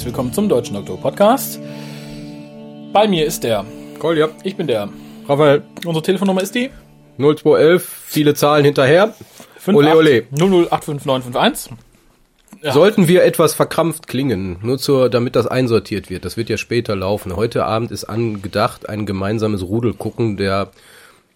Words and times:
Herzlich 0.00 0.14
willkommen 0.14 0.32
zum 0.32 0.48
Deutschen 0.48 0.76
Doktor 0.76 0.98
Podcast. 0.98 1.60
Bei 2.90 3.06
mir 3.06 3.26
ist 3.26 3.44
der. 3.44 3.66
Kolja. 3.98 4.30
Ich 4.44 4.56
bin 4.56 4.66
der. 4.66 4.88
Raphael. 5.28 5.62
Unsere 5.84 6.02
Telefonnummer 6.02 6.40
ist 6.40 6.54
die 6.54 6.70
0211, 7.18 7.86
viele 8.06 8.32
Zahlen 8.32 8.64
hinterher. 8.64 9.12
Ole, 9.66 9.94
ole. 9.94 10.22
0085951. 10.32 11.72
Ja. 12.62 12.72
Sollten 12.72 13.08
wir 13.08 13.24
etwas 13.24 13.52
verkrampft 13.52 14.06
klingen, 14.06 14.56
nur 14.62 14.78
zur, 14.78 15.10
damit 15.10 15.36
das 15.36 15.46
einsortiert 15.46 16.08
wird, 16.08 16.24
das 16.24 16.38
wird 16.38 16.48
ja 16.48 16.56
später 16.56 16.96
laufen. 16.96 17.36
Heute 17.36 17.66
Abend 17.66 17.90
ist 17.90 18.04
angedacht 18.04 18.88
ein 18.88 19.04
gemeinsames 19.04 19.62
Rudelgucken 19.62 20.38
der 20.38 20.70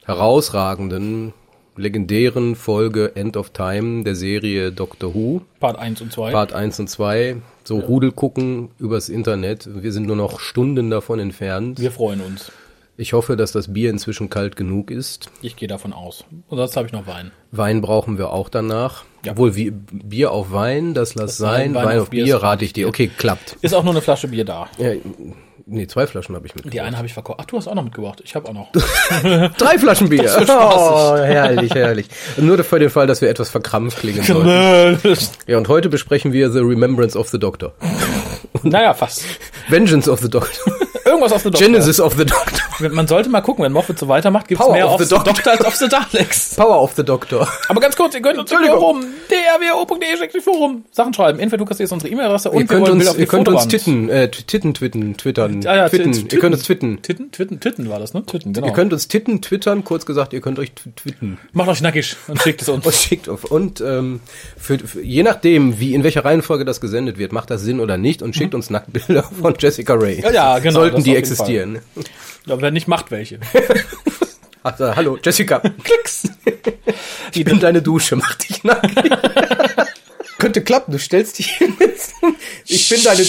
herausragenden, 0.06 1.34
legendären 1.76 2.56
Folge 2.56 3.14
End 3.14 3.36
of 3.36 3.50
Time 3.50 4.04
der 4.04 4.14
Serie 4.14 4.72
Doctor 4.72 5.14
Who. 5.14 5.42
Part 5.60 5.78
1 5.78 6.00
und 6.00 6.12
2. 6.14 6.32
Part 6.32 6.54
1 6.54 6.80
und 6.80 6.88
2. 6.88 7.42
So 7.64 7.78
Rudelgucken 7.78 8.70
übers 8.78 9.08
Internet. 9.08 9.68
Wir 9.82 9.92
sind 9.92 10.06
nur 10.06 10.16
noch 10.16 10.38
Stunden 10.40 10.90
davon 10.90 11.18
entfernt. 11.18 11.80
Wir 11.80 11.90
freuen 11.90 12.20
uns. 12.20 12.52
Ich 12.96 13.12
hoffe, 13.12 13.36
dass 13.36 13.50
das 13.50 13.72
Bier 13.72 13.90
inzwischen 13.90 14.30
kalt 14.30 14.54
genug 14.54 14.90
ist. 14.92 15.28
Ich 15.42 15.56
gehe 15.56 15.66
davon 15.66 15.92
aus. 15.92 16.24
Und 16.48 16.58
sonst 16.58 16.76
habe 16.76 16.86
ich 16.86 16.92
noch 16.92 17.08
Wein. 17.08 17.32
Wein 17.50 17.80
brauchen 17.80 18.18
wir 18.18 18.30
auch 18.30 18.48
danach. 18.48 19.04
Ja. 19.24 19.32
Obwohl 19.32 19.56
wie, 19.56 19.72
Bier 19.72 20.30
auf 20.30 20.52
Wein, 20.52 20.94
das 20.94 21.14
lass 21.16 21.30
Das 21.32 21.36
sein. 21.38 21.74
Wein- 21.74 21.74
Wein, 21.74 21.84
Wein 21.86 21.98
auf 22.00 22.10
Bier 22.10 22.24
Bier 22.24 22.36
rate 22.36 22.64
ich 22.64 22.72
dir. 22.72 22.86
Okay, 22.86 23.08
klappt. 23.16 23.56
Ist 23.62 23.74
auch 23.74 23.82
nur 23.82 23.94
eine 23.94 24.00
Flasche 24.02 24.28
Bier 24.28 24.44
da. 24.44 24.68
Ja, 24.78 24.92
nee, 25.66 25.86
zwei 25.86 26.06
Flaschen 26.06 26.34
habe 26.34 26.46
ich 26.46 26.54
mit. 26.54 26.72
Die 26.72 26.80
eine 26.80 26.96
habe 26.96 27.06
ich 27.06 27.14
verkauft. 27.14 27.38
Ach, 27.42 27.44
du 27.46 27.56
hast 27.56 27.68
auch 27.68 27.74
noch 27.74 27.84
mitgebracht. 27.84 28.20
Ich 28.24 28.34
habe 28.34 28.48
auch 28.48 28.52
noch. 28.52 28.72
Drei 29.58 29.78
Flaschen 29.78 30.08
Bier. 30.08 30.30
Oh, 30.48 31.16
herrlich, 31.16 31.74
herrlich. 31.74 32.06
Nur 32.36 32.62
für 32.64 32.78
den 32.78 32.90
Fall, 32.90 33.06
dass 33.06 33.20
wir 33.20 33.28
etwas 33.28 33.50
verkrampft 33.50 33.98
klingen 33.98 34.22
sollten. 34.22 35.18
Ja, 35.46 35.58
und 35.58 35.68
heute 35.68 35.88
besprechen 35.88 36.32
wir 36.32 36.50
The 36.50 36.60
Remembrance 36.60 37.18
of 37.18 37.28
the 37.28 37.38
Doctor. 37.38 37.72
naja, 38.62 38.94
fast. 38.94 39.24
Vengeance 39.68 40.08
of 40.10 40.20
the 40.20 40.30
Doctor. 40.30 40.72
Irgendwas 41.04 41.32
auf 41.32 41.42
the 41.42 41.50
Doctor. 41.50 41.66
Genesis 41.66 42.00
of 42.00 42.14
the 42.14 42.24
Doctor. 42.24 42.62
Man 42.80 43.06
sollte 43.06 43.28
mal 43.28 43.40
gucken, 43.40 43.64
wenn 43.64 43.72
Moffat 43.72 43.98
so 43.98 44.08
weitermacht, 44.08 44.48
gibt 44.48 44.60
es 44.60 44.68
mehr 44.68 44.86
of 44.86 44.94
auf 44.94 45.00
the 45.00 45.06
the 45.06 45.14
Doctor. 45.14 45.52
Als 45.52 45.64
auf 45.64 45.76
the 45.76 45.88
Daleks. 45.88 46.54
Power 46.56 46.82
of 46.82 46.92
the 46.96 47.04
Doctor. 47.04 47.48
Aber 47.68 47.80
ganz 47.80 47.96
kurz, 47.96 48.14
ihr 48.14 48.22
könnt 48.22 48.38
uns 48.38 48.50
im. 48.50 48.58
Forum, 48.64 49.04
drwo.de 49.28 50.40
Forum, 50.40 50.84
Sachen 50.90 51.14
schreiben. 51.14 51.38
Entweder 51.38 51.58
du 51.58 51.64
kassierst 51.66 51.92
unsere 51.92 52.10
E-Mail-Adresse 52.12 52.50
und 52.50 52.60
Ihr 52.60 52.66
könnt 52.66 52.88
uns, 52.88 53.06
auf 53.06 53.18
ihr 53.18 53.26
könnt 53.26 53.48
uns 53.48 53.68
titten, 53.68 54.08
äh, 54.08 54.28
titten, 54.30 54.74
twitten, 54.74 55.16
twittern. 55.16 55.64
Ah 55.66 55.76
ja, 55.76 55.88
twitten. 55.88 56.28
Ihr 56.30 56.38
könnt 56.38 56.54
uns 56.54 56.64
twitten. 56.64 57.02
Titten, 57.02 57.30
Titten, 57.30 57.60
Titten 57.60 57.88
war 57.88 57.98
das, 57.98 58.14
ne? 58.14 58.24
Titten, 58.24 58.52
genau. 58.52 58.66
Ihr 58.66 58.72
könnt 58.72 58.92
uns 58.92 59.08
titten, 59.08 59.40
twittern, 59.42 59.84
kurz 59.84 60.06
gesagt, 60.06 60.32
ihr 60.32 60.40
könnt 60.40 60.58
euch 60.58 60.70
tw- 60.70 60.94
twitten. 60.96 61.38
Macht 61.52 61.68
euch 61.68 61.80
nackig 61.80 62.16
und 62.28 62.40
schickt 62.40 62.62
es 62.62 62.68
uns. 62.68 62.84
Und 62.94 62.94
schickt 62.94 63.28
auf. 63.28 63.44
Und 63.44 63.80
ähm, 63.80 64.20
für, 64.56 64.78
für, 64.78 65.00
je 65.00 65.22
nachdem, 65.22 65.80
wie 65.80 65.94
in 65.94 66.04
welcher 66.04 66.24
Reihenfolge 66.24 66.64
das 66.64 66.80
gesendet 66.80 67.18
wird, 67.18 67.32
macht 67.32 67.50
das 67.50 67.62
Sinn 67.62 67.80
oder 67.80 67.96
nicht 67.96 68.20
und 68.22 68.34
schickt 68.36 68.54
uns 68.54 68.68
Nacktbilder 68.70 69.22
von 69.22 69.54
Jessica 69.58 69.94
Ray. 69.94 70.20
Ja, 70.20 70.30
ja, 70.30 70.58
genau, 70.58 70.80
Sollten 70.80 71.02
die 71.02 71.16
auf 71.16 71.48
jeden 71.48 71.80
Ja, 72.46 72.60
wer 72.60 72.70
nicht, 72.70 72.88
macht 72.88 73.10
welche. 73.10 73.40
Äh, 74.66 74.92
hallo, 74.96 75.18
Jessica. 75.22 75.58
Klicks. 75.84 76.22
Ich 77.34 77.44
bin 77.44 77.60
deine 77.60 77.82
Dusche, 77.82 78.16
mach 78.16 78.34
dich 78.36 78.64
nackt. 78.64 78.88
Könnte 80.38 80.64
klappen, 80.64 80.92
du 80.92 80.98
stellst 80.98 81.38
dich 81.38 81.50
hin. 81.50 81.76
Ich 82.66 82.88
bin 82.88 83.02
deine. 83.04 83.26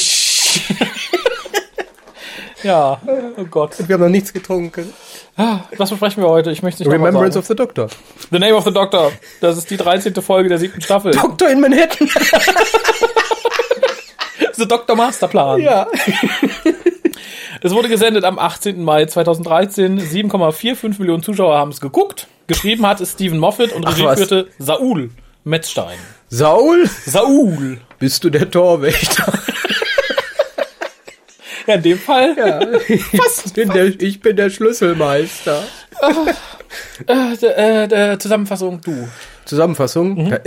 Ja, 2.64 3.02
oh 3.36 3.44
Gott. 3.52 3.74
Wir 3.86 3.96
haben 3.96 4.04
noch 4.04 4.10
nichts 4.10 4.32
getrunken. 4.32 4.94
Was 5.76 5.90
besprechen 5.90 6.24
wir 6.24 6.30
heute? 6.30 6.52
Ich 6.52 6.64
möchte 6.64 6.84
nicht 6.84 6.92
Remembrance 6.94 7.38
of 7.38 7.46
the 7.48 7.56
Doctor. 7.56 7.90
The 8.32 8.40
Name 8.40 8.56
of 8.56 8.64
the 8.64 8.72
Doctor. 8.72 9.12
Das 9.42 9.58
ist 9.58 9.70
die 9.70 9.76
13. 9.76 10.16
Folge 10.22 10.48
der 10.48 10.58
siebten 10.58 10.80
Staffel. 10.80 11.12
Doctor 11.12 11.50
in 11.50 11.60
Manhattan. 11.60 12.10
The 14.54 14.66
Doctor 14.66 14.96
Masterplan. 14.96 15.60
Ja. 15.60 15.86
Es 17.66 17.74
wurde 17.74 17.90
gesendet 17.90 18.26
am 18.26 18.38
18. 18.38 18.84
Mai 18.84 19.08
2013. 19.08 20.00
7,45 20.00 21.00
Millionen 21.00 21.24
Zuschauer 21.24 21.58
haben 21.58 21.72
es 21.72 21.82
geguckt. 21.82 22.28
Geschrieben 22.46 22.86
hat 22.86 23.02
es 23.02 23.14
Stephen 23.14 23.40
Moffat 23.40 23.74
und 23.74 23.88
Regie 23.88 24.08
führte 24.16 24.50
Saul 24.60 25.10
Metzstein. 25.44 25.98
Saul, 26.30 26.88
Saul. 27.08 27.80
bist 27.98 28.24
du 28.24 28.30
der 28.30 28.52
Torwächter? 28.52 29.34
Ja, 31.66 31.74
in 31.74 31.82
dem 31.82 31.98
Fall. 31.98 32.36
Ja. 32.38 32.60
Bin 33.56 33.70
der, 33.70 34.00
ich 34.00 34.20
bin 34.20 34.36
der 34.36 34.52
Schlüsselmeister. 34.52 35.64
Äh, 37.08 37.84
äh, 37.84 37.88
d- 37.88 38.18
Zusammenfassung, 38.20 38.82
du. 38.82 39.08
Zusammenfassung. 39.46 40.28
Ja, 40.28 40.40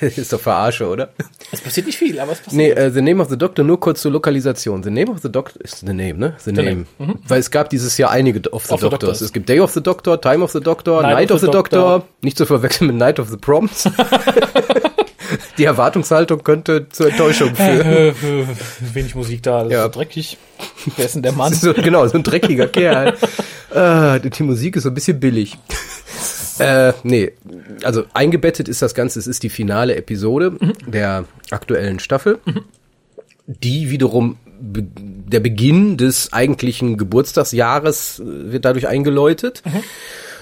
ist 0.00 0.32
doch 0.32 0.40
Verarsche, 0.40 0.86
oder? 0.86 1.10
Es 1.50 1.60
passiert 1.60 1.86
nicht 1.86 1.98
viel, 1.98 2.18
aber 2.20 2.32
es 2.32 2.38
passiert. 2.38 2.56
Nee, 2.56 2.70
äh, 2.70 2.90
The 2.90 3.02
Name 3.02 3.22
of 3.22 3.28
the 3.28 3.36
Doctor, 3.36 3.64
nur 3.64 3.80
kurz 3.80 4.00
zur 4.02 4.12
Lokalisation. 4.12 4.82
The 4.82 4.90
Name 4.90 5.10
of 5.10 5.18
the 5.22 5.30
Doctor 5.30 5.60
ist 5.62 5.80
The 5.80 5.86
Name, 5.86 6.14
ne? 6.14 6.34
The, 6.38 6.52
Name. 6.52 6.84
Weil 7.26 7.40
es 7.40 7.50
gab 7.50 7.68
dieses 7.70 7.98
Jahr 7.98 8.10
einige 8.10 8.38
of 8.52 8.64
the 8.66 8.72
Of 8.74 8.80
the 8.80 8.84
Doctors. 8.88 9.00
Doctors. 9.00 9.20
Es 9.22 9.32
gibt 9.32 9.48
Day 9.48 9.60
of 9.60 9.72
the 9.72 9.82
Doctor, 9.82 10.20
Time 10.20 10.44
of 10.44 10.52
the 10.52 10.60
Doctor, 10.60 11.02
Night, 11.02 11.32
of 11.32 11.40
the, 11.40 11.48
Doctor. 11.48 12.04
Nicht 12.20 12.38
zu 12.38 12.46
verwechseln 12.46 12.86
mit 12.88 12.96
Night 12.96 13.18
of 13.18 13.28
the 13.28 13.36
Proms. 13.36 13.88
Die 15.58 15.64
Erwartungshaltung 15.64 16.44
könnte 16.44 16.88
zur 16.90 17.08
Enttäuschung 17.10 17.54
führen. 17.54 17.80
Äh, 17.80 18.08
äh, 18.08 18.14
wenig 18.80 19.14
Musik 19.14 19.42
da, 19.42 19.64
das 19.64 19.72
Ja. 19.72 19.86
ist 19.86 19.94
so 19.94 19.98
dreckig. 20.00 20.38
Wer 20.96 21.04
ist 21.06 21.14
denn 21.14 21.22
der 21.22 21.32
Mann? 21.32 21.52
So, 21.54 21.72
genau, 21.74 22.06
so 22.06 22.16
ein 22.18 22.22
dreckiger 22.22 22.68
Kerl. 22.68 23.14
Äh, 23.74 24.20
die 24.20 24.42
Musik 24.42 24.76
ist 24.76 24.84
so 24.84 24.90
ein 24.90 24.94
bisschen 24.94 25.20
billig. 25.20 25.58
Äh, 26.58 26.92
nee, 27.02 27.32
also 27.82 28.04
eingebettet 28.12 28.68
ist 28.68 28.82
das 28.82 28.94
Ganze, 28.94 29.18
es 29.18 29.26
ist 29.26 29.42
die 29.42 29.48
finale 29.48 29.96
Episode 29.96 30.58
der 30.86 31.24
aktuellen 31.50 31.98
Staffel, 31.98 32.38
die 33.46 33.90
wiederum 33.90 34.36
be 34.60 34.86
der 34.86 35.40
Beginn 35.40 35.96
des 35.96 36.32
eigentlichen 36.32 36.98
Geburtstagsjahres 36.98 38.20
äh, 38.20 38.52
wird 38.52 38.66
dadurch 38.66 38.86
eingeläutet. 38.86 39.62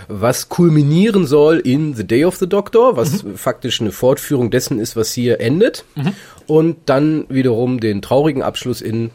Was 0.08 0.48
kulminieren 0.48 1.26
soll 1.26 1.58
in 1.58 1.94
The 1.94 2.04
Day 2.04 2.24
of 2.24 2.36
the 2.36 2.48
Doctor, 2.48 2.96
was 2.96 3.24
faktisch 3.36 3.80
eine 3.80 3.92
Fortführung 3.92 4.50
dessen 4.50 4.80
ist, 4.80 4.96
was 4.96 5.12
hier 5.12 5.40
endet. 5.40 5.84
Und 6.48 6.76
dann 6.86 7.26
wiederum 7.28 7.78
den 7.78 8.02
traurigen 8.02 8.42
Abschluss 8.42 8.80
in 8.80 9.12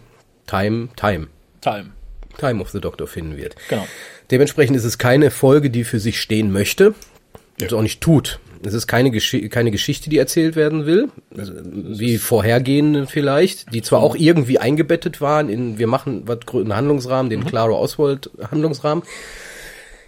Time, 0.48 0.88
Time. 0.96 1.28
Time. 1.60 1.95
Time 2.38 2.62
of 2.62 2.70
the 2.70 2.80
Doctor 2.80 3.08
finden 3.08 3.38
wird. 3.38 3.56
Genau. 3.70 3.88
Dementsprechend 4.32 4.76
ist 4.76 4.86
es 4.86 4.98
keine 4.98 5.32
Folge, 5.32 5.70
die 5.70 5.84
für 5.84 6.00
sich 6.00 6.20
stehen 6.20 6.52
möchte 6.52 6.88
und 6.88 7.68
es 7.68 7.74
auch 7.74 7.82
nicht 7.82 8.02
tut. 8.02 8.40
Es 8.64 8.74
ist 8.74 8.88
keine, 8.88 9.12
Gesch 9.12 9.36
keine 9.50 9.70
Geschichte, 9.72 10.10
die 10.10 10.18
erzählt 10.18 10.56
werden 10.56 10.86
will, 10.86 11.10
also, 11.38 11.54
wie 11.64 12.18
vorhergehende 12.18 13.06
vielleicht, 13.06 13.74
die 13.74 13.82
zwar 13.82 14.02
auch 14.02 14.16
irgendwie 14.16 14.58
eingebettet 14.58 15.22
waren 15.22 15.50
in, 15.50 15.78
wir 15.78 15.88
machen 15.88 16.24
was 16.26 16.40
einen 16.52 16.76
Handlungsrahmen, 16.76 17.30
den 17.30 17.46
Clara 17.46 17.74
Oswald 17.74 18.32
Handlungsrahmen. 18.52 19.04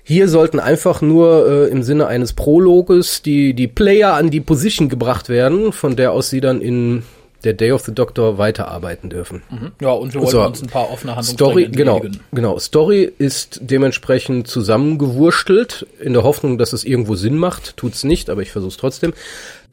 Hier 0.03 0.29
sollten 0.29 0.59
einfach 0.59 1.01
nur 1.01 1.47
äh, 1.47 1.67
im 1.67 1.83
Sinne 1.83 2.07
eines 2.07 2.33
Prologes 2.33 3.21
die, 3.21 3.53
die 3.53 3.67
Player 3.67 4.13
an 4.13 4.29
die 4.29 4.39
Position 4.39 4.87
gebracht 4.87 5.27
werden, 5.27 5.73
von 5.73 5.97
der 5.97 6.13
aus 6.13 6.29
sie 6.29 6.39
dann 6.39 6.61
in 6.61 7.03
der 7.43 7.53
Day 7.53 7.71
of 7.71 7.81
the 7.83 7.93
Doctor 7.93 8.37
weiterarbeiten 8.37 9.09
dürfen. 9.09 9.43
Ja, 9.79 9.91
und 9.91 10.13
wir 10.13 10.21
wollten 10.21 10.31
So. 10.31 10.43
uns 10.43 10.61
ein 10.61 10.67
paar 10.69 10.89
offene 10.91 11.11
Story, 11.23 11.63
Handlungsstränge 11.63 11.69
genau, 11.71 11.95
entledigen. 11.97 12.23
genau. 12.33 12.59
Story 12.59 13.11
ist 13.17 13.59
dementsprechend 13.61 14.47
zusammengewurstelt, 14.47 15.85
in 15.99 16.13
der 16.13 16.23
Hoffnung, 16.23 16.57
dass 16.57 16.73
es 16.73 16.83
irgendwo 16.83 17.15
Sinn 17.15 17.37
macht. 17.37 17.77
Tut's 17.77 18.03
nicht, 18.03 18.29
aber 18.29 18.41
ich 18.41 18.51
versuche 18.51 18.71
es 18.71 18.77
trotzdem. 18.77 19.13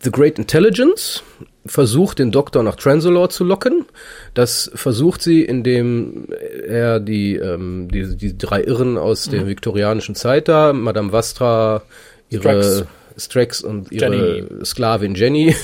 The 0.02 0.10
Great 0.10 0.38
Intelligence 0.38 1.22
versucht, 1.66 2.18
den 2.18 2.30
Doktor 2.30 2.62
nach 2.62 2.76
Transalore 2.76 3.30
zu 3.30 3.42
locken. 3.44 3.86
Das 4.34 4.70
versucht 4.74 5.22
sie, 5.22 5.42
indem 5.42 6.26
er 6.68 7.00
die, 7.00 7.36
ähm, 7.36 7.88
die, 7.90 8.14
die 8.16 8.36
drei 8.36 8.62
Irren 8.62 8.98
aus 8.98 9.26
Mhm. 9.28 9.30
der 9.32 9.46
viktorianischen 9.46 10.14
Zeit 10.14 10.48
da, 10.48 10.74
Madame 10.74 11.12
Vastra, 11.12 11.82
ihre 12.28 12.42
Strax. 12.42 12.84
Strax 13.16 13.60
und 13.60 13.92
ihre 13.92 14.14
Jenny. 14.14 14.44
Sklavin 14.64 15.14
Jenny, 15.14 15.54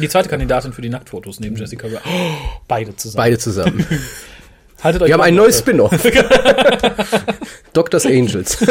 Die 0.00 0.08
zweite 0.08 0.28
Kandidatin 0.28 0.72
für 0.72 0.82
die 0.82 0.88
Nacktfotos 0.88 1.40
neben 1.40 1.56
Jessica. 1.56 1.86
Oh, 1.88 1.98
beide 2.68 2.94
zusammen. 2.96 3.16
beide 3.16 3.38
zusammen. 3.38 3.86
Haltet 4.82 5.02
euch 5.02 5.08
Wir 5.08 5.14
haben 5.14 5.20
ein 5.22 5.34
neues. 5.36 5.58
Spin-off. 5.60 5.92
Doctors 7.72 8.06
Angels. 8.06 8.58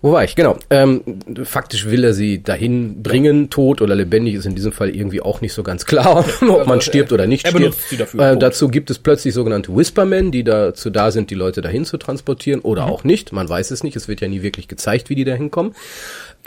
Wo 0.00 0.12
war 0.12 0.22
ich? 0.22 0.36
Genau. 0.36 0.56
Ähm, 0.70 1.02
faktisch 1.42 1.86
will 1.86 2.04
er 2.04 2.12
sie 2.14 2.40
dahin 2.40 3.02
bringen, 3.02 3.50
tot 3.50 3.82
oder 3.82 3.96
lebendig 3.96 4.34
ist 4.34 4.46
in 4.46 4.54
diesem 4.54 4.70
Fall 4.70 4.90
irgendwie 4.90 5.20
auch 5.20 5.40
nicht 5.40 5.52
so 5.52 5.64
ganz 5.64 5.86
klar, 5.86 6.24
ob 6.48 6.66
man 6.68 6.80
stirbt 6.80 7.10
oder 7.12 7.26
nicht 7.26 7.44
er 7.46 7.50
stirbt. 7.50 7.64
benutzt 7.64 7.88
sie 7.88 7.96
dafür, 7.96 8.20
Äh, 8.32 8.36
dazu 8.38 8.68
gibt 8.68 8.90
es 8.90 9.00
plötzlich 9.00 9.34
sogenannte 9.34 9.74
Whispermen, 9.76 10.30
die 10.30 10.44
dazu 10.44 10.90
da 10.90 11.10
sind, 11.10 11.30
die 11.30 11.34
Leute 11.34 11.62
dahin 11.62 11.84
zu 11.84 11.96
transportieren 11.96 12.60
oder 12.60 12.86
Mhm. 12.86 12.92
auch 12.92 13.02
nicht. 13.02 13.32
Man 13.32 13.48
weiß 13.48 13.72
es 13.72 13.82
nicht. 13.82 13.96
Es 13.96 14.06
wird 14.06 14.20
ja 14.20 14.28
nie 14.28 14.42
wirklich 14.42 14.68
gezeigt, 14.68 15.10
wie 15.10 15.16
die 15.16 15.24
dahin 15.24 15.50
kommen. 15.50 15.74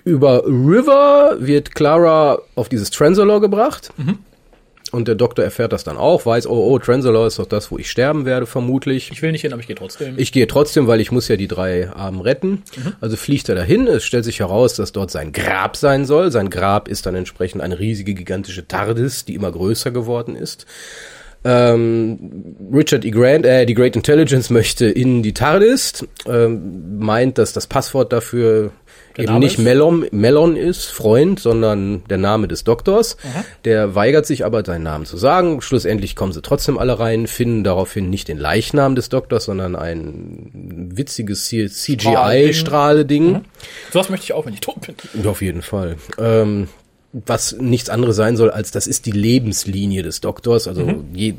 Über 0.03 0.43
River 0.45 1.37
wird 1.39 1.75
Clara 1.75 2.39
auf 2.55 2.69
dieses 2.69 2.89
Transalore 2.89 3.41
gebracht. 3.41 3.91
Mhm. 3.97 4.19
Und 4.91 5.07
der 5.07 5.15
Doktor 5.15 5.43
erfährt 5.43 5.71
das 5.71 5.85
dann 5.85 5.95
auch, 5.95 6.25
weiß, 6.25 6.47
oh, 6.47 6.69
oh, 6.69 6.77
Transalore 6.77 7.27
ist 7.27 7.39
doch 7.39 7.45
das, 7.45 7.71
wo 7.71 7.77
ich 7.77 7.89
sterben 7.89 8.25
werde, 8.25 8.45
vermutlich. 8.45 9.09
Ich 9.11 9.21
will 9.21 9.31
nicht 9.31 9.41
hin, 9.41 9.53
aber 9.53 9.61
ich 9.61 9.67
gehe 9.67 9.75
trotzdem. 9.75 10.15
Ich 10.17 10.33
gehe 10.33 10.47
trotzdem, 10.47 10.85
weil 10.87 10.99
ich 10.99 11.13
muss 11.13 11.29
ja 11.29 11.37
die 11.37 11.47
drei 11.47 11.89
Armen 11.89 12.19
retten. 12.19 12.63
Also 12.99 13.15
fliegt 13.15 13.47
er 13.47 13.55
dahin. 13.55 13.87
Es 13.87 14.03
stellt 14.03 14.25
sich 14.25 14.41
heraus, 14.41 14.75
dass 14.75 14.91
dort 14.91 15.09
sein 15.09 15.31
Grab 15.31 15.77
sein 15.77 16.03
soll. 16.03 16.29
Sein 16.29 16.49
Grab 16.49 16.89
ist 16.89 17.05
dann 17.05 17.15
entsprechend 17.15 17.61
eine 17.61 17.79
riesige, 17.79 18.13
gigantische 18.13 18.67
TARDIS, 18.67 19.23
die 19.23 19.35
immer 19.35 19.51
größer 19.51 19.91
geworden 19.91 20.35
ist. 20.35 20.65
Ähm, 21.43 22.55
Richard 22.71 23.03
E. 23.05 23.09
Grant, 23.09 23.45
äh, 23.45 23.65
die 23.65 23.73
Great 23.73 23.95
Intelligence 23.95 24.49
möchte 24.51 24.85
in 24.85 25.23
die 25.23 25.33
TARDIS, 25.33 26.05
ähm, 26.27 26.99
meint, 26.99 27.37
dass 27.37 27.53
das 27.53 27.65
Passwort 27.65 28.13
dafür 28.13 28.71
Der 29.17 29.23
eben 29.23 29.33
Name 29.33 29.45
nicht? 29.45 29.59
Melon, 29.59 30.05
Melon 30.11 30.55
ist, 30.55 30.85
Freund, 30.85 31.39
sondern 31.39 32.03
der 32.09 32.17
Name 32.17 32.47
des 32.47 32.63
Doktors. 32.63 33.17
Der 33.65 33.95
weigert 33.95 34.25
sich 34.25 34.45
aber, 34.45 34.63
seinen 34.65 34.83
Namen 34.83 35.05
zu 35.05 35.17
sagen. 35.17 35.61
Schlussendlich 35.61 36.15
kommen 36.15 36.31
sie 36.31 36.41
trotzdem 36.41 36.77
alle 36.77 36.99
rein, 36.99 37.27
finden 37.27 37.63
daraufhin 37.63 38.09
nicht 38.09 38.27
den 38.27 38.37
Leichnam 38.37 38.95
des 38.95 39.09
Doktors, 39.09 39.45
sondern 39.45 39.75
ein 39.75 40.89
witziges 40.95 41.45
CGI-Strahle-Ding. 41.47 43.41
Sowas 43.91 44.09
möchte 44.09 44.25
ich 44.25 44.33
auch, 44.33 44.45
wenn 44.45 44.53
ich 44.53 44.61
tot 44.61 44.77
bin. 44.81 44.95
Auf 45.25 45.41
jeden 45.41 45.61
Fall. 45.61 45.97
Ähm, 46.17 46.67
was 47.13 47.53
nichts 47.59 47.89
anderes 47.89 48.15
sein 48.15 48.37
soll, 48.37 48.49
als 48.51 48.71
das 48.71 48.87
ist 48.87 49.05
die 49.05 49.11
Lebenslinie 49.11 50.01
des 50.01 50.21
Doktors, 50.21 50.67
also 50.67 51.03
je, 51.13 51.33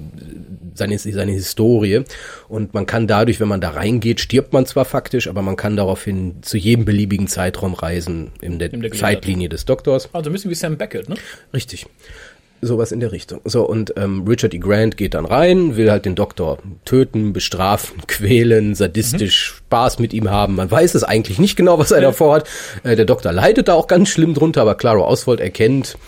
seine, 0.74 0.98
seine 0.98 1.32
Historie. 1.32 2.04
Und 2.48 2.74
man 2.74 2.86
kann 2.86 3.06
dadurch, 3.06 3.40
wenn 3.40 3.48
man 3.48 3.60
da 3.60 3.70
reingeht, 3.70 4.20
stirbt 4.20 4.52
man 4.52 4.66
zwar 4.66 4.84
faktisch, 4.84 5.28
aber 5.28 5.42
man 5.42 5.56
kann 5.56 5.76
daraufhin 5.76 6.42
zu 6.42 6.56
jedem 6.56 6.84
beliebigen 6.84 7.28
Zeitraum 7.28 7.74
reisen 7.74 8.30
in 8.40 8.58
der, 8.58 8.72
In 8.72 8.82
der 8.82 8.92
Zeitlinie 8.92 9.48
des 9.48 9.64
Doktors. 9.64 10.08
Also 10.12 10.30
ein 10.30 10.32
bisschen 10.32 10.50
wie 10.50 10.54
Sam 10.54 10.76
Beckett, 10.76 11.08
ne? 11.08 11.16
Richtig. 11.52 11.86
Sowas 12.64 12.92
in 12.92 13.00
der 13.00 13.10
Richtung. 13.10 13.40
So, 13.44 13.68
und 13.68 13.94
ähm, 13.96 14.24
Richard 14.24 14.54
E. 14.54 14.58
Grant 14.58 14.96
geht 14.96 15.14
dann 15.14 15.24
rein, 15.24 15.76
will 15.76 15.90
halt 15.90 16.04
den 16.04 16.14
Doktor 16.14 16.58
töten, 16.84 17.32
bestrafen, 17.32 18.02
quälen, 18.06 18.76
sadistisch 18.76 19.46
Spaß 19.46 19.98
mit 19.98 20.12
ihm 20.12 20.30
haben. 20.30 20.54
Man 20.54 20.70
weiß 20.70 20.94
es 20.94 21.02
eigentlich 21.02 21.40
nicht 21.40 21.56
genau, 21.56 21.80
was 21.80 21.90
er 21.90 22.00
da 22.00 22.12
vorhat. 22.12 22.48
Äh, 22.84 22.94
der 22.94 23.04
Doktor 23.04 23.32
leidet 23.32 23.66
da 23.66 23.74
auch 23.74 23.88
ganz 23.88 24.10
schlimm 24.10 24.32
drunter, 24.32 24.62
aber 24.62 24.76
Clara 24.76 25.00
Oswald 25.00 25.40
erkennt, 25.40 25.98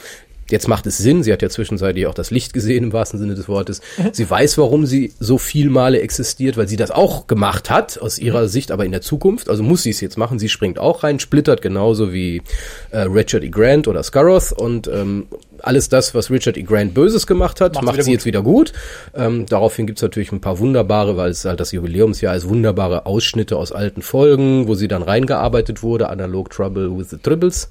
jetzt 0.50 0.68
macht 0.68 0.86
es 0.86 0.98
Sinn, 0.98 1.22
sie 1.22 1.32
hat 1.32 1.42
ja 1.42 1.48
zwischenzeitlich 1.48 2.06
auch 2.06 2.14
das 2.14 2.30
Licht 2.30 2.52
gesehen 2.52 2.84
im 2.84 2.92
wahrsten 2.92 3.18
Sinne 3.18 3.34
des 3.34 3.48
Wortes. 3.48 3.80
Sie 4.12 4.28
weiß, 4.28 4.58
warum 4.58 4.86
sie 4.86 5.12
so 5.18 5.38
viel 5.38 5.70
Male 5.70 6.00
existiert, 6.00 6.56
weil 6.56 6.68
sie 6.68 6.76
das 6.76 6.90
auch 6.90 7.26
gemacht 7.26 7.70
hat, 7.70 7.98
aus 7.98 8.18
ihrer 8.18 8.48
Sicht, 8.48 8.70
aber 8.70 8.84
in 8.84 8.92
der 8.92 9.00
Zukunft. 9.00 9.48
Also 9.48 9.62
muss 9.62 9.82
sie 9.82 9.90
es 9.90 10.00
jetzt 10.00 10.18
machen. 10.18 10.38
Sie 10.38 10.48
springt 10.48 10.78
auch 10.78 11.02
rein, 11.02 11.18
splittert 11.18 11.62
genauso 11.62 12.12
wie 12.12 12.42
äh, 12.90 13.00
Richard 13.00 13.44
E. 13.44 13.48
Grant 13.48 13.88
oder 13.88 14.02
Scaroth 14.02 14.52
und 14.52 14.86
ähm, 14.88 15.26
alles 15.62 15.88
das, 15.88 16.14
was 16.14 16.30
Richard 16.30 16.56
E. 16.56 16.62
Grant 16.62 16.94
Böses 16.94 17.26
gemacht 17.26 17.60
hat, 17.60 17.74
Macht 17.74 17.84
macht, 17.84 17.96
sie 17.96 18.10
gut. 18.10 18.12
jetzt 18.12 18.26
wieder 18.26 18.42
gut. 18.42 18.72
Ähm, 19.14 19.46
daraufhin 19.46 19.86
gibt's 19.86 20.02
natürlich 20.02 20.32
ein 20.32 20.40
paar 20.40 20.58
wunderbare, 20.58 21.16
weil 21.16 21.30
es 21.30 21.44
halt 21.44 21.60
das 21.60 21.72
Jubiläumsjahr 21.72 22.34
ist, 22.34 22.48
wunderbare 22.48 23.06
Ausschnitte 23.06 23.56
aus 23.56 23.72
alten 23.72 24.02
Folgen, 24.02 24.68
wo 24.68 24.74
sie 24.74 24.88
dann 24.88 25.02
reingearbeitet 25.02 25.82
wurde, 25.82 26.08
analog 26.08 26.50
Trouble 26.50 26.96
with 26.96 27.10
the 27.10 27.18
Tribbles, 27.18 27.68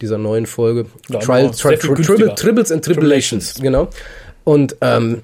dieser 0.00 0.18
neuen 0.18 0.46
Folge. 0.46 0.84
Mhm. 0.84 0.88
Ja, 1.08 1.18
Trial, 1.20 1.50
tri, 1.50 1.76
tri. 1.76 2.02
Tribble, 2.02 2.34
Tribbles 2.34 2.72
and 2.72 2.84
Tribulations, 2.84 3.54
genau. 3.60 3.88
Und 4.44 4.76
ähm, 4.80 5.22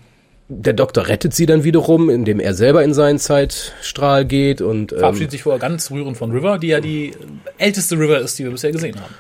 der 0.49 0.72
Doktor 0.72 1.08
rettet 1.08 1.34
sie 1.34 1.44
dann 1.46 1.62
wiederum, 1.64 2.08
indem 2.08 2.40
er 2.40 2.54
selber 2.54 2.82
in 2.82 2.94
seinen 2.94 3.19
Zeitstrahl 3.19 4.25
geht 4.25 4.61
und 4.62 4.93
ähm, 4.93 4.99
Verabschiedet 4.99 5.32
sich 5.32 5.43
vorher 5.43 5.61
ganz 5.61 5.90
rührend 5.90 6.16
von 6.16 6.32
River, 6.32 6.58
die 6.58 6.69
ja 6.69 6.81
die 6.81 7.12
älteste 7.58 7.96
River 7.99 8.19
ist, 8.20 8.38
die 8.38 8.44
wir 8.44 8.50
bisher 8.50 8.72
gesehen 8.72 8.96
haben. 9.00 9.14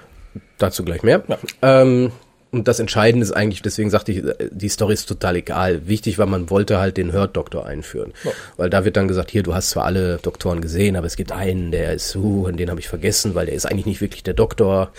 Dazu 0.56 0.84
gleich 0.84 1.02
mehr. 1.02 1.22
Ja. 1.28 1.38
Ähm, 1.62 2.12
und 2.50 2.66
das 2.66 2.80
Entscheidende 2.80 3.24
ist 3.24 3.32
eigentlich, 3.32 3.60
deswegen 3.60 3.90
sagte 3.90 4.12
ich, 4.12 4.22
die 4.50 4.68
Story 4.68 4.94
ist 4.94 5.06
total 5.06 5.36
egal. 5.36 5.86
Wichtig 5.86 6.18
war, 6.18 6.26
man 6.26 6.48
wollte 6.48 6.78
halt 6.78 6.96
den 6.96 7.12
Hurt-Doktor 7.12 7.66
einführen. 7.66 8.12
Ja. 8.24 8.30
Weil 8.56 8.70
da 8.70 8.84
wird 8.86 8.96
dann 8.96 9.06
gesagt, 9.06 9.30
hier, 9.30 9.42
du 9.42 9.54
hast 9.54 9.70
zwar 9.70 9.84
alle 9.84 10.18
Doktoren 10.22 10.60
gesehen, 10.62 10.96
aber 10.96 11.06
es 11.06 11.16
gibt 11.16 11.30
einen, 11.30 11.72
der 11.72 11.92
ist, 11.92 12.16
uh, 12.16 12.46
und 12.46 12.56
den 12.58 12.70
habe 12.70 12.80
ich 12.80 12.88
vergessen, 12.88 13.34
weil 13.34 13.46
der 13.46 13.54
ist 13.54 13.66
eigentlich 13.66 13.84
nicht 13.86 14.00
wirklich 14.00 14.22
der 14.22 14.32
Doktor. 14.34 14.92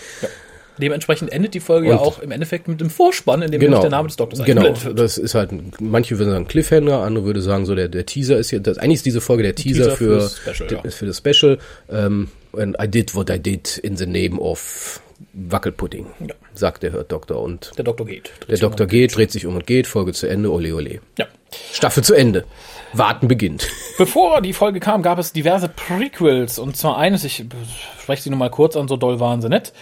Dementsprechend 0.78 1.32
endet 1.32 1.54
die 1.54 1.60
Folge 1.60 1.88
ja 1.88 1.96
Und- 1.96 2.00
auch 2.00 2.18
im 2.20 2.30
Endeffekt 2.30 2.68
mit 2.68 2.80
dem 2.80 2.88
Vorspann, 2.88 3.42
in 3.42 3.50
dem 3.50 3.60
Genau. 3.60 3.80
der 3.80 3.90
Name 3.90 4.08
des 4.08 4.16
Doktors 4.16 4.44
Genau, 4.44 4.72
das 4.94 5.18
ist 5.18 5.34
halt, 5.34 5.50
manche 5.80 6.18
würden 6.18 6.30
sagen 6.30 6.46
Cliffhanger, 6.46 7.00
andere 7.00 7.24
würde 7.24 7.42
sagen, 7.42 7.66
so 7.66 7.74
der, 7.74 7.88
der 7.88 8.06
Teaser 8.06 8.38
ist 8.38 8.50
hier, 8.50 8.60
das, 8.60 8.78
eigentlich 8.78 8.96
ist 8.98 9.06
diese 9.06 9.20
Folge 9.20 9.42
der 9.42 9.54
Teaser, 9.56 9.94
Teaser 9.94 9.96
für, 9.96 10.30
Special, 10.52 10.72
ja. 10.84 10.90
für 10.90 11.06
das 11.06 11.18
Special. 11.18 11.58
Ähm, 11.90 12.28
and 12.56 12.76
I 12.82 12.88
did 12.88 13.14
what 13.14 13.28
I 13.28 13.38
did 13.38 13.76
in 13.78 13.96
the 13.96 14.06
name 14.06 14.40
of 14.40 15.00
Wackelpudding, 15.32 16.06
Ja. 16.20 16.34
sagt 16.54 16.82
der 16.82 16.92
Hurt-Doktor. 16.92 17.40
Und 17.40 17.72
Der 17.76 17.84
Doktor 17.84 18.06
geht. 18.06 18.30
Der 18.48 18.56
sich 18.56 18.64
um 18.64 18.70
Doktor 18.70 18.84
und 18.84 18.90
geht, 18.90 19.16
dreht 19.16 19.30
sich 19.30 19.46
um 19.46 19.54
und 19.54 19.66
geht, 19.66 19.86
Folge 19.86 20.12
zu 20.12 20.26
Ende, 20.28 20.50
ole 20.50 20.74
ole. 20.74 21.00
Ja. 21.18 21.26
Staffel 21.72 22.02
zu 22.04 22.14
Ende. 22.14 22.44
Warten 22.92 23.28
beginnt. 23.28 23.68
Bevor 23.98 24.40
die 24.40 24.52
Folge 24.52 24.80
kam, 24.80 25.02
gab 25.02 25.18
es 25.18 25.32
diverse 25.32 25.68
Prequels. 25.68 26.58
Und 26.58 26.76
zwar 26.76 26.96
eines, 26.98 27.24
ich 27.24 27.44
spreche 28.00 28.22
sie 28.22 28.30
nur 28.30 28.38
mal 28.38 28.50
kurz 28.50 28.76
an, 28.76 28.88
so 28.88 28.96
doll 28.96 29.20
waren 29.20 29.40
sie 29.42 29.48
nicht. 29.48 29.72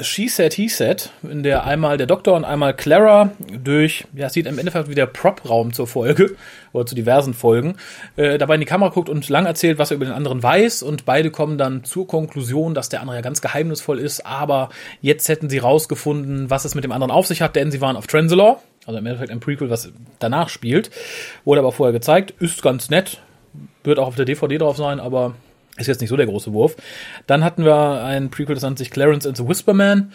She 0.00 0.28
Said, 0.28 0.54
He 0.54 0.68
Said, 0.68 1.10
in 1.22 1.42
der 1.42 1.64
einmal 1.64 1.98
der 1.98 2.06
Doktor 2.06 2.34
und 2.34 2.44
einmal 2.44 2.74
Clara 2.74 3.32
durch, 3.62 4.04
ja, 4.14 4.26
es 4.26 4.32
sieht 4.32 4.46
im 4.46 4.58
Endeffekt 4.58 4.88
wie 4.88 4.94
der 4.94 5.06
Prop-Raum 5.06 5.72
zur 5.72 5.86
Folge 5.86 6.36
oder 6.72 6.86
zu 6.86 6.94
diversen 6.94 7.34
Folgen, 7.34 7.76
äh, 8.16 8.38
dabei 8.38 8.54
in 8.54 8.60
die 8.60 8.66
Kamera 8.66 8.90
guckt 8.90 9.08
und 9.08 9.28
lang 9.28 9.44
erzählt, 9.44 9.78
was 9.78 9.90
er 9.90 9.96
über 9.96 10.06
den 10.06 10.14
anderen 10.14 10.42
weiß. 10.42 10.82
Und 10.82 11.04
beide 11.04 11.30
kommen 11.30 11.58
dann 11.58 11.84
zur 11.84 12.06
Konklusion, 12.06 12.74
dass 12.74 12.88
der 12.88 13.00
andere 13.00 13.16
ja 13.16 13.22
ganz 13.22 13.42
geheimnisvoll 13.42 13.98
ist, 13.98 14.24
aber 14.24 14.70
jetzt 15.02 15.28
hätten 15.28 15.50
sie 15.50 15.58
rausgefunden, 15.58 16.48
was 16.48 16.64
es 16.64 16.74
mit 16.74 16.84
dem 16.84 16.92
anderen 16.92 17.10
auf 17.10 17.26
sich 17.26 17.42
hat, 17.42 17.54
denn 17.56 17.70
sie 17.70 17.80
waren 17.80 17.96
auf 17.96 18.06
Trenzalore. 18.06 18.58
Also 18.86 18.98
im 18.98 19.06
Endeffekt 19.06 19.30
ein 19.30 19.40
Prequel, 19.40 19.70
was 19.70 19.92
danach 20.18 20.48
spielt. 20.48 20.90
Wurde 21.44 21.60
aber 21.60 21.70
vorher 21.70 21.92
gezeigt, 21.92 22.32
ist 22.40 22.62
ganz 22.62 22.90
nett, 22.90 23.20
wird 23.84 23.98
auch 23.98 24.08
auf 24.08 24.16
der 24.16 24.24
DVD 24.24 24.58
drauf 24.58 24.76
sein, 24.76 24.98
aber 24.98 25.34
ist 25.76 25.86
jetzt 25.86 26.00
nicht 26.00 26.10
so 26.10 26.16
der 26.16 26.26
große 26.26 26.52
Wurf. 26.52 26.76
Dann 27.26 27.44
hatten 27.44 27.64
wir 27.64 28.02
ein 28.04 28.30
Prequel, 28.30 28.54
das 28.54 28.62
nennt 28.62 28.78
sich 28.78 28.90
Clarence 28.90 29.26
and 29.26 29.36
the 29.36 29.46
Whisperman. 29.46 30.12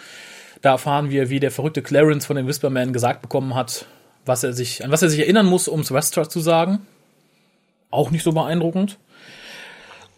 Da 0.62 0.72
erfahren 0.72 1.10
wir, 1.10 1.30
wie 1.30 1.40
der 1.40 1.52
verrückte 1.52 1.82
Clarence 1.82 2.26
von 2.26 2.36
dem 2.36 2.48
Whisperman 2.48 2.94
gesagt 2.94 3.22
bekommen 3.22 3.56
hat, 3.56 3.86
was 4.26 4.44
er 4.44 4.54
sich, 4.54 4.84
an 4.84 4.92
was 4.92 5.02
er 5.02 5.10
sich 5.10 5.20
erinnern 5.20 5.46
muss, 5.46 5.68
um 5.68 5.88
Westra 5.90 6.30
zu 6.30 6.40
sagen. 6.40 6.80
Auch 7.90 8.12
nicht 8.12 8.24
so 8.24 8.32
beeindruckend. 8.32 8.98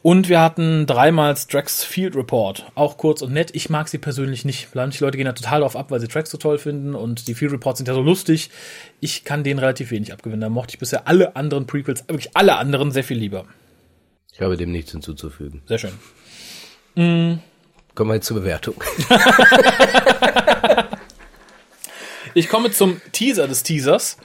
Und 0.01 0.30
wir 0.30 0.39
hatten 0.39 0.86
dreimal 0.86 1.36
Strax 1.36 1.83
Field 1.83 2.15
Report. 2.15 2.65
Auch 2.75 2.97
kurz 2.97 3.21
und 3.21 3.33
nett. 3.33 3.51
Ich 3.53 3.69
mag 3.69 3.89
sie 3.89 3.97
persönlich 3.97 4.45
nicht. 4.45 4.74
Manche 4.74 5.03
Leute 5.03 5.18
gehen 5.18 5.25
da 5.25 5.33
total 5.33 5.59
drauf 5.59 5.75
ab, 5.75 5.92
weil 5.92 6.00
sie 6.00 6.07
Tracks 6.07 6.31
so 6.31 6.38
toll 6.38 6.57
finden 6.57 6.95
und 6.95 7.27
die 7.27 7.35
Field 7.35 7.51
Reports 7.51 7.80
sind 7.80 7.88
ja 7.89 7.94
so 7.94 8.01
lustig. 8.01 8.50
Ich 9.01 9.25
kann 9.25 9.44
denen 9.44 9.59
relativ 9.59 9.92
wenig 9.92 10.13
abgewinnen. 10.13 10.40
Da 10.40 10.49
mochte 10.49 10.73
ich 10.73 10.80
bisher 10.80 11.06
alle 11.07 11.35
anderen 11.35 11.68
Prequels, 11.68 12.06
wirklich 12.07 12.30
alle 12.33 12.56
anderen, 12.56 12.92
sehr 12.92 13.04
viel 13.04 13.18
lieber. 13.18 13.45
Ich 14.39 14.43
habe 14.45 14.55
dem 14.55 14.71
nichts 14.71 14.93
hinzuzufügen. 14.93 15.61
Sehr 15.65 15.79
schön. 15.79 15.91
Kommen 16.95 17.41
wir 18.09 18.15
jetzt 18.15 18.27
zur 18.27 18.39
Bewertung. 18.39 18.81
Ich 22.35 22.47
komme 22.47 22.69
zum 22.69 23.01
Teaser 23.11 23.47
des 23.47 23.63
Teasers. 23.63 24.17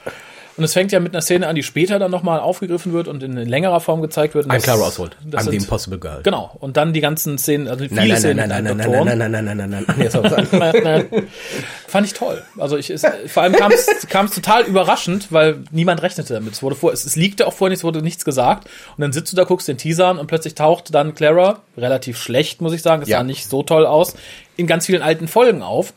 Und 0.57 0.63
es 0.63 0.73
fängt 0.73 0.93
ja 0.93 1.01
mit 1.01 1.13
einer 1.13 1.21
Szene 1.23 1.49
an, 1.49 1.57
die 1.57 1.65
später 1.65 1.99
dann 1.99 2.13
nochmal 2.13 2.39
aufgegriffen 2.39 2.93
wird 2.93 3.09
und 3.09 3.23
in 3.25 3.33
längerer 3.35 3.81
Form 3.81 4.03
gezeigt 4.03 4.35
wird. 4.35 4.49
Ein 4.49 4.63
klarer 4.63 4.87
Oswald. 4.87 5.17
I'm 5.33 5.51
the 5.51 5.57
Impossible 5.57 5.99
Girl. 5.99 6.21
Genau. 6.23 6.57
Und 6.61 6.77
dann 6.77 6.93
die 6.93 7.01
ganzen 7.01 7.39
Szenen, 7.39 7.67
also 7.67 7.85
viele 7.85 7.97
Nein, 7.97 8.09
nein, 8.09 8.19
Szenen 8.19 8.49
nein, 8.49 8.65
nein, 8.65 8.77
nein, 8.77 8.91
nein, 8.91 9.19
nein, 9.19 9.31
nein, 9.31 9.45
nein, 9.45 9.57
nein, 9.57 9.71
nein, 9.71 9.85
nein. 9.89 10.01
Jetzt. 10.01 10.15
Nein, 10.53 10.75
nein. 10.85 11.07
Fand 11.89 12.07
ich 12.07 12.13
toll. 12.13 12.43
Also 12.59 12.77
ich 12.77 12.91
ist, 12.91 13.07
vor 13.27 13.43
allem 13.43 13.55
kam 13.55 13.73
es 13.73 13.87
kam 14.09 14.27
es 14.27 14.33
total 14.35 14.63
überraschend, 14.65 15.33
weil 15.33 15.59
niemand 15.73 16.03
rechnete 16.03 16.35
damit. 16.35 16.53
Es 16.55 16.63
wurde 16.63 16.77
vor, 16.77 16.93
es, 16.93 17.05
es 17.05 17.17
liegte 17.17 17.47
auch 17.47 17.53
vor 17.53 17.69
nichts, 17.69 17.83
wurde 17.83 18.03
nichts 18.03 18.25
gesagt. 18.25 18.69
Und 18.97 19.03
dann 19.03 19.13
sitzt 19.13 19.33
du 19.33 19.37
da, 19.37 19.45
guckst 19.45 19.67
den 19.67 19.79
Teaser 19.79 20.07
an 20.07 20.19
und 20.19 20.27
plötzlich 20.29 20.55
taucht 20.55 20.95
dann 20.95 21.15
Clara, 21.15 21.61
relativ 21.77 22.19
schlecht, 22.19 22.61
muss 22.61 22.73
ich 22.73 22.83
sagen, 22.83 23.03
es 23.03 23.09
Ja. 23.09 23.19
sah 23.19 23.25
nicht 23.25 23.49
so 23.49 23.63
toll 23.65 23.87
aus, 23.87 24.15
in 24.57 24.67
ganz 24.67 24.87
vielen 24.87 25.03
alten 25.03 25.27
Folgen 25.29 25.63
auf. 25.63 25.95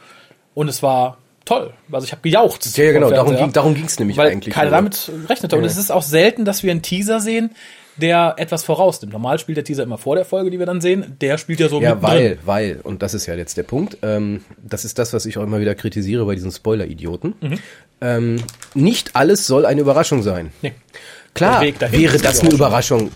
Und 0.53 0.67
es 0.67 0.81
war 0.81 1.17
toll. 1.47 1.73
Also 1.91 2.05
ich 2.05 2.11
habe 2.11 2.21
gejaucht. 2.21 2.65
Ja, 2.77 2.83
ja, 2.83 2.91
genau, 2.91 3.09
darum, 3.09 3.35
ging, 3.35 3.53
darum 3.53 3.73
ging's 3.73 3.97
nämlich 3.99 4.17
weil 4.17 4.31
eigentlich. 4.31 4.53
keiner 4.53 4.69
nur. 4.69 4.75
damit 4.75 5.11
rechnete. 5.29 5.57
Und 5.57 5.63
es 5.63 5.77
ist 5.77 5.91
auch 5.91 6.01
selten, 6.01 6.45
dass 6.45 6.61
wir 6.63 6.71
einen 6.71 6.81
Teaser 6.81 7.19
sehen, 7.19 7.51
der 7.95 8.35
etwas 8.37 8.63
vorausnimmt. 8.63 9.13
Normal 9.13 9.39
spielt 9.39 9.57
der 9.57 9.63
Teaser 9.63 9.83
immer 9.83 9.97
vor 9.97 10.15
der 10.15 10.25
Folge, 10.25 10.51
die 10.51 10.59
wir 10.59 10.65
dann 10.65 10.81
sehen. 10.81 11.15
Der 11.21 11.37
spielt 11.37 11.59
ja 11.59 11.69
so 11.69 11.81
Ja, 11.81 12.01
weil, 12.01 12.37
weil, 12.45 12.79
und 12.83 13.01
das 13.01 13.13
ist 13.13 13.25
ja 13.25 13.35
jetzt 13.35 13.57
der 13.57 13.63
Punkt, 13.63 13.97
ähm, 14.01 14.43
das 14.61 14.85
ist 14.85 14.99
das, 14.99 15.13
was 15.13 15.25
ich 15.25 15.37
auch 15.37 15.43
immer 15.43 15.59
wieder 15.59 15.73
kritisiere 15.73 16.25
bei 16.25 16.35
diesen 16.35 16.51
Spoiler-Idioten. 16.51 17.33
Mhm. 17.39 17.59
Ähm, 18.01 18.35
nicht 18.75 19.15
alles 19.15 19.47
soll 19.47 19.65
eine 19.65 19.81
Überraschung 19.81 20.21
sein. 20.21 20.51
Nee. 20.61 20.73
Klar, 21.33 21.61
wäre 21.61 22.17
das 22.17 22.41
eine 22.41 22.51
Überraschung, 22.51 23.11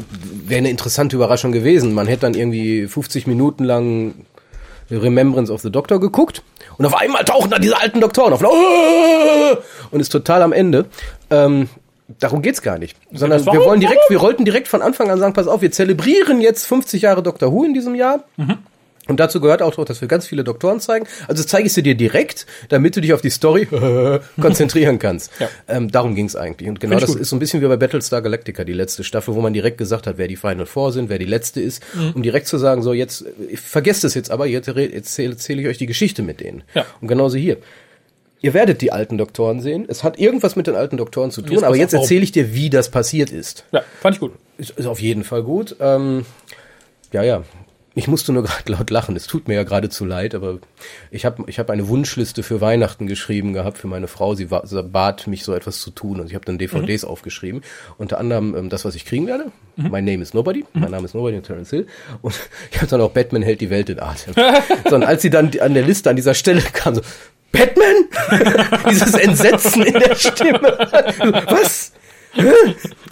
wäre 0.46 0.60
eine 0.60 0.70
interessante 0.70 1.16
Überraschung 1.16 1.52
gewesen. 1.52 1.94
Man 1.94 2.08
hätte 2.08 2.22
dann 2.22 2.36
irgendwie 2.36 2.88
50 2.88 3.26
Minuten 3.26 3.64
lang 3.64 4.14
Remembrance 4.92 5.52
of 5.52 5.62
the 5.62 5.72
Doctor 5.72 6.00
geguckt 6.00 6.44
und 6.78 6.86
auf 6.86 6.96
einmal 6.96 7.24
tauchen 7.26 7.50
da 7.52 7.60
diese 7.60 7.80
alten 7.80 8.02
Doktoren 8.02 8.34
auf 8.34 8.42
und 9.92 10.00
ist 10.00 10.10
total 10.10 10.42
am 10.42 10.54
Ende. 10.54 10.86
Ähm, 11.30 11.70
darum 12.20 12.42
geht's 12.42 12.62
gar 12.62 12.78
nicht, 12.78 12.98
sondern 13.14 13.46
wir 13.46 13.60
wollen 13.66 13.80
direkt, 13.80 14.02
wir 14.10 14.22
wollten 14.22 14.46
direkt 14.46 14.68
von 14.68 14.82
Anfang 14.82 15.10
an 15.10 15.20
sagen, 15.20 15.34
pass 15.34 15.48
auf, 15.48 15.62
wir 15.62 15.72
zelebrieren 15.72 16.42
jetzt 16.42 16.66
50 16.66 17.02
Jahre 17.02 17.24
Doctor 17.24 17.52
Who 17.52 17.64
in 17.64 17.74
diesem 17.74 17.96
Jahr. 17.96 18.24
Und 19.08 19.20
dazu 19.20 19.42
gehört 19.42 19.62
auch, 19.64 19.74
dass 19.84 20.00
wir 20.00 20.08
ganz 20.08 20.28
viele 20.28 20.44
Doktoren 20.44 20.80
zeigen. 20.80 21.08
Also 21.28 21.44
zeige 21.44 21.66
ich 21.66 21.74
sie 21.74 21.82
dir 21.82 21.96
direkt, 21.96 22.46
damit 22.70 22.96
du 22.96 23.02
dich 23.02 23.14
auf 23.14 23.22
die 23.22 23.32
Story 23.32 23.66
konzentrieren 24.40 25.00
kannst. 25.00 25.32
Ja. 25.40 25.50
Ähm, 25.68 25.92
darum 25.92 26.14
ging's 26.14 26.36
eigentlich. 26.36 26.70
Und 26.70 26.80
genau 26.80 27.00
das 27.00 27.10
gut. 27.12 27.20
ist 27.20 27.30
so 27.30 27.36
ein 27.36 27.40
bisschen 27.40 27.62
wie 27.62 27.68
bei 27.68 27.78
Battlestar 27.78 28.22
Galactica, 28.22 28.64
die 28.64 28.74
letzte 28.74 29.04
Staffel, 29.04 29.34
wo 29.34 29.42
man 29.42 29.54
direkt 29.54 29.80
gesagt 29.80 30.06
hat, 30.06 30.18
wer 30.20 30.28
die 30.28 30.36
Final 30.36 30.68
Four 30.68 30.92
sind, 30.92 31.10
wer 31.10 31.18
die 31.18 31.26
letzte 31.26 31.62
ist, 31.62 31.82
Mhm. 31.96 32.12
um 32.16 32.22
direkt 32.24 32.48
zu 32.48 32.58
sagen, 32.60 32.84
so 32.84 32.94
jetzt, 32.94 33.26
vergesst 33.56 34.04
es 34.04 34.14
jetzt 34.14 34.30
aber, 34.30 34.46
jetzt 34.46 34.68
erzähle 34.68 35.32
erzähl 35.32 35.60
ich 35.60 35.68
euch 35.68 35.78
die 35.80 35.88
Geschichte 35.88 36.22
mit 36.22 36.40
denen. 36.40 36.64
Ja. 36.76 36.86
Und 37.02 37.08
genauso 37.08 37.38
hier. 37.38 37.58
Ihr 38.44 38.54
werdet 38.54 38.82
die 38.82 38.92
alten 38.92 39.18
Doktoren 39.18 39.62
sehen. 39.62 39.86
Es 39.88 40.04
hat 40.04 40.18
irgendwas 40.20 40.56
mit 40.56 40.66
den 40.68 40.76
alten 40.76 40.98
Doktoren 40.98 41.30
zu 41.32 41.42
tun, 41.42 41.54
Jetzt 41.54 41.64
aber 41.64 41.76
jetzt 41.76 41.94
erzähle 41.94 42.24
ich 42.24 42.32
dir, 42.32 42.54
wie 42.56 42.70
das 42.70 42.90
passiert 42.90 43.32
ist. 43.32 43.66
Ja, 43.72 43.84
fand 44.00 44.16
ich 44.16 44.20
gut. 44.20 44.34
Ist, 44.58 44.72
ist 44.72 44.86
auf 44.88 45.00
jeden 45.00 45.24
Fall 45.24 45.44
gut. 45.44 45.76
Ähm, 45.80 46.26
ja, 47.12 47.24
ja. 47.24 47.44
Ich 47.94 48.08
musste 48.08 48.32
nur 48.32 48.44
gerade 48.46 48.72
laut 48.72 48.90
lachen. 48.90 49.16
Es 49.16 49.28
tut 49.28 49.48
mir 49.48 49.56
ja 49.56 49.64
geradezu 49.64 50.06
leid, 50.06 50.36
aber 50.36 50.60
ich 51.10 51.26
habe 51.26 51.44
ich 51.48 51.60
hab 51.60 51.70
eine 51.70 51.88
Wunschliste 51.88 52.44
für 52.44 52.62
Weihnachten 52.62 53.08
geschrieben 53.08 53.54
gehabt 53.54 53.78
für 53.78 53.88
meine 53.88 54.08
Frau. 54.08 54.36
Sie, 54.36 54.52
war, 54.52 54.66
sie 54.66 54.82
bat 54.84 55.28
mich, 55.28 55.44
so 55.44 55.54
etwas 55.54 55.82
zu 55.82 55.92
tun 55.92 56.20
und 56.20 56.28
ich 56.28 56.36
habe 56.36 56.46
dann 56.46 56.58
DVDs 56.58 57.04
aufgeschrieben. 57.04 57.62
Unter 57.98 58.20
anderem 58.20 58.56
ähm, 58.56 58.70
das, 58.70 58.86
was 58.86 58.96
ich 58.96 59.06
kriegen 59.06 59.28
werde. 59.28 59.52
My 59.76 60.02
Name 60.02 60.22
is 60.22 60.34
Nobody. 60.34 60.66
Mein 60.74 60.92
Name 60.92 61.06
ist 61.06 61.16
Nobody 61.16 61.38
und 61.38 61.44
Terence 61.44 61.70
Hill. 61.70 61.88
Und 62.22 62.36
ich 62.72 62.78
habe 62.78 62.88
dann 62.88 63.02
auch 63.02 63.12
Batman 63.12 63.42
hält 63.42 63.62
die 63.62 63.70
Welt 63.70 63.90
in 63.90 64.00
Atem. 64.00 64.34
so, 64.90 64.96
und 64.96 65.04
als 65.04 65.22
sie 65.22 65.30
dann 65.30 65.52
an 65.60 65.74
der 65.74 65.84
Liste 65.84 66.10
an 66.10 66.16
dieser 66.16 66.34
Stelle 66.34 66.62
kam, 66.62 66.96
so, 66.96 67.02
Batman? 67.52 68.90
Dieses 68.90 69.14
Entsetzen 69.14 69.84
in 69.84 69.94
der 70.00 70.16
Stimme. 70.16 70.62
Was? 71.50 71.92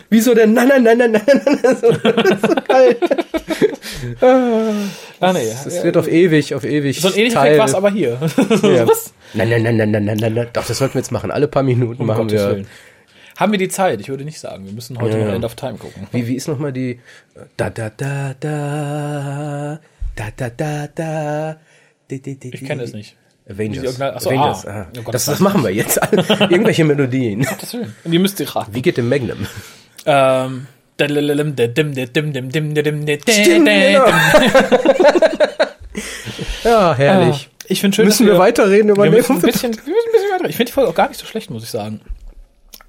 Wieso 0.10 0.34
denn? 0.34 0.54
Nein, 0.54 0.68
nein, 0.68 0.84
nein, 0.84 0.98
nein, 0.98 1.12
nein, 1.12 1.24
nein, 1.46 1.60
nein. 1.64 1.76
So, 1.80 1.92
so 1.92 2.56
geil. 2.68 2.98
Ah, 5.20 5.34
nee. 5.34 5.40
Es 5.66 5.84
wird 5.84 5.98
auf 5.98 6.08
ewig, 6.08 6.54
auf 6.56 6.64
ewig. 6.64 7.00
so 7.02 7.10
ein 7.10 7.14
ähnlicher 7.16 7.42
Teil. 7.42 7.58
War 7.60 7.66
es 7.66 7.76
aber 7.76 7.92
hier. 7.92 8.18
Ja. 8.64 8.88
Was? 8.88 9.14
Nein, 9.34 9.50
nein, 9.50 9.64
nein, 9.64 9.78
nein, 9.78 9.92
nein, 9.92 10.06
nein, 10.06 10.18
nein, 10.18 10.34
nein. 10.34 10.48
Doch, 10.54 10.66
das 10.66 10.78
sollten 10.78 10.96
wir 10.96 11.02
jetzt 11.02 11.12
machen. 11.12 11.30
Alle 11.32 11.48
paar 11.48 11.64
Minuten 11.64 12.02
Um 12.02 12.08
machen 12.08 12.28
Gottes 12.28 12.42
wir. 12.42 12.50
Willen. 12.52 12.68
Haben 13.38 13.52
wir 13.54 13.60
die 13.60 13.70
Zeit? 13.70 14.02
Ich 14.02 14.10
würde 14.10 14.26
nicht 14.26 14.40
sagen. 14.40 14.66
Wir 14.66 14.74
müssen 14.74 15.00
heute 15.00 15.18
Ja, 15.20 15.28
ja. 15.30 15.36
End 15.36 15.46
of 15.46 15.56
Time 15.56 15.78
gucken. 15.78 16.08
Wie, 16.12 16.26
wie 16.28 16.36
ist 16.36 16.48
nochmal 16.48 16.74
die 16.74 17.00
da 17.56 17.70
da 17.70 17.90
da 17.96 18.34
da 18.40 19.80
da 20.16 20.32
da 20.36 20.50
da 20.50 20.88
da 20.94 21.58
Ich 22.10 22.64
kenne 22.66 22.84
es 22.84 22.94
nicht. 22.94 23.16
Avengers. 23.50 23.76
Wie 23.78 23.80
sie 23.82 23.88
original- 23.88 24.14
Ach 24.16 24.22
so, 24.22 24.30
Avengers. 24.30 24.66
ah. 24.68 24.72
Ah. 24.72 24.88
Oh 24.98 25.02
Gott, 25.04 25.14
das, 25.14 25.26
das 25.26 25.36
das 25.36 25.40
machen 25.42 25.64
wir 25.64 25.70
jetzt. 25.72 26.00
Irgendwelche 26.50 26.84
Melodien. 26.84 27.48
Und 28.04 28.12
die 28.12 28.20
müsst 28.20 28.40
ihr 28.40 28.50
raten. 28.56 28.74
Wie 28.76 28.82
geht 28.82 28.98
dem 28.98 29.08
Magnum? 29.10 29.48
Ähm, 30.06 30.68
ja, 36.64 36.94
herrlich. 36.96 37.50
Ah, 37.50 37.64
ich 37.68 37.80
schön, 37.80 37.92
müssen 37.98 38.26
wir, 38.26 38.34
wir, 38.34 38.40
weiterreden 38.40 38.90
über 38.90 39.06
den 39.06 39.14
müssen 39.14 39.36
ein 39.36 39.42
bisschen, 39.42 39.72
ein 39.72 39.76
bisschen 39.78 40.32
weiter. 40.34 40.50
Ich 40.50 40.58
finde 40.58 40.72
die 40.72 40.74
Folge 40.74 40.90
auch 40.90 40.96
gar 40.96 41.08
nicht 41.08 41.20
so 41.20 41.26
schlecht, 41.26 41.52
muss 41.52 41.64
ich 41.64 41.70
sagen. 41.70 42.02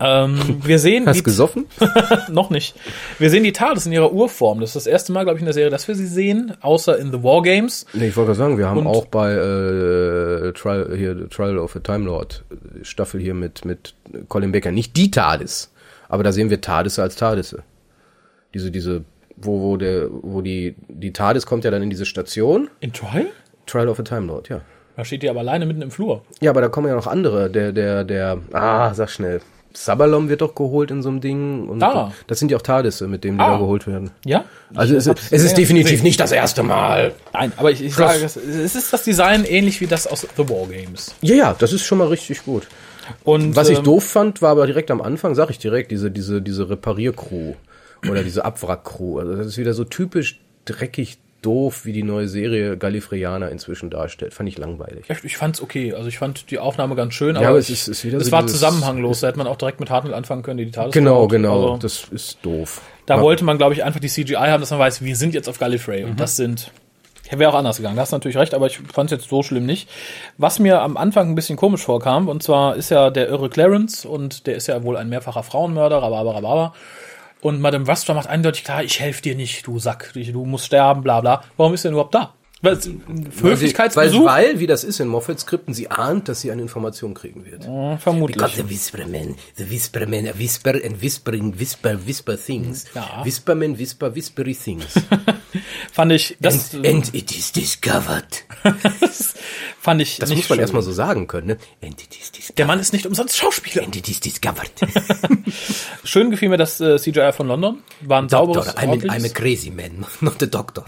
Ähm, 0.00 0.61
wir 0.64 0.79
sehen. 0.79 1.07
Hast 1.07 1.23
gesoffen? 1.23 1.67
noch 2.31 2.50
nicht. 2.50 2.75
Wir 3.19 3.31
sehen 3.31 3.45
die 3.45 3.52
Tales 3.52 3.87
in 3.87 3.93
ihrer 3.93 4.12
Urform. 4.12 4.61
Das 4.61 4.71
ist 4.71 4.76
das 4.76 4.87
erste 4.87 5.12
Mal, 5.12 5.25
glaube 5.25 5.37
ich, 5.37 5.43
in 5.43 5.47
der 5.47 5.55
Serie, 5.55 5.71
dass 5.71 5.87
wir 5.87 5.95
sie 5.95 6.07
sehen, 6.07 6.55
außer 6.62 6.99
in 6.99 7.12
The 7.12 7.23
War 7.23 7.43
Games. 7.43 7.87
Nee, 7.93 8.09
ich 8.09 8.17
wollte 8.17 8.29
gerade 8.29 8.38
sagen, 8.38 8.59
wir 8.59 8.69
haben 8.69 8.79
Und 8.79 8.87
auch 8.87 9.07
bei 9.07 9.33
äh, 9.33 10.52
Trial, 10.52 10.97
hier, 10.97 11.29
Trial 11.29 11.59
of 11.59 11.76
a 11.76 11.81
Time 11.81 12.07
Lord 12.07 12.45
äh, 12.50 12.85
Staffel 12.85 13.21
hier 13.21 13.35
mit, 13.35 13.64
mit 13.64 13.95
Colin 14.29 14.50
Baker 14.50 14.73
nicht 14.73 14.97
die 14.97 15.11
Tales 15.11 15.71
aber 16.11 16.23
da 16.23 16.33
sehen 16.33 16.50
wir 16.50 16.61
TARDISe 16.61 17.00
als 17.02 17.17
TARDISe. 17.17 17.62
Diese, 18.52 18.71
diese, 18.71 19.05
wo, 19.37 19.61
wo 19.62 19.76
der, 19.79 20.09
wo 20.11 20.43
die, 20.43 20.75
die 20.88 21.12
TARDIS 21.12 21.47
kommt 21.47 21.64
ja 21.64 21.71
dann 21.71 21.83
in 21.83 21.88
diese 21.90 22.05
Station. 22.05 22.69
In 22.81 22.93
Trial? 22.93 23.26
Trial 23.67 23.88
of 23.88 23.99
a 23.99 24.02
Time 24.02 24.26
Lord, 24.26 24.49
ja. 24.49 24.61
Da 24.97 25.05
steht 25.05 25.23
die 25.23 25.31
aber 25.31 25.40
alleine 25.40 25.64
mitten 25.64 25.81
im 25.83 25.90
Flur. 25.90 26.23
Ja, 26.40 26.50
aber 26.50 26.61
da 26.61 26.69
kommen 26.69 26.88
ja 26.88 26.95
noch 26.95 27.07
andere. 27.07 27.49
Der, 27.49 27.73
der, 27.73 28.05
der, 28.05 28.38
ah, 28.52 28.93
sag 28.93 29.09
schnell. 29.09 29.40
Sabalom 29.73 30.29
wird 30.29 30.40
doch 30.40 30.57
geholt 30.57 30.90
in 30.90 31.00
so 31.00 31.09
einem 31.09 31.21
Ding. 31.21 31.69
Und 31.69 31.81
Ah. 31.81 32.12
Das 32.26 32.40
sind 32.40 32.50
ja 32.50 32.57
auch 32.59 32.62
TARDISe, 32.62 33.07
mit 33.07 33.23
denen 33.23 33.38
die 33.38 33.45
Ah. 33.45 33.52
da 33.52 33.59
geholt 33.59 33.87
werden. 33.87 34.11
Ja? 34.25 34.45
Also 34.75 34.97
es, 34.97 35.07
es 35.07 35.31
ist 35.45 35.57
definitiv 35.57 35.93
gesehen. 35.93 36.02
nicht 36.05 36.19
das 36.19 36.33
erste 36.33 36.64
Mal. 36.64 37.12
Nein, 37.33 37.52
aber 37.57 37.71
ich, 37.71 37.81
ich 37.83 37.95
sage, 37.95 38.25
es 38.25 38.35
es 38.35 38.75
ist 38.75 38.93
das 38.93 39.05
Design 39.05 39.45
ähnlich 39.45 39.81
wie 39.81 39.87
das 39.87 40.09
aus 40.09 40.26
The 40.37 40.49
War 40.49 40.67
Games. 40.67 41.14
Ja, 41.23 41.37
ja, 41.37 41.57
das 41.57 41.73
ist 41.73 41.85
schon 41.85 41.99
mal 41.99 42.09
richtig 42.09 42.45
gut. 42.45 42.67
Und, 43.25 43.57
Was 43.57 43.69
ich 43.69 43.79
ähm, 43.79 43.85
doof 43.85 44.05
fand, 44.05 44.43
war 44.43 44.50
aber 44.50 44.67
direkt 44.67 44.90
am 44.90 45.00
Anfang, 45.00 45.35
sag 45.35 45.50
ich 45.50 45.59
direkt, 45.59 45.90
diese, 45.90 46.11
diese, 46.11 46.40
diese 46.43 46.69
Repariercrew 46.71 47.55
oder 48.09 48.23
diese 48.23 48.45
Abwrackcrew. 48.45 49.19
Also 49.19 49.37
das 49.37 49.47
ist 49.47 49.59
wieder 49.59 49.75
so 49.75 49.85
typisch 49.85 50.40
dreckig 50.64 51.19
doof, 51.43 51.87
wie 51.87 51.93
die 51.93 52.02
neue 52.02 52.29
Serie 52.29 52.76
Gallifreyaner 52.76 53.50
inzwischen 53.50 53.88
darstellt. 53.88 54.35
Fand 54.35 54.49
ich 54.49 54.59
langweilig. 54.59 55.07
Ich, 55.09 55.25
ich 55.25 55.37
fand's 55.38 55.62
okay. 55.62 55.95
Also 55.95 56.09
ich 56.09 56.19
fand 56.19 56.50
die 56.50 56.59
Aufnahme 56.59 56.95
ganz 56.97 57.14
schön, 57.14 57.37
aber 57.37 57.49
aber 57.49 57.59
es 57.59 57.69
ich, 57.71 57.81
ist- 57.81 57.88
ist 57.88 58.05
wieder 58.05 58.19
es 58.19 58.26
so 58.26 58.33
war 58.33 58.43
dieses- 58.43 58.59
zusammenhanglos. 58.61 59.21
Da 59.21 59.29
hätte 59.29 59.38
man 59.38 59.47
auch 59.47 59.57
direkt 59.57 59.81
mit 59.81 59.88
Hartnell 59.88 60.12
anfangen 60.14 60.43
können, 60.43 60.59
die 60.59 60.67
die 60.67 60.71
TARDIS 60.71 60.93
Genau, 60.93 61.26
gebaut. 61.26 61.31
genau. 61.31 61.62
Also, 61.73 61.76
das 61.79 62.05
ist 62.11 62.38
doof. 62.43 62.83
da 63.07 63.14
Aber- 63.14 63.23
wollte 63.23 63.45
man, 63.45 63.57
glaube 63.57 63.73
ich, 63.75 63.83
einfach 63.85 64.00
die 64.00 64.09
CGI 64.09 64.35
haben, 64.35 64.61
dass 64.61 64.71
man 64.71 64.81
weiß, 64.81 65.02
wir 65.02 65.17
sind 65.17 65.33
jetzt 65.35 65.49
auf 65.49 65.59
Gallifrey. 65.59 66.05
Mhm. 66.05 66.11
Und 66.11 66.21
das 66.21 66.37
sind. 66.37 66.71
Wäre 67.31 67.53
auch 67.53 67.57
anders 67.57 67.77
gegangen, 67.77 67.97
da 67.97 68.03
hast 68.03 68.13
du 68.13 68.17
natürlich 68.17 68.37
recht, 68.37 68.55
aber 68.55 68.67
ich 68.67 68.79
fand 68.93 69.11
es 69.11 69.19
jetzt 69.19 69.31
so 69.31 69.43
schlimm 69.43 69.65
nicht. 69.67 69.89
Was 70.37 70.59
mir 70.59 70.83
am 70.83 70.97
Anfang 70.97 71.31
ein 71.31 71.35
bisschen 71.35 71.57
komisch 71.57 71.83
vorkam, 71.83 72.29
und 72.29 72.43
zwar 72.43 72.77
ist 72.77 72.91
ja 72.91 73.11
der 73.11 73.29
irre 73.29 73.49
Clarence 73.49 74.05
und 74.05 74.47
der 74.47 74.57
ist 74.57 74.67
ja 74.67 74.83
wohl 74.83 74.97
ein 74.97 75.09
mehrfacher 75.09 75.43
Frauenmörder, 75.43 76.03
rababa, 76.03 76.33
rababa. 76.33 76.75
Und 77.41 77.61
Madame 77.61 77.87
Vastra 77.87 78.15
macht 78.15 78.29
eindeutig 78.29 78.65
klar, 78.65 78.83
ich 78.83 79.01
helfe 79.01 79.23
dir 79.23 79.35
nicht, 79.35 79.67
du 79.67 79.79
Sack, 79.79 80.13
du 80.15 80.45
musst 80.45 80.67
sterben, 80.67 81.03
bla 81.03 81.21
bla. 81.21 81.43
Warum 81.57 81.73
ist 81.73 81.85
er 81.85 81.93
überhaupt 81.93 82.15
da? 82.15 82.35
Sie- 82.62 83.00
Höflichkeitsbesuch? 83.40 84.26
weil, 84.26 84.49
weil, 84.49 84.61
wie 84.61 84.67
das 84.67 84.85
ist 84.85 85.00
in 85.00 85.09
Moffat-Skripten, 85.09 85.73
sie 85.73 85.90
ahnt, 85.90 86.29
dass 86.29 86.43
sie 86.43 86.52
eine 86.52 86.61
Information 86.61 87.14
kriegen 87.14 87.47
wird. 87.47 87.64
Äh, 87.64 87.97
vermutlich. 87.97 88.37
Because 88.37 88.57
the 88.57 88.69
Whisperman, 88.69 89.37
the 89.57 89.71
Whisperman, 89.71 90.26
a 90.29 90.38
whisper 90.38 90.73
and 90.75 91.00
whispering, 91.00 91.59
whisper, 91.59 91.99
whisper 92.07 92.37
things. 92.37 92.85
Ja. 92.95 93.25
Whisperman, 93.25 93.79
whisper, 93.79 94.14
whispery 94.14 94.55
things. 94.55 94.85
Fand 95.93 96.12
ich, 96.12 96.37
das 96.38 96.75
and, 96.75 96.87
and 96.87 97.14
it 97.14 97.33
is 97.35 97.50
discovered. 97.50 98.45
fand 99.81 100.02
ich 100.02 100.19
Das 100.19 100.29
nicht 100.29 100.38
muss 100.40 100.49
man 100.50 100.57
schön. 100.57 100.61
erstmal 100.61 100.83
so 100.83 100.93
sagen 100.93 101.26
können, 101.26 101.47
ne? 101.47 101.57
And 101.83 101.95
it 102.02 102.14
is 102.21 102.31
discovered. 102.31 102.59
Der 102.59 102.67
Mann 102.67 102.79
ist 102.79 102.93
nicht 102.93 103.07
umsonst 103.07 103.37
Schauspieler. 103.38 103.85
And 103.85 103.97
it 103.97 104.07
is 104.09 104.21
discovered. 104.21 104.71
Schön 106.05 106.31
gefiel 106.31 106.50
mir 106.50 106.59
das 106.59 106.79
äh, 106.81 106.99
CGI 106.99 107.33
von 107.33 107.49
London. 107.49 107.83
War 108.02 108.21
ein 108.21 108.29
sauberes, 108.29 108.67
Doctor, 108.67 108.83
I'm 108.83 109.09
a, 109.11 109.14
I'm 109.14 109.25
a 109.25 109.29
crazy 109.31 109.71
man, 109.71 110.05
not 110.21 110.43
a 110.43 110.47
doctor. 110.47 110.85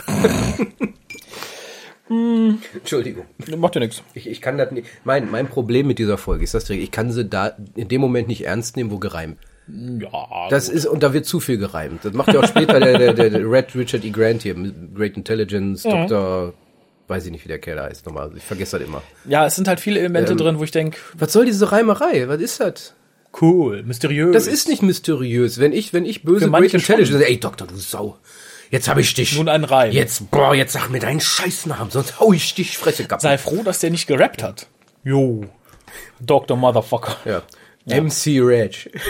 Entschuldigung. 2.75 3.25
Macht 3.57 3.75
ja 3.75 3.81
nichts. 3.81 4.03
Ich, 4.15 4.29
ich 4.29 4.41
kann 4.41 4.59
das 4.59 4.71
nicht. 4.73 4.87
Mein, 5.05 5.31
mein 5.31 5.49
Problem 5.49 5.87
mit 5.87 5.99
dieser 5.99 6.19
Folge 6.19 6.45
ist 6.45 6.55
das 6.55 6.65
direkt. 6.65 6.83
Ich 6.85 6.91
kann 6.91 7.11
sie 7.13 7.25
da 7.25 7.57
in 7.75 7.89
dem 7.89 8.01
Moment 8.01 8.29
nicht 8.29 8.45
ernst 8.45 8.77
nehmen, 8.77 8.91
wo 8.91 8.99
gereimt. 8.99 9.39
Ja, 9.69 10.49
Das 10.51 10.69
ist, 10.69 10.87
und 10.87 11.03
da 11.03 11.13
wird 11.15 11.25
zu 11.25 11.39
viel 11.41 11.57
gereimt. 11.59 12.05
Das 12.05 12.13
macht 12.13 12.33
ja 12.35 12.41
auch 12.41 12.47
später 12.49 12.81
der, 12.81 12.99
der, 12.99 13.13
der, 13.15 13.31
der 13.31 13.51
Red 13.51 13.75
Richard 13.77 14.05
E. 14.05 14.11
Grant 14.11 14.43
hier, 14.43 14.55
Great 14.95 15.17
Intelligence, 15.17 15.83
Dr. 15.85 16.53
Weiß 17.09 17.25
ich 17.27 17.33
nicht, 17.33 17.45
wie 17.45 17.49
der 17.49 17.59
Kerl 17.59 17.81
heißt 17.81 18.05
nochmal. 18.07 18.31
Ich 18.37 18.43
vergesse 18.43 18.79
das 18.79 18.87
immer. 18.89 19.03
ja, 19.25 19.47
es 19.47 19.55
sind 19.57 19.69
halt 19.69 19.81
viele 19.81 20.01
Elemente 20.01 20.33
Ähm, 20.33 20.39
drin, 20.39 20.59
wo 20.59 20.65
ich 20.65 20.71
denke, 20.71 20.99
Was 21.17 21.33
soll 21.33 21.45
diese 21.47 21.71
Reimerei? 21.73 22.29
Was 22.29 22.41
ist 22.41 22.61
das? 22.61 22.95
cool, 23.41 23.83
mysteriös. 23.85 24.35
Das 24.35 24.47
ist 24.47 24.69
nicht 24.69 24.83
mysteriös. 24.83 25.59
Wenn 25.59 25.73
ich, 25.73 25.95
wenn 25.95 26.05
ich 26.05 26.23
böse 26.23 26.51
Great 26.51 26.75
Intelligence, 26.75 27.09
schon. 27.11 27.23
ey 27.23 27.41
Doktor, 27.41 27.67
du 27.67 27.77
Sau. 27.77 28.19
Jetzt 28.73 28.89
hab 28.89 28.97
ich 28.97 29.13
dich. 29.13 29.37
Nun 29.37 29.51
ein 29.51 29.65
Reim. 29.65 29.93
Jetzt, 29.93 30.31
boah, 30.31 30.55
jetzt 30.55 30.73
sag 30.73 30.89
mir 30.89 30.99
deinen 30.99 31.21
Scheißnamen, 31.21 31.91
sonst 31.91 32.19
hau 32.19 32.33
ich 32.33 32.55
dich 32.55 32.79
Fresse 32.79 33.05
kaputt. 33.05 33.21
Sei 33.21 33.37
froh, 33.37 33.63
dass 33.63 33.81
der 33.81 33.91
nicht 33.91 34.07
gerappt 34.07 34.43
hat. 34.43 34.67
Jo. 35.05 35.45
Dr. 36.19 36.57
Motherfucker. 36.57 37.17
Ja. 37.27 37.43
MC 38.01 38.41
Reg. 38.41 38.91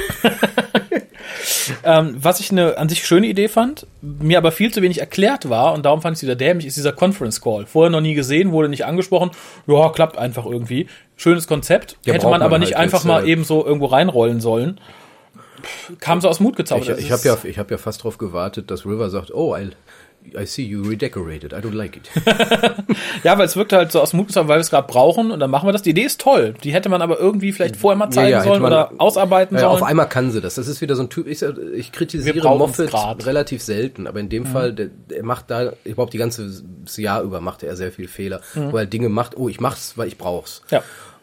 Ähm, 1.84 2.16
was 2.18 2.40
ich 2.40 2.50
eine 2.50 2.78
an 2.78 2.88
sich 2.88 3.06
schöne 3.06 3.26
Idee 3.26 3.48
fand, 3.48 3.86
mir 4.00 4.38
aber 4.38 4.52
viel 4.52 4.72
zu 4.72 4.82
wenig 4.82 5.00
erklärt 5.00 5.48
war 5.48 5.72
und 5.72 5.84
darum 5.84 6.02
fand 6.02 6.16
ich 6.16 6.18
es 6.18 6.22
wieder 6.24 6.36
dämlich, 6.36 6.66
ist 6.66 6.76
dieser 6.76 6.92
Conference 6.92 7.40
Call. 7.40 7.66
Vorher 7.66 7.90
noch 7.90 8.00
nie 8.00 8.14
gesehen, 8.14 8.52
wurde 8.52 8.68
nicht 8.68 8.84
angesprochen. 8.84 9.30
Ja, 9.66 9.88
klappt 9.90 10.18
einfach 10.18 10.44
irgendwie. 10.44 10.88
Schönes 11.16 11.46
Konzept. 11.46 11.96
Ja, 12.04 12.14
Hätte 12.14 12.24
man 12.26 12.32
man 12.32 12.42
aber 12.42 12.58
nicht 12.58 12.74
halt 12.74 12.84
einfach 12.84 13.00
jetzt, 13.00 13.06
mal 13.06 13.24
äh, 13.24 13.30
eben 13.30 13.44
so 13.44 13.64
irgendwo 13.64 13.86
reinrollen 13.86 14.40
sollen. 14.40 14.80
Kam 16.00 16.20
so 16.20 16.28
aus 16.28 16.40
Mut 16.40 16.56
gezaubert. 16.56 16.98
Ich, 16.98 17.06
ich 17.06 17.12
habe 17.12 17.22
ja, 17.24 17.36
ich 17.44 17.58
hab 17.58 17.70
ja 17.70 17.78
fast 17.78 18.02
drauf 18.04 18.18
gewartet, 18.18 18.70
dass 18.70 18.84
River 18.86 19.10
sagt, 19.10 19.32
oh, 19.32 19.56
I, 19.56 19.70
I 20.38 20.46
see 20.46 20.62
you 20.62 20.82
redecorated, 20.82 21.52
I 21.52 21.56
don't 21.56 21.74
like 21.74 21.96
it. 21.96 22.10
Ja, 23.24 23.38
weil 23.38 23.46
es 23.46 23.56
wirkt 23.56 23.72
halt 23.72 23.92
so 23.92 24.00
aus 24.00 24.12
Mut 24.14 24.28
gezaubert, 24.28 24.48
weil 24.48 24.56
wir 24.58 24.62
es 24.62 24.70
gerade 24.70 24.86
brauchen 24.88 25.30
und 25.30 25.38
dann 25.40 25.50
machen 25.50 25.68
wir 25.68 25.72
das. 25.72 25.82
Die 25.82 25.90
Idee 25.90 26.02
ist 26.02 26.20
toll. 26.20 26.54
Die 26.64 26.72
hätte 26.72 26.88
man 26.88 27.02
aber 27.02 27.18
irgendwie 27.20 27.52
vielleicht 27.52 27.76
vorher 27.76 27.96
mal 27.96 28.10
zeigen 28.10 28.30
Ja, 28.30 28.38
ja, 28.38 28.44
sollen 28.44 28.62
man- 28.62 28.72
oder 28.72 28.92
ausarbeiten 28.98 29.56
Ja, 29.56 29.62
sollen. 29.62 29.72
auf 29.74 29.82
einmal 29.82 30.08
kann 30.08 30.30
sie 30.32 30.40
das. 30.40 30.56
Das 30.56 30.66
ist 30.66 30.80
wieder 30.80 30.96
so 30.96 31.02
ein 31.02 31.08
Typ. 31.10 31.26
Ich, 31.28 31.42
ich 31.42 31.92
kritisiere 31.92 32.40
Moffat. 32.56 32.92
Mhm. 33.18 33.24
relativ 33.24 33.62
selten, 33.62 34.06
aber 34.06 34.18
in 34.20 34.28
dem 34.28 34.46
Fall, 34.46 34.72
der, 34.72 34.86
der 35.10 35.24
macht 35.24 35.50
da 35.50 35.72
überhaupt 35.84 36.12
die 36.12 36.18
ganze 36.18 36.50
Jahr 36.96 37.22
über 37.22 37.40
macht 37.40 37.62
er 37.62 37.76
sehr 37.76 37.92
viel 37.92 38.08
Fehler, 38.08 38.40
wo 38.54 38.76
er 38.76 38.86
Dinge 38.86 39.08
macht. 39.08 39.36
Oh, 39.36 39.48
ich 39.48 39.60
mach's, 39.60 39.92
weil 39.96 40.08
ich 40.08 40.18
brauch's. 40.18 40.62
Mhm. 40.70 40.74
Ja. 40.76 40.82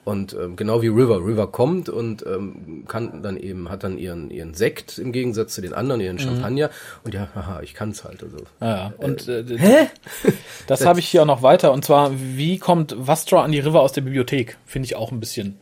Und 0.09 0.33
ähm, 0.33 0.55
genau 0.55 0.81
wie 0.81 0.87
River. 0.87 1.23
River 1.23 1.47
kommt 1.47 1.87
und 1.87 2.25
ähm, 2.25 2.83
kann 2.87 3.21
dann 3.21 3.37
eben 3.37 3.69
hat 3.69 3.83
dann 3.83 3.99
ihren 3.99 4.31
ihren 4.31 4.55
Sekt 4.55 4.97
im 4.97 5.11
Gegensatz 5.11 5.53
zu 5.53 5.61
den 5.61 5.73
anderen 5.73 6.01
ihren 6.01 6.17
Champagner 6.17 6.71
und 7.03 7.13
ja, 7.13 7.27
haha, 7.35 7.61
ich 7.61 7.75
kann's 7.75 8.03
halt. 8.03 8.23
Also 8.23 8.37
Ja, 8.59 8.67
ja. 8.75 8.93
Und 8.97 9.27
äh, 9.27 9.45
Hä? 9.55 9.87
das 10.67 10.83
habe 10.83 10.99
ich 10.99 11.07
hier 11.07 11.21
auch 11.21 11.27
noch 11.27 11.43
weiter. 11.43 11.71
Und 11.71 11.85
zwar, 11.85 12.11
wie 12.15 12.57
kommt 12.57 12.95
Vastra 12.97 13.43
an 13.43 13.51
die 13.51 13.59
River 13.59 13.81
aus 13.81 13.93
der 13.93 14.01
Bibliothek? 14.01 14.57
Finde 14.65 14.87
ich 14.87 14.95
auch 14.95 15.11
ein 15.11 15.19
bisschen. 15.19 15.59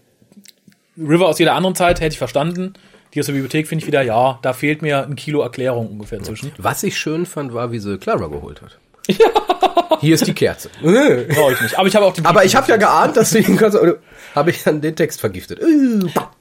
River 0.97 1.27
aus 1.27 1.39
jeder 1.39 1.53
anderen 1.53 1.75
Zeit 1.75 1.99
hätte 1.99 2.13
ich 2.13 2.17
verstanden. 2.17 2.73
Die 3.13 3.19
aus 3.19 3.25
der 3.25 3.33
Bibliothek 3.33 3.67
finde 3.67 3.83
ich 3.83 3.87
wieder, 3.87 4.01
ja, 4.01 4.39
da 4.41 4.53
fehlt 4.53 4.81
mir 4.81 5.05
ein 5.05 5.15
Kilo 5.17 5.41
Erklärung 5.41 5.87
ungefähr 5.89 6.23
zwischen. 6.23 6.51
was 6.57 6.83
ich 6.83 6.97
schön 6.97 7.25
fand, 7.25 7.53
war, 7.53 7.71
wie 7.71 7.79
sie 7.79 7.97
Clara 7.97 8.27
geholt 8.27 8.61
hat. 8.61 8.77
Hier 9.99 10.13
ist 10.15 10.27
die 10.27 10.33
Kerze. 10.33 10.69
Brauche 10.81 11.53
ich 11.53 11.61
nicht. 11.61 11.77
Aber 11.79 11.87
ich 11.87 11.95
habe 11.95 12.05
auch 12.05 12.13
den 12.13 12.25
Aber 12.25 12.45
ich 12.45 12.55
habe 12.55 12.69
ja 12.69 12.77
geahnt, 12.77 13.17
dass 13.17 13.31
du 13.31 13.39
ihn 13.39 13.57
kannst. 13.57 13.77
Habe 14.35 14.51
ich 14.51 14.63
dann 14.63 14.81
den 14.81 14.95
Text 14.95 15.19
vergiftet? 15.19 15.59
Äh, 15.59 15.65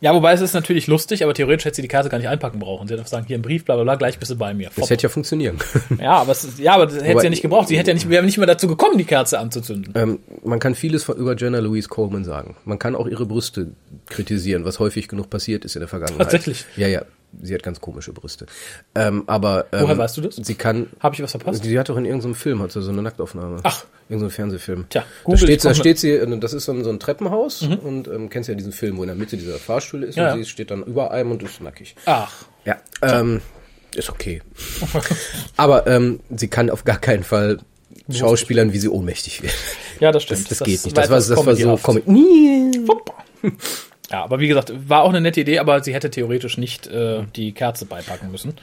Ja, 0.01 0.15
wobei 0.15 0.33
es 0.33 0.41
ist 0.43 0.53
natürlich 0.53 0.87
lustig, 0.87 1.25
aber 1.25 1.33
theoretisch 1.33 1.65
hätte 1.65 1.77
sie 1.77 1.83
die 1.83 1.89
Karte 1.89 2.09
gar 2.11 2.19
nicht 2.19 2.29
einpacken 2.29 2.59
brauchen. 2.59 2.87
Sie 2.87 2.93
hätte 2.93 3.01
einfach 3.01 3.11
sagen, 3.11 3.25
hier 3.27 3.39
ein 3.39 3.43
Brief, 3.43 3.65
bla 3.65 3.77
bla 3.77 3.85
bla, 3.85 3.95
gleich 3.95 4.19
bist 4.19 4.31
du 4.31 4.37
bei 4.37 4.53
mir. 4.53 4.69
Das 4.77 4.91
hätte 4.91 5.05
ja 5.05 5.09
funktionieren 5.09 5.59
können. 5.59 6.01
Ja, 6.03 6.13
aber 6.19 6.33
es 6.33 6.59
ja, 6.59 6.75
aber 6.75 6.87
das 6.87 6.97
hätte 7.03 7.21
sie 7.21 7.25
ja 7.25 7.31
nicht 7.31 7.43
gebraucht. 7.43 7.69
Sie 7.69 7.79
hätte 7.79 7.91
ja 7.91 7.95
nicht, 7.95 8.05
wir 8.09 8.11
wären 8.17 8.27
nicht 8.27 8.37
mehr 8.39 8.47
dazu 8.47 8.69
gekommen, 8.69 8.99
die 8.99 9.05
Kerze 9.05 9.39
anzuzünden. 9.39 9.95
Ähm, 9.97 10.19
man 10.45 10.59
kann 10.59 10.75
vieles 10.75 11.05
von, 11.05 11.17
über 11.17 11.35
Jenna 11.37 11.59
Louise 11.61 11.89
Coleman 11.89 12.25
sagen. 12.25 12.57
Man 12.65 12.79
kann 12.79 12.95
auch 12.95 13.07
ihre 13.07 13.25
Brüste 13.25 13.69
kritisieren, 14.11 14.65
was 14.67 14.79
häufig 14.79 15.09
genug 15.09 15.31
passiert 15.31 15.65
ist 15.65 15.77
in 15.77 15.81
der 15.81 15.89
Vergangenheit. 15.89 16.19
Tatsächlich? 16.21 16.67
Ja, 16.77 16.89
ja. 16.89 17.03
Sie 17.43 17.55
hat 17.55 17.63
ganz 17.63 17.81
komische 17.81 18.13
Brüste. 18.13 18.47
Ähm, 18.95 19.25
aber 19.27 19.67
ähm, 19.73 19.83
Woher 19.83 19.99
weißt 19.99 20.17
du 20.17 20.23
das? 20.23 20.37
Sie 20.37 20.55
kann. 20.55 20.89
Habe 21.01 21.15
ich 21.15 21.23
was 21.23 21.33
verpasst? 21.33 21.63
Sie 21.63 21.79
hat 21.79 21.89
doch 21.89 21.97
in 21.97 22.05
irgendeinem 22.05 22.35
Film 22.35 22.63
hat 22.63 22.73
sie 22.73 22.83
so 22.83 22.91
eine 22.91 23.03
Nacktaufnahme. 23.03 23.61
Ach. 23.63 23.85
Irgendein 24.09 24.31
Fernsehfilm. 24.31 24.87
Tja, 24.89 25.03
da 25.03 25.07
Google, 25.25 25.39
steht, 25.39 25.57
ich 25.57 25.63
da 25.63 25.75
steht 25.75 25.99
sie, 25.99 26.13
äh, 26.13 26.39
das 26.39 26.53
ist 26.53 26.65
so 26.65 26.73
ein, 26.73 26.85
so 26.85 26.91
ein 26.91 27.01
Treppenhaus 27.01 27.63
und 27.63 28.09
ähm, 28.09 28.31
kennst 28.31 28.49
ja 28.49 28.55
diesen 28.55 28.73
Film, 28.73 28.97
wo 28.97 29.03
in 29.03 29.09
der 29.09 29.17
Mitte 29.17 29.37
dieser 29.37 29.59
Fahrstuhl 29.59 30.05
ist 30.05 30.17
Ja, 30.17 30.33
und 30.33 30.45
sie 30.45 30.49
steht 30.49 30.71
dann 30.71 30.85
über 30.85 31.11
einem 31.11 31.33
und 31.33 31.43
ist 31.43 31.61
nackig. 31.61 31.97
Ach. 32.07 32.33
Ja, 32.65 32.77
ähm, 33.03 33.41
ist 33.95 34.11
okay. 34.11 34.43
Aber 35.57 35.87
ähm, 35.87 36.21
sie 36.35 36.49
kann 36.49 36.71
auf 36.71 36.85
gar 36.85 36.99
keinen 36.99 37.25
Fall 37.25 37.59
Schauspielern, 38.11 38.73
wie 38.73 38.79
sie 38.79 38.89
ohnmächtig 38.89 39.43
wird. 39.43 39.55
Ja, 39.99 40.13
das 40.13 40.23
stimmt. 40.23 40.51
Das, 40.51 40.59
das, 40.59 40.67
geht 40.67 40.85
nicht. 40.85 40.97
Das 40.97 41.11
war, 41.11 41.17
das 41.17 41.31
war 41.31 41.57
so 41.57 41.77
comedyhaft. 41.77 42.23
Ja, 44.11 44.23
aber 44.23 44.39
wie 44.39 44.47
gesagt, 44.47 44.73
war 44.89 45.03
auch 45.03 45.09
eine 45.09 45.21
nette 45.21 45.41
Idee, 45.41 45.59
aber 45.59 45.83
sie 45.83 45.93
hätte 45.93 46.11
theoretisch 46.11 46.59
nicht 46.59 46.87
äh, 46.87 47.25
die 47.35 47.53
Kerze 47.53 47.87
beipacken 47.87 48.31
müssen. 48.31 48.55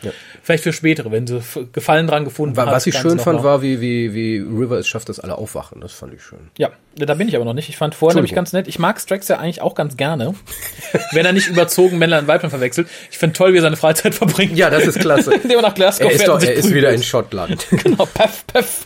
Vielleicht 0.41 0.63
für 0.63 0.71
spätere, 0.71 1.11
wenn 1.11 1.27
sie 1.27 1.41
Gefallen 1.73 2.07
dran 2.07 2.23
gefunden 2.23 2.57
hat. 2.57 2.67
Was 2.67 2.87
ich 2.87 2.97
schön 2.97 3.17
noch 3.17 3.23
fand, 3.23 3.43
war, 3.43 3.61
wie, 3.61 3.81
wie, 3.81 4.13
wie 4.13 4.37
River 4.37 4.77
es 4.77 4.87
schafft, 4.87 5.09
dass 5.09 5.19
alle 5.19 5.37
aufwachen. 5.37 5.81
Das 5.81 5.91
fand 5.91 6.13
ich 6.13 6.23
schön. 6.23 6.39
Ja, 6.57 6.69
da 6.95 7.13
bin 7.15 7.27
ich 7.27 7.35
aber 7.35 7.45
noch 7.45 7.53
nicht. 7.53 7.67
Ich 7.67 7.77
fand 7.77 7.93
vorher 7.93 8.15
nämlich 8.15 8.33
ganz 8.33 8.53
nett. 8.53 8.67
Ich 8.67 8.79
mag 8.79 8.99
Strax 9.01 9.27
ja 9.27 9.37
eigentlich 9.37 9.61
auch 9.61 9.75
ganz 9.75 9.97
gerne. 9.97 10.33
wenn 11.11 11.25
er 11.25 11.33
nicht 11.33 11.47
überzogen 11.47 11.97
Männlein 11.97 12.21
und 12.21 12.27
Weiblein 12.27 12.49
verwechselt. 12.49 12.87
Ich 13.11 13.17
finde 13.17 13.35
toll, 13.35 13.53
wie 13.53 13.57
er 13.57 13.63
seine 13.63 13.77
Freizeit 13.77 14.15
verbringt. 14.15 14.57
Ja, 14.57 14.69
das 14.69 14.85
ist 14.85 14.99
klasse. 14.99 15.33
Indem 15.43 15.57
er 15.57 15.61
nach 15.61 15.75
Glasgow 15.75 16.09
er 16.09 16.15
ist, 16.15 16.27
doch, 16.27 16.41
er 16.41 16.53
ist 16.53 16.73
wieder 16.73 16.91
in 16.91 17.03
Schottland. 17.03 17.67
Genau, 17.83 18.05
peff, 18.05 18.45
peff. 18.47 18.85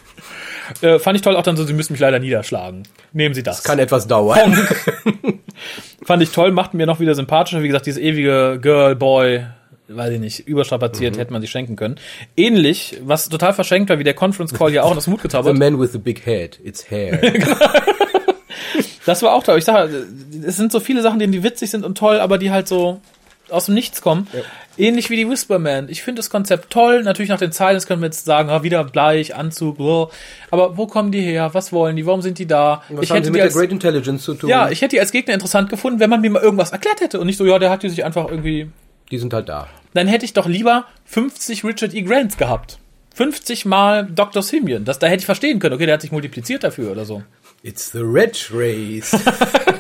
Äh, 0.82 0.98
fand 0.98 1.16
ich 1.16 1.22
toll, 1.22 1.36
auch 1.36 1.44
dann 1.44 1.56
so, 1.56 1.66
sie 1.66 1.74
müssen 1.74 1.94
mich 1.94 2.00
leider 2.00 2.20
niederschlagen. 2.20 2.84
Nehmen 3.14 3.36
Sie 3.36 3.44
das. 3.44 3.64
Kann 3.64 3.80
etwas 3.80 4.08
dauern. 4.08 4.68
Fand 6.08 6.24
ich 6.24 6.32
toll, 6.32 6.54
machten 6.54 6.78
mir 6.78 6.86
noch 6.86 7.02
wieder 7.02 7.14
sympathischer. 7.16 7.62
Wie 7.64 7.68
gesagt, 7.68 7.86
dieses 7.86 8.00
ewige 8.02 8.60
Girl, 8.62 8.96
Boy, 8.96 9.46
weiß 9.90 10.14
ich 10.14 10.20
nicht, 10.22 10.48
überstrapaziert, 10.48 11.16
Mhm. 11.16 11.20
hätte 11.20 11.34
man 11.34 11.42
sich 11.42 11.52
schenken 11.52 11.76
können. 11.76 11.96
Ähnlich, 12.38 12.98
was 13.04 13.28
total 13.28 13.52
verschenkt 13.54 13.90
war, 13.90 14.00
wie 14.00 14.06
der 14.06 14.14
Conference 14.14 14.54
Call 14.54 14.72
ja 14.72 14.84
auch 14.84 14.96
aus 14.96 15.04
dem 15.04 15.12
Mut 15.12 15.20
The 15.20 15.24
gezaubert. 15.28 15.58
man 15.58 15.78
with 15.78 15.92
the 15.92 15.98
big 15.98 16.26
head. 16.26 16.60
It's 16.64 16.90
hair. 16.90 17.20
Das 19.06 19.22
war 19.22 19.34
auch 19.34 19.44
toll. 19.44 19.58
Ich 19.58 19.64
sage, 19.64 20.06
es 20.46 20.58
sind 20.58 20.70
so 20.72 20.82
viele 20.82 21.02
Sachen, 21.02 21.20
die 21.20 21.28
die 21.28 21.42
witzig 21.44 21.70
sind 21.72 21.86
und 21.86 21.98
toll, 21.98 22.20
aber 22.20 22.38
die 22.38 22.52
halt 22.52 22.68
so 22.68 23.00
aus 23.50 23.66
dem 23.68 23.76
Nichts 23.76 24.02
kommen. 24.02 24.28
Ähnlich 24.78 25.10
wie 25.10 25.16
die 25.16 25.28
Whisperman. 25.30 25.90
Ich 25.90 26.04
finde 26.04 26.20
das 26.20 26.30
Konzept 26.30 26.70
toll. 26.72 27.04
Natürlich 27.04 27.30
nach 27.30 27.40
den 27.40 27.52
Zeilen, 27.52 27.76
das 27.76 27.88
können 27.88 28.02
wir 28.02 28.08
jetzt 28.08 28.26
sagen, 28.26 28.50
ah, 28.50 28.62
wieder 28.64 28.84
Bleich, 28.84 29.36
Anzug, 29.36 29.78
blah. 29.78 30.10
aber 30.52 30.78
wo 30.78 30.86
kommen 30.88 31.12
die 31.12 31.22
her? 31.22 31.50
Was 31.54 31.74
wollen 31.74 31.96
die? 31.96 32.06
Warum 32.06 32.22
sind 32.22 32.38
die 32.40 32.46
da? 32.46 32.84
Was 32.90 33.04
ich 33.04 33.10
haben 33.10 33.18
hätte 33.18 33.26
sie 33.26 33.30
die 33.30 33.32
mit 33.32 33.40
der 33.40 33.46
als, 33.46 33.56
Great 33.56 33.72
Intelligence 33.72 34.24
zu 34.24 34.36
tun? 34.36 34.50
ja, 34.50 34.70
ich 34.70 34.82
hätte 34.82 34.96
die 34.96 35.00
als 35.00 35.12
Gegner 35.12 35.34
interessant 35.34 35.70
gefunden, 35.70 36.00
wenn 36.00 36.10
man 36.10 36.22
mir 36.22 36.30
mal 36.30 36.42
irgendwas 36.42 36.72
erklärt 36.72 37.02
hätte 37.02 37.20
und 37.20 37.26
nicht 37.28 37.38
so, 37.38 37.46
ja, 37.46 37.58
der 37.60 37.70
hat 37.70 37.82
die 37.84 37.90
sich 37.90 38.06
einfach 38.06 38.30
irgendwie 38.30 38.70
Die 39.12 39.18
sind 39.18 39.34
halt 39.34 39.50
da. 39.50 39.68
dann 39.94 40.08
hätte 40.08 40.26
ich 40.26 40.34
doch 40.34 40.48
lieber 40.48 40.86
50 41.06 41.64
Richard 41.64 41.94
E. 41.94 42.02
Grants 42.04 42.38
gehabt. 42.38 42.78
50 43.16 43.66
mal 43.66 44.06
Dr. 44.06 44.44
Simeon. 44.44 44.86
Das, 44.86 45.00
da 45.00 45.08
hätte 45.08 45.22
ich 45.22 45.26
verstehen 45.26 45.58
können. 45.60 45.74
Okay, 45.74 45.88
der 45.88 45.96
hat 45.96 46.02
sich 46.02 46.12
multipliziert 46.12 46.64
dafür 46.64 46.92
oder 46.92 47.04
so. 47.04 47.24
It's 47.64 47.92
the 47.92 48.02
Red 48.04 48.52
Race. 48.54 49.12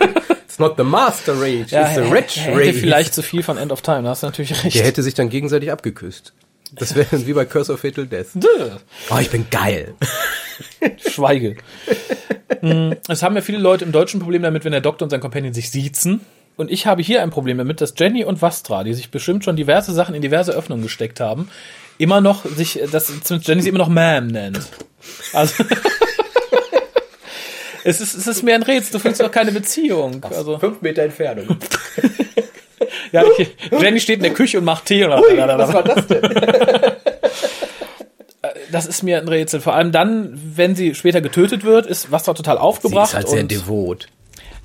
It's 0.58 0.60
not 0.60 0.76
the 0.76 0.84
Master 0.84 1.40
Race. 1.40 1.72
it's 1.72 1.72
the 1.72 1.78
hä- 2.02 2.12
Red 2.12 2.36
hätte 2.36 2.74
vielleicht 2.80 3.14
zu 3.14 3.22
viel 3.22 3.44
von 3.44 3.58
End 3.60 3.72
of 3.72 3.82
Time. 3.84 4.02
Da 4.04 4.10
hast 4.10 4.24
du 4.24 4.28
natürlich 4.28 4.64
recht. 4.64 4.76
Der 4.76 4.86
hätte 4.86 5.04
sich 5.04 5.14
dann 5.14 5.30
gegenseitig 5.30 5.72
abgeküsst. 5.72 6.34
Das 6.74 6.96
wäre 6.96 7.26
wie 7.28 7.34
bei 7.34 7.46
Curse 7.46 7.74
of 7.74 7.80
Fatal 7.82 8.08
Death. 8.08 8.28
Oh, 9.12 9.18
ich 9.22 9.30
bin 9.30 9.46
geil. 9.52 9.94
Schweige. 11.12 11.58
Hm, 12.62 12.96
Es 13.08 13.22
haben 13.24 13.36
ja 13.36 13.42
viele 13.42 13.60
Leute 13.60 13.86
im 13.86 13.92
Deutschen 13.92 14.20
Problem 14.20 14.42
damit, 14.42 14.66
wenn 14.66 14.72
der 14.72 14.82
Doktor 14.82 15.06
und 15.06 15.10
sein 15.12 15.20
Companion 15.22 15.54
sich 15.54 15.70
siezen. 15.70 16.22
Und 16.56 16.72
ich 16.72 16.88
habe 16.88 17.04
hier 17.04 17.22
ein 17.22 17.30
Problem 17.30 17.60
damit, 17.60 17.80
dass 17.82 17.94
Jenny 17.96 18.24
und 18.26 18.42
Vastra, 18.42 18.84
die 18.84 18.96
sich 18.96 19.12
bestimmt 19.12 19.44
schon 19.44 19.56
diverse 19.56 19.94
Sachen 19.94 20.16
in 20.16 20.24
diverse 20.24 20.52
Öffnungen 20.54 20.82
gesteckt 20.84 21.20
haben, 21.20 21.50
immer 22.00 22.20
noch 22.20 22.46
sich, 22.46 22.80
dass 22.92 23.06
zumindest 23.22 23.48
Jenny 23.48 23.62
sie 23.62 23.70
immer 23.70 23.78
noch 23.78 23.90
Ma'am 23.92 24.22
nennt. 24.32 24.60
Also. 25.34 25.64
es, 27.88 28.02
ist, 28.02 28.16
es 28.16 28.28
ist 28.28 28.44
mehr 28.44 28.56
ein 28.56 28.64
Rätsel, 28.64 28.92
du 28.94 29.00
findest 29.00 29.22
doch 29.22 29.32
keine 29.32 29.52
Beziehung. 29.54 30.22
Also, 30.24 30.60
Fünf 30.60 30.82
Meter 30.82 31.04
Entfernung. 31.04 31.48
ja, 33.14 33.24
ich, 33.38 33.56
Jenny 33.72 34.02
steht 34.02 34.18
in 34.18 34.24
der 34.24 34.34
Küche 34.34 34.58
und 34.58 34.66
macht 34.66 34.86
Tee 34.86 35.06
und 35.06 35.12
Was 35.12 35.74
war 35.74 35.84
das 35.84 36.08
denn? 36.08 36.22
das 38.72 38.86
ist 38.86 39.04
mir 39.04 39.18
ein 39.18 39.28
Rätsel. 39.28 39.62
Vor 39.62 39.74
allem 39.74 39.94
dann, 39.94 40.38
wenn 40.56 40.76
sie 40.76 40.96
später 40.96 41.22
getötet 41.22 41.64
wird, 41.64 41.86
ist 41.86 42.12
Vastra 42.12 42.34
total 42.34 42.58
Sie 42.58 42.62
aufgebracht. 42.62 43.10
ist 43.10 43.16
halt 43.16 43.30
sehr 43.30 43.42
und 43.42 43.52
devot. 43.52 44.08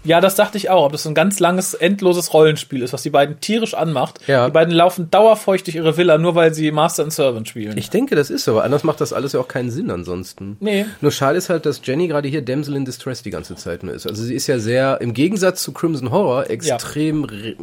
Ja, 0.05 0.21
das 0.21 0.35
dachte 0.35 0.59
ich 0.59 0.69
auch. 0.71 0.85
Ob 0.87 0.93
das 0.93 1.05
so 1.05 1.09
ein 1.09 1.15
ganz 1.15 1.39
langes, 1.39 1.75
endloses 1.75 2.35
Rollenspiel 2.35 2.83
ist, 2.83 2.93
was 2.93 3.03
die 3.03 3.11
beiden 3.11 3.41
tierisch 3.41 3.75
anmacht. 3.75 4.19
Ja. 4.27 4.47
Die 4.47 4.53
beiden 4.53 4.75
laufen 4.75 5.11
dauerfeucht 5.11 5.67
durch 5.67 5.77
ihre 5.77 5.97
Villa, 5.97 6.19
nur 6.19 6.35
weil 6.35 6.53
sie 6.55 6.71
Master 6.73 7.05
and 7.05 7.13
Servant 7.13 7.49
spielen. 7.49 7.77
Ich 7.79 7.91
denke, 7.91 8.17
das 8.17 8.31
ist 8.31 8.45
so, 8.45 8.53
aber 8.53 8.65
anders 8.65 8.83
macht 8.85 9.01
das 9.01 9.13
alles 9.13 9.33
ja 9.33 9.41
auch 9.41 9.49
keinen 9.49 9.71
Sinn 9.71 9.91
ansonsten. 9.91 10.57
Nee. 10.61 10.87
Nur 11.01 11.13
schade 11.13 11.39
ist 11.39 11.49
halt, 11.51 11.67
dass 11.67 11.81
Jenny 11.85 12.09
gerade 12.09 12.29
hier 12.29 12.43
Damsel 12.43 12.75
in 12.77 12.85
Distress 12.85 13.23
die 13.23 13.31
ganze 13.31 13.55
Zeit 13.57 13.83
nur 13.85 13.95
ist. 13.95 14.07
Also 14.07 14.23
sie 14.25 14.35
ist 14.35 14.47
ja 14.49 14.59
sehr, 14.59 15.01
im 15.01 15.15
Gegensatz 15.15 15.63
zu 15.63 15.73
Crimson 15.73 16.11
Horror, 16.11 16.51
extrem 16.51 17.25
re 17.25 17.55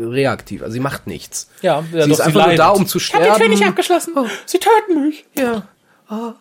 reaktiv. 0.00 0.62
Also 0.62 0.74
sie 0.74 0.80
macht 0.80 1.06
nichts. 1.06 1.50
ja, 1.62 1.82
ja, 1.92 2.04
sie 2.04 2.10
ist 2.12 2.20
einfach 2.20 2.34
nur 2.34 2.42
leidet. 2.44 2.58
da, 2.60 2.68
um 2.70 2.86
zu 2.86 2.98
Ich 2.98 3.12
hab 3.12 3.20
den 3.20 3.24
Film 3.24 3.34
sterben. 3.36 3.50
nicht 3.52 3.66
abgeschlossen. 3.66 4.12
Sie 4.46 4.58
töten 4.58 5.06
mich. 5.06 5.24
Ja. 5.36 5.62
Oh, 6.10 6.32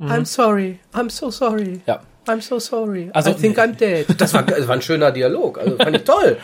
I'm 0.00 0.24
sorry. 0.24 0.78
I'm 0.92 1.10
so 1.10 1.30
sorry. 1.30 1.80
Ja. 1.86 2.00
I'm 2.28 2.40
so 2.40 2.58
sorry. 2.58 3.10
Also- 3.12 3.30
I 3.30 3.34
think 3.34 3.58
I'm 3.58 3.76
dead. 3.76 4.06
Das 4.18 4.34
war, 4.34 4.42
das 4.42 4.66
war 4.68 4.74
ein 4.76 4.82
schöner 4.82 5.10
Dialog. 5.10 5.58
Also 5.58 5.76
fand 5.76 5.96
ich 5.96 6.04
toll. 6.04 6.36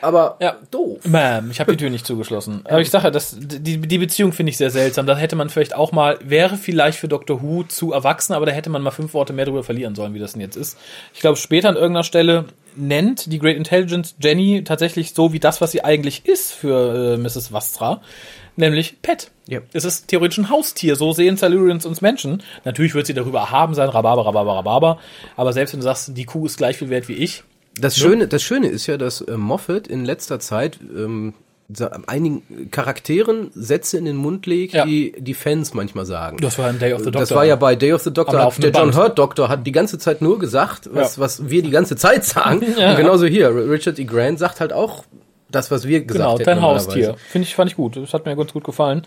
Aber 0.00 0.36
Ja. 0.40 0.56
doof. 0.72 0.98
Ma'am, 1.06 1.50
ich 1.52 1.60
habe 1.60 1.70
die 1.72 1.76
Tür 1.78 1.88
nicht 1.90 2.04
zugeschlossen. 2.04 2.62
Aber 2.64 2.80
ich 2.80 2.90
sage, 2.90 3.12
das, 3.12 3.36
die, 3.38 3.78
die 3.78 3.98
Beziehung 3.98 4.32
finde 4.32 4.50
ich 4.50 4.56
sehr 4.56 4.70
seltsam. 4.70 5.06
Da 5.06 5.16
hätte 5.16 5.36
man 5.36 5.48
vielleicht 5.48 5.76
auch 5.76 5.92
mal, 5.92 6.18
wäre 6.24 6.56
vielleicht 6.56 6.98
für 6.98 7.06
Dr. 7.06 7.40
Who 7.40 7.62
zu 7.62 7.92
erwachsen, 7.92 8.32
aber 8.32 8.44
da 8.46 8.50
hätte 8.50 8.68
man 8.68 8.82
mal 8.82 8.90
fünf 8.90 9.14
Worte 9.14 9.32
mehr 9.32 9.44
darüber 9.44 9.62
verlieren 9.62 9.94
sollen, 9.94 10.12
wie 10.12 10.18
das 10.18 10.32
denn 10.32 10.40
jetzt 10.40 10.56
ist. 10.56 10.76
Ich 11.14 11.20
glaube, 11.20 11.36
später 11.36 11.68
an 11.68 11.76
irgendeiner 11.76 12.02
Stelle 12.02 12.46
nennt 12.76 13.32
die 13.32 13.38
Great 13.38 13.56
Intelligence 13.56 14.14
Jenny 14.20 14.64
tatsächlich 14.64 15.14
so 15.14 15.32
wie 15.32 15.40
das, 15.40 15.60
was 15.60 15.72
sie 15.72 15.84
eigentlich 15.84 16.26
ist 16.26 16.52
für 16.52 17.14
äh, 17.14 17.16
Mrs. 17.16 17.52
Vastra, 17.52 18.02
nämlich 18.56 19.00
Pet. 19.02 19.30
Ja. 19.48 19.60
Es 19.72 19.84
ist 19.84 20.08
theoretisch 20.08 20.38
ein 20.38 20.50
Haustier, 20.50 20.96
so 20.96 21.12
sehen 21.12 21.36
Silurians 21.36 21.86
uns 21.86 22.00
Menschen. 22.00 22.42
Natürlich 22.64 22.94
wird 22.94 23.06
sie 23.06 23.14
darüber 23.14 23.40
erhaben 23.40 23.74
sein, 23.74 23.88
Rhabarber, 23.88 24.26
Rhabarber, 24.26 24.56
Rhabarber. 24.56 24.98
Aber 25.36 25.52
selbst 25.52 25.72
wenn 25.72 25.80
du 25.80 25.84
sagst, 25.84 26.16
die 26.16 26.24
Kuh 26.24 26.46
ist 26.46 26.56
gleich 26.56 26.76
viel 26.78 26.90
wert 26.90 27.08
wie 27.08 27.14
ich, 27.14 27.44
Das 27.74 27.96
Schöne, 27.96 28.28
das 28.28 28.42
Schöne 28.42 28.68
ist 28.68 28.86
ja, 28.86 28.96
dass 28.98 29.22
äh, 29.22 29.36
Moffat 29.36 29.88
in 29.88 30.04
letzter 30.04 30.40
Zeit 30.40 30.78
ähm, 30.94 31.34
einigen 32.06 32.68
Charakteren 32.70 33.50
Sätze 33.54 33.98
in 33.98 34.04
den 34.04 34.16
Mund 34.16 34.46
legt, 34.46 34.74
Ja. 34.74 34.84
die 34.84 35.12
die 35.18 35.34
Fans 35.34 35.74
manchmal 35.74 36.04
sagen. 36.06 36.38
das 36.40 36.58
war 36.58 36.68
ein 36.68 36.78
Day 36.78 36.92
of 36.92 37.00
the 37.00 37.06
Doctor. 37.06 37.20
Das 37.20 37.30
war 37.34 37.44
ja 37.44 37.56
bei 37.56 37.76
Day 37.76 37.92
of 37.92 38.02
the 38.02 38.12
Doctor. 38.12 38.42
Hat, 38.44 38.62
der 38.62 38.70
John. 38.70 38.94
Hurt 38.94 39.18
Doctor 39.18 39.48
hat 39.48 39.66
die 39.66 39.72
ganze 39.72 39.98
Zeit 39.98 40.22
nur 40.22 40.38
gesagt, 40.38 40.88
was, 40.92 41.16
Ja. 41.16 41.22
was 41.22 41.48
wir 41.50 41.62
die 41.62 41.70
ganze 41.70 41.96
Zeit 41.96 42.24
sagen. 42.24 42.62
Ja. 42.78 42.90
Und 42.90 42.96
genauso 42.96 43.26
hier. 43.26 43.54
Richard 43.54 43.98
E. 43.98 44.04
Grant 44.04 44.38
sagt 44.38 44.60
halt 44.60 44.72
auch 44.72 45.04
das, 45.50 45.70
was 45.70 45.86
wir 45.86 46.00
gesagt 46.04 46.18
Genau, 46.18 46.34
hätten. 46.38 46.44
dein. 46.46 46.62
Haustier. 46.62 47.14
Finde 47.28 47.46
ich, 47.46 47.54
fand 47.54 47.70
ich 47.70 47.76
gut. 47.76 47.96
Das 47.96 48.14
hat 48.14 48.24
mir 48.24 48.34
ganz 48.36 48.52
gut 48.52 48.64
gefallen. 48.64 49.02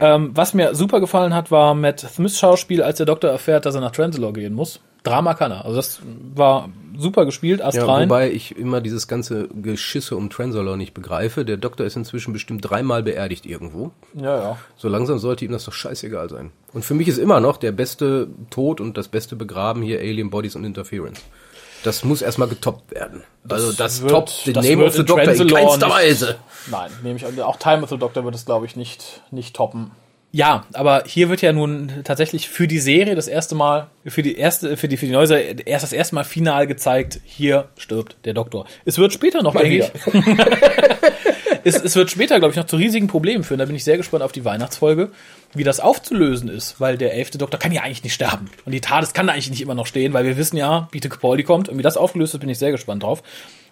Ähm, 0.00 0.30
was 0.34 0.52
mir 0.54 0.74
super 0.74 1.00
gefallen 1.00 1.34
hat, 1.34 1.50
war 1.50 1.74
Matt 1.74 2.00
Smiths 2.00 2.38
Schauspiel, 2.38 2.82
als 2.82 2.98
der 2.98 3.06
Doktor 3.06 3.30
erfährt, 3.30 3.64
dass 3.66 3.74
er 3.74 3.80
nach 3.80 3.92
Transalore 3.92 4.34
gehen 4.34 4.52
muss. 4.54 4.80
Drama 5.02 5.32
kann 5.34 5.50
er. 5.52 5.64
Also 5.64 5.76
das 5.76 6.00
war 6.34 6.68
super 6.98 7.24
gespielt, 7.24 7.60
Ja, 7.60 7.66
astrein. 7.66 8.08
wobei 8.08 8.30
ich 8.30 8.56
immer 8.56 8.80
dieses 8.80 9.06
ganze 9.08 9.48
Geschisse 9.48 10.16
um 10.16 10.28
Transalore 10.30 10.76
nicht 10.76 10.92
begreife. 10.94 11.44
Der 11.44 11.56
Doktor 11.56 11.86
ist 11.86 11.96
inzwischen 11.96 12.32
bestimmt 12.32 12.60
dreimal 12.68 13.02
beerdigt 13.02 13.46
irgendwo. 13.46 13.92
ja, 14.14 14.36
ja. 14.42 14.58
So 14.76 14.88
langsam 14.88 15.18
sollte 15.18 15.44
ihm 15.44 15.52
das 15.52 15.64
doch 15.64 15.72
scheißegal 15.72 16.28
sein. 16.28 16.50
Und 16.72 16.84
für 16.84 16.94
mich 16.94 17.08
ist 17.08 17.18
immer 17.18 17.40
noch 17.40 17.56
der 17.56 17.72
beste 17.72 18.28
Tod 18.50 18.80
und 18.80 18.98
das 18.98 19.08
beste 19.08 19.36
Begraben 19.36 19.82
hier 19.82 20.00
Alien 20.00 20.28
Bodies 20.30 20.56
und 20.56 20.64
Interference. 20.64 21.20
Das 21.84 22.02
muss 22.04 22.22
erstmal 22.22 22.48
getoppt 22.48 22.90
werden. 22.92 23.22
also 23.48 23.70
das 23.72 24.00
wird- 24.02 24.10
toppt 24.10 24.46
den 24.48 24.54
das 24.54 24.64
Name 24.66 24.78
wird 24.78 24.88
of 24.88 24.96
the 24.96 25.04
Doctor 25.04 25.32
in 25.32 25.46
keinster 25.48 25.86
nicht- 25.86 25.96
Weise. 25.96 26.36
Nein, 26.70 26.90
nehme 27.04 27.16
ich 27.16 27.24
an. 27.24 27.40
Auch 27.40 27.56
Time 27.56 27.82
of 27.84 27.88
the 27.90 27.96
Doctor 27.96 28.24
wird 28.24 28.34
es, 28.34 28.44
glaube 28.44 28.66
ich, 28.66 28.74
nicht, 28.74 29.22
nicht 29.30 29.54
toppen. 29.54 29.92
Ja, 30.30 30.66
aber 30.74 31.04
hier 31.06 31.30
wird 31.30 31.40
ja 31.40 31.52
nun 31.52 31.90
tatsächlich 32.04 32.50
für 32.50 32.68
die 32.68 32.78
Serie 32.78 33.14
das 33.14 33.28
erste 33.28 33.54
Mal, 33.54 33.88
für 34.04 34.22
die 34.22 34.36
erste, 34.36 34.76
für 34.76 34.86
die, 34.86 34.98
für 34.98 35.06
die 35.06 35.12
neue 35.12 35.26
Serie 35.26 35.56
erst 35.64 35.84
das 35.84 35.92
erste 35.94 36.14
Mal 36.14 36.24
final 36.24 36.66
gezeigt, 36.66 37.20
hier 37.24 37.68
stirbt 37.78 38.16
der 38.26 38.34
Doktor. 38.34 38.66
Es 38.84 38.98
wird 38.98 39.14
später 39.14 39.42
noch, 39.42 39.56
denke 39.56 39.78
ich. 39.78 40.14
es, 41.64 41.82
es 41.82 41.96
wird 41.96 42.10
später, 42.10 42.38
glaube 42.40 42.50
ich, 42.50 42.56
noch 42.56 42.66
zu 42.66 42.76
riesigen 42.76 43.06
Problemen 43.06 43.42
führen. 43.42 43.58
Da 43.58 43.64
bin 43.64 43.74
ich 43.74 43.84
sehr 43.84 43.96
gespannt 43.96 44.22
auf 44.22 44.32
die 44.32 44.44
Weihnachtsfolge, 44.44 45.10
wie 45.54 45.64
das 45.64 45.80
aufzulösen 45.80 46.50
ist, 46.50 46.78
weil 46.78 46.98
der 46.98 47.14
elfte 47.14 47.38
Doktor 47.38 47.58
kann 47.58 47.72
ja 47.72 47.82
eigentlich 47.82 48.04
nicht 48.04 48.14
sterben. 48.14 48.50
Und 48.66 48.72
die 48.72 48.82
TARDIS 48.82 49.14
kann 49.14 49.28
da 49.28 49.32
eigentlich 49.32 49.50
nicht 49.50 49.62
immer 49.62 49.74
noch 49.74 49.86
stehen, 49.86 50.12
weil 50.12 50.26
wir 50.26 50.36
wissen 50.36 50.58
ja, 50.58 50.88
Peter 50.90 51.08
Capaldi 51.08 51.42
kommt. 51.42 51.70
Und 51.70 51.78
wie 51.78 51.82
das 51.82 51.96
aufgelöst 51.96 52.34
ist, 52.34 52.40
bin 52.40 52.50
ich 52.50 52.58
sehr 52.58 52.70
gespannt 52.70 53.02
drauf. 53.02 53.22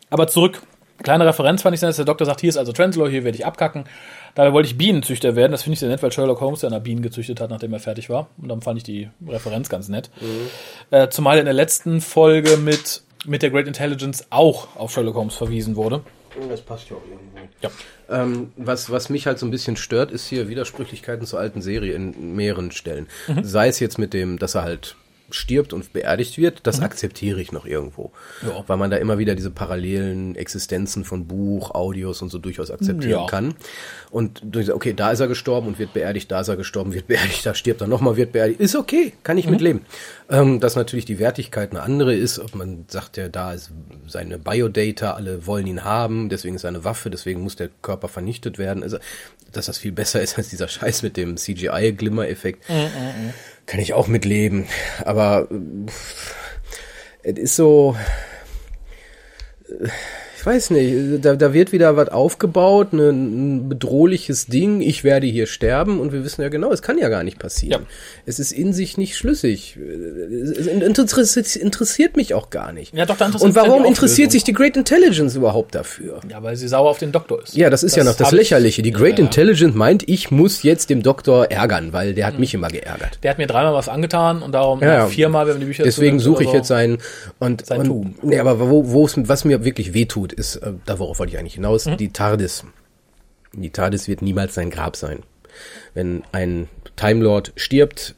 Aber 0.09 0.27
zurück. 0.27 0.63
Kleine 1.03 1.27
Referenz 1.27 1.61
fand 1.61 1.75
ich 1.75 1.81
dann, 1.81 1.91
dass 1.91 1.97
der 1.97 2.07
Doktor 2.07 2.25
sagt, 2.25 2.41
hier 2.41 2.49
ist 2.49 2.57
also 2.57 2.73
Trenslow, 2.73 3.07
hier 3.09 3.23
werde 3.23 3.37
ich 3.37 3.45
abkacken. 3.45 3.85
Da 4.37 4.53
wollte 4.53 4.69
ich 4.69 4.77
Bienenzüchter 4.77 5.35
werden. 5.35 5.51
Das 5.51 5.63
finde 5.63 5.75
ich 5.75 5.81
sehr 5.81 5.89
nett, 5.89 6.03
weil 6.03 6.13
Sherlock 6.13 6.41
Holmes 6.43 6.61
ja 6.61 6.69
nach 6.69 6.81
Bienen 6.81 7.01
gezüchtet 7.01 7.41
hat, 7.41 7.49
nachdem 7.49 7.73
er 7.73 7.81
fertig 7.81 8.11
war. 8.11 8.29
Und 8.37 8.49
dann 8.49 8.61
fand 8.61 8.77
ich 8.77 8.85
die 8.85 9.09
Referenz 9.27 9.71
ganz 9.71 9.89
nett. 9.89 10.11
Mhm. 10.21 10.95
Äh, 10.95 11.09
zumal 11.09 11.39
in 11.39 11.47
der 11.47 11.55
letzten 11.55 12.03
Folge 12.03 12.59
mit, 12.59 13.03
mit 13.25 13.43
der 13.43 13.51
Great 13.51 13.67
Intelligence 13.67 14.27
auch 14.29 14.77
auf 14.77 14.93
Sherlock 14.93 15.15
Holmes 15.15 15.35
verwiesen 15.35 15.75
wurde. 15.75 16.03
Das 16.51 16.61
passt 16.61 16.91
ja 16.91 16.97
auch 16.97 17.03
irgendwo. 17.09 17.39
Ja. 17.63 17.71
Ähm, 18.11 18.53
was, 18.57 18.91
was 18.91 19.09
mich 19.09 19.27
halt 19.27 19.39
so 19.39 19.47
ein 19.47 19.51
bisschen 19.51 19.79
stört, 19.79 20.11
ist 20.11 20.29
hier 20.29 20.49
Widersprüchlichkeiten 20.49 21.27
zur 21.27 21.41
alten 21.41 21.63
Serie 21.63 21.95
in 21.95 22.37
mehreren 22.37 22.73
Stellen. 22.73 23.09
Mhm. 23.29 23.43
Sei 23.43 23.69
es 23.69 23.81
jetzt 23.81 23.99
mit 23.99 24.13
dem, 24.13 24.39
dass 24.39 24.55
er 24.55 24.65
halt 24.65 24.97
stirbt 25.31 25.73
und 25.73 25.93
beerdigt 25.93 26.39
wird, 26.39 26.61
das 26.65 26.79
mhm. 26.79 26.85
akzeptiere 26.85 27.41
ich 27.41 27.53
noch 27.53 27.67
irgendwo. 27.67 28.13
Ja. 28.43 28.65
Weil 28.67 28.77
man 28.77 28.91
da 28.91 28.97
immer 28.97 29.19
wieder 29.19 29.35
diese 29.35 29.51
parallelen 29.51 30.37
Existenzen 30.37 31.05
von 31.05 31.27
Buch, 31.27 31.73
Audios 31.73 32.23
und 32.23 32.31
so 32.31 32.39
durchaus 32.39 32.71
akzeptieren 32.71 33.21
ja. 33.23 33.27
kann. 33.27 33.55
Und 34.11 34.41
durch, 34.45 34.73
okay, 34.73 34.93
da 34.95 35.11
ist 35.11 35.21
er 35.21 35.29
gestorben 35.29 35.67
und 35.69 35.79
wird 35.79 35.93
beerdigt, 35.93 36.31
da 36.31 36.41
ist 36.41 36.49
er 36.49 36.57
gestorben, 36.57 36.95
wird 36.95 37.07
beerdigt, 37.09 37.45
da 37.45 37.55
stirbt 37.55 37.81
er 37.81 37.87
nochmal, 37.87 38.17
wird 38.17 38.33
beerdigt. 38.33 38.61
Ist 38.61 38.77
okay, 38.77 39.13
kann 39.23 39.39
ich 39.39 39.47
mhm. 39.47 39.53
mitleben. 39.53 39.81
Ähm, 40.31 40.61
dass 40.61 40.77
natürlich 40.77 41.05
die 41.05 41.19
Wertigkeit 41.19 41.71
eine 41.71 41.83
andere 41.83 42.15
ist, 42.15 42.39
ob 42.39 42.55
man 42.55 42.85
sagt 42.89 43.17
ja, 43.17 43.29
da 43.29 43.53
ist 43.53 43.73
seine 44.07 44.39
Biodata, 44.39 45.13
alle 45.13 45.47
wollen 45.47 45.67
ihn 45.67 45.85
haben, 45.85 46.29
deswegen 46.29 46.57
ist 46.57 46.65
er 46.65 46.69
eine 46.69 46.85
Waffe, 46.85 47.11
deswegen 47.11 47.43
muss 47.43 47.57
der 47.57 47.69
Körper 47.83 48.09
vernichtet 48.09 48.59
werden. 48.59 48.83
Also, 48.83 48.99
dass 49.53 49.67
das 49.67 49.79
viel 49.79 49.93
besser 49.93 50.21
ist 50.23 50.39
als 50.39 50.49
dieser 50.49 50.69
Scheiß 50.69 51.03
mit 51.03 51.17
dem 51.17 51.37
CGI-Glimmer-Effekt. 51.37 52.69
Mhm, 52.69 52.75
mhm, 52.77 53.25
mhm 53.27 53.33
kann 53.67 53.81
ich 53.81 53.93
auch 53.93 54.07
mitleben. 54.07 54.67
Aber 55.05 55.49
es 57.23 57.39
ist 57.39 57.57
so, 57.57 57.97
weiß 60.47 60.71
nicht, 60.71 61.25
da, 61.25 61.35
da 61.35 61.53
wird 61.53 61.73
wieder 61.73 61.97
was 61.97 62.09
aufgebaut, 62.09 62.93
ne, 62.93 63.11
ein 63.11 63.69
bedrohliches 63.69 64.47
Ding, 64.47 64.81
ich 64.81 65.05
werde 65.05 65.27
hier 65.27 65.47
sterben 65.47 66.01
und 66.01 66.13
wir 66.13 66.25
wissen 66.25 66.43
ja 66.43 66.49
genau, 66.49 66.71
es 66.73 66.83
kann 66.83 66.99
ja 66.99 67.09
gar 67.09 67.25
nicht 67.25 67.39
passieren. 67.39 67.83
Ja. 67.83 67.89
Es 68.25 68.39
ist 68.39 68.53
in 68.53 68.73
sich 68.73 68.97
nicht 68.97 69.17
schlüssig. 69.17 69.77
Es 69.77 70.67
interessiert, 70.67 71.57
interessiert 71.57 72.17
mich 72.17 72.35
auch 72.35 72.51
gar 72.51 72.73
nicht. 72.73 72.95
Ja, 72.95 73.07
doch, 73.07 73.17
da 73.17 73.27
interessiert 73.27 73.51
Und 73.51 73.57
warum 73.57 73.85
interessiert 73.85 74.31
sich 74.31 74.45
die 74.45 74.53
Great 74.53 74.77
Intelligence 74.77 75.35
überhaupt 75.35 75.75
dafür? 75.75 76.21
Ja, 76.31 76.43
weil 76.43 76.57
sie 76.57 76.69
sauer 76.69 76.91
auf 76.91 76.99
den 76.99 77.13
Doktor 77.13 77.43
ist. 77.43 77.57
Ja, 77.57 77.69
das 77.69 77.83
ist 77.83 77.97
das 77.97 78.05
ja 78.05 78.11
noch 78.11 78.17
das 78.17 78.33
Lächerliche. 78.33 78.83
Die 78.83 78.93
Great 78.93 79.19
ja. 79.19 79.25
Intelligence 79.25 79.75
meint, 79.75 80.09
ich 80.09 80.31
muss 80.31 80.63
jetzt 80.63 80.91
dem 80.91 81.03
Doktor 81.03 81.51
ärgern, 81.51 81.93
weil 81.93 82.15
der 82.15 82.27
hat 82.27 82.35
hm. 82.35 82.41
mich 82.41 82.55
immer 82.55 82.69
geärgert. 82.69 83.19
Der 83.23 83.31
hat 83.31 83.39
mir 83.39 83.47
dreimal 83.47 83.75
was 83.75 83.89
angetan 83.89 84.43
und 84.43 84.53
darum 84.53 84.81
ja, 84.81 85.07
viermal, 85.09 85.47
wenn 85.47 85.55
wir 85.55 85.61
die 85.61 85.67
Bücher 85.67 85.85
Deswegen 85.85 86.21
suche 86.21 86.45
ich 86.45 86.51
so 86.51 86.57
jetzt 86.57 86.69
seinen 86.69 86.99
und, 87.39 87.67
sein 87.67 87.81
und 87.81 87.87
Tun. 87.87 88.15
Nee, 88.23 88.39
aber 88.39 88.61
wo, 88.61 88.91
wo 88.91 89.05
es, 89.07 89.15
was 89.17 89.45
mir 89.45 89.65
wirklich 89.65 89.95
wehtut, 89.95 90.33
ist, 90.37 90.57
äh, 90.57 90.73
da 90.85 90.99
worauf 90.99 91.19
wollte 91.19 91.33
ich 91.33 91.39
eigentlich 91.39 91.55
hinaus, 91.55 91.87
mhm. 91.87 91.97
die 91.97 92.13
TARDIS. 92.13 92.65
Die 93.53 93.71
TARDIS 93.71 94.09
wird 94.09 94.23
niemals 94.23 94.55
sein 94.55 94.71
Grab 94.71 94.97
sein. 94.97 95.23
Wenn 95.95 96.25
ein 96.33 96.69
Time 96.97 97.23
Lord 97.23 97.53
stirbt, 97.57 98.15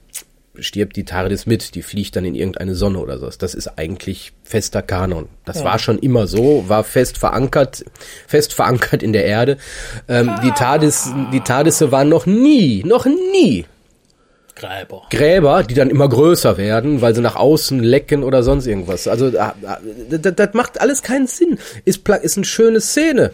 stirbt 0.59 0.97
die 0.97 1.05
TARDIS 1.05 1.47
mit, 1.47 1.75
die 1.77 1.83
fliegt 1.83 2.17
dann 2.17 2.25
in 2.25 2.35
irgendeine 2.35 2.75
Sonne 2.75 2.99
oder 2.99 3.19
so. 3.19 3.31
Das 3.31 3.55
ist 3.55 3.79
eigentlich 3.79 4.33
fester 4.43 4.83
Kanon. 4.83 5.29
Das 5.45 5.59
ja. 5.59 5.65
war 5.65 5.79
schon 5.79 5.99
immer 5.99 6.27
so, 6.27 6.65
war 6.69 6.83
fest 6.83 7.19
verankert, 7.19 7.85
fest 8.27 8.55
verankert 8.55 9.03
in 9.03 9.13
der 9.13 9.25
Erde. 9.25 9.59
Ähm, 10.09 10.31
die 10.43 10.51
TARDIS, 10.51 11.11
die 11.33 11.41
TARDISe 11.41 11.93
waren 11.93 12.09
noch 12.09 12.27
nie, 12.27 12.83
noch 12.85 13.07
nie 13.07 13.67
Gräber. 14.59 15.03
Gräber, 15.11 15.63
die 15.63 15.75
dann 15.75 15.91
immer 15.91 16.09
größer 16.09 16.57
werden, 16.57 17.01
weil 17.01 17.15
sie 17.15 17.21
nach 17.21 17.37
außen 17.37 17.81
lecken 17.81 18.25
oder 18.25 18.43
sonst 18.43 18.67
irgendwas. 18.67 19.09
Also 19.09 19.31
das, 19.31 19.55
das 20.35 20.55
macht 20.55 20.81
alles 20.81 21.03
keinen 21.03 21.27
Sinn. 21.27 21.59
Ist, 21.85 22.09
ist 22.09 22.37
eine 22.37 22.47
schöne 22.47 22.81
Szene. 22.81 23.33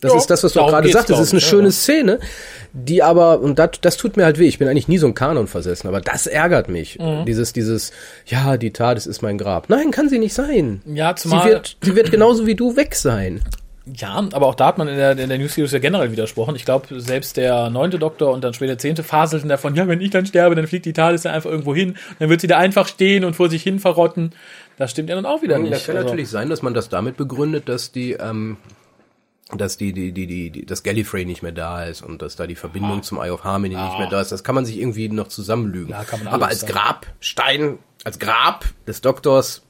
Das 0.00 0.12
ja, 0.12 0.18
ist 0.18 0.26
das, 0.26 0.44
was 0.44 0.52
du 0.52 0.60
gerade 0.60 0.88
sagtest. 0.90 1.18
Es 1.18 1.26
ist 1.28 1.32
eine 1.32 1.40
ja, 1.40 1.46
schöne. 1.48 1.72
Szene, 1.72 2.18
die 2.74 3.02
aber, 3.02 3.40
und 3.40 3.58
das, 3.58 3.70
das 3.80 3.96
tut 3.96 4.16
mir 4.16 4.24
halt 4.24 4.38
weh. 4.38 4.46
Ich 4.46 4.58
bin 4.58 4.68
eigentlich 4.68 4.88
nie 4.88 4.98
so 4.98 5.06
ein 5.06 5.14
Kanon 5.14 5.46
versessen, 5.46 5.88
aber 5.88 6.02
das 6.02 6.26
ärgert 6.26 6.68
mich. 6.68 6.98
Mhm. 6.98 7.24
Dieses, 7.24 7.54
dieses, 7.54 7.92
ja, 8.26 8.58
die 8.58 8.72
Tat, 8.72 8.98
es 8.98 9.06
ist 9.06 9.22
mein 9.22 9.38
Grab. 9.38 9.70
Nein, 9.70 9.90
kann 9.90 10.10
sie 10.10 10.18
nicht 10.18 10.34
sein. 10.34 10.82
Ja, 10.84 11.16
zumal. 11.16 11.42
Sie 11.42 11.48
wird, 11.48 11.76
sie 11.82 11.96
wird 11.96 12.10
genauso 12.10 12.46
wie 12.46 12.54
du 12.54 12.76
weg 12.76 12.94
sein. 12.94 13.42
Ja, 13.94 14.16
aber 14.32 14.46
auch 14.48 14.56
da 14.56 14.66
hat 14.66 14.78
man 14.78 14.88
in 14.88 14.96
der, 14.96 15.16
in 15.16 15.28
der 15.28 15.38
News 15.38 15.54
Series 15.54 15.70
ja 15.70 15.78
generell 15.78 16.10
widersprochen. 16.10 16.56
Ich 16.56 16.64
glaube, 16.64 17.00
selbst 17.00 17.36
der 17.36 17.70
neunte 17.70 18.00
Doktor 18.00 18.32
und 18.32 18.42
dann 18.42 18.52
später 18.52 18.72
der 18.72 18.78
zehnte 18.78 19.04
faselten 19.04 19.48
davon, 19.48 19.76
ja, 19.76 19.86
wenn 19.86 20.00
ich 20.00 20.10
dann 20.10 20.26
sterbe, 20.26 20.56
dann 20.56 20.66
fliegt 20.66 20.86
die 20.86 20.92
TARDIS 20.92 21.22
ja 21.22 21.32
einfach 21.32 21.50
irgendwo 21.50 21.72
hin. 21.72 21.96
Dann 22.18 22.28
wird 22.28 22.40
sie 22.40 22.48
da 22.48 22.58
einfach 22.58 22.88
stehen 22.88 23.24
und 23.24 23.34
vor 23.34 23.48
sich 23.48 23.62
hin 23.62 23.78
verrotten. 23.78 24.32
Das 24.76 24.90
stimmt 24.90 25.08
ja 25.08 25.14
dann 25.14 25.24
auch 25.24 25.40
wieder 25.40 25.58
nicht. 25.58 25.72
Das 25.72 25.86
kann 25.86 25.96
also, 25.96 26.08
natürlich 26.08 26.28
sein, 26.28 26.50
dass 26.50 26.62
man 26.62 26.74
das 26.74 26.88
damit 26.88 27.16
begründet, 27.16 27.68
dass 27.68 27.92
die, 27.92 28.14
ähm, 28.14 28.56
dass 29.56 29.76
die, 29.76 29.92
die, 29.92 30.10
die, 30.10 30.26
die, 30.26 30.50
die, 30.50 30.66
das 30.66 30.82
Gallifrey 30.82 31.24
nicht 31.24 31.44
mehr 31.44 31.52
da 31.52 31.84
ist 31.84 32.02
und 32.02 32.22
dass 32.22 32.34
da 32.34 32.48
die 32.48 32.56
Verbindung 32.56 32.98
ah. 32.98 33.02
zum 33.02 33.18
Eye 33.18 33.30
of 33.30 33.44
Harmony 33.44 33.76
ah. 33.76 33.86
nicht 33.86 33.98
mehr 34.00 34.08
da 34.10 34.20
ist. 34.20 34.32
Das 34.32 34.42
kann 34.42 34.56
man 34.56 34.66
sich 34.66 34.78
irgendwie 34.78 35.08
noch 35.08 35.28
zusammenlügen. 35.28 35.92
Ja, 35.92 36.02
kann 36.02 36.24
man 36.24 36.34
Aber 36.34 36.48
als. 36.48 36.66
Grabstein, 36.66 37.78
als 38.02 38.18
Grab 38.18 38.64
des 38.88 39.00
Doktors 39.00 39.62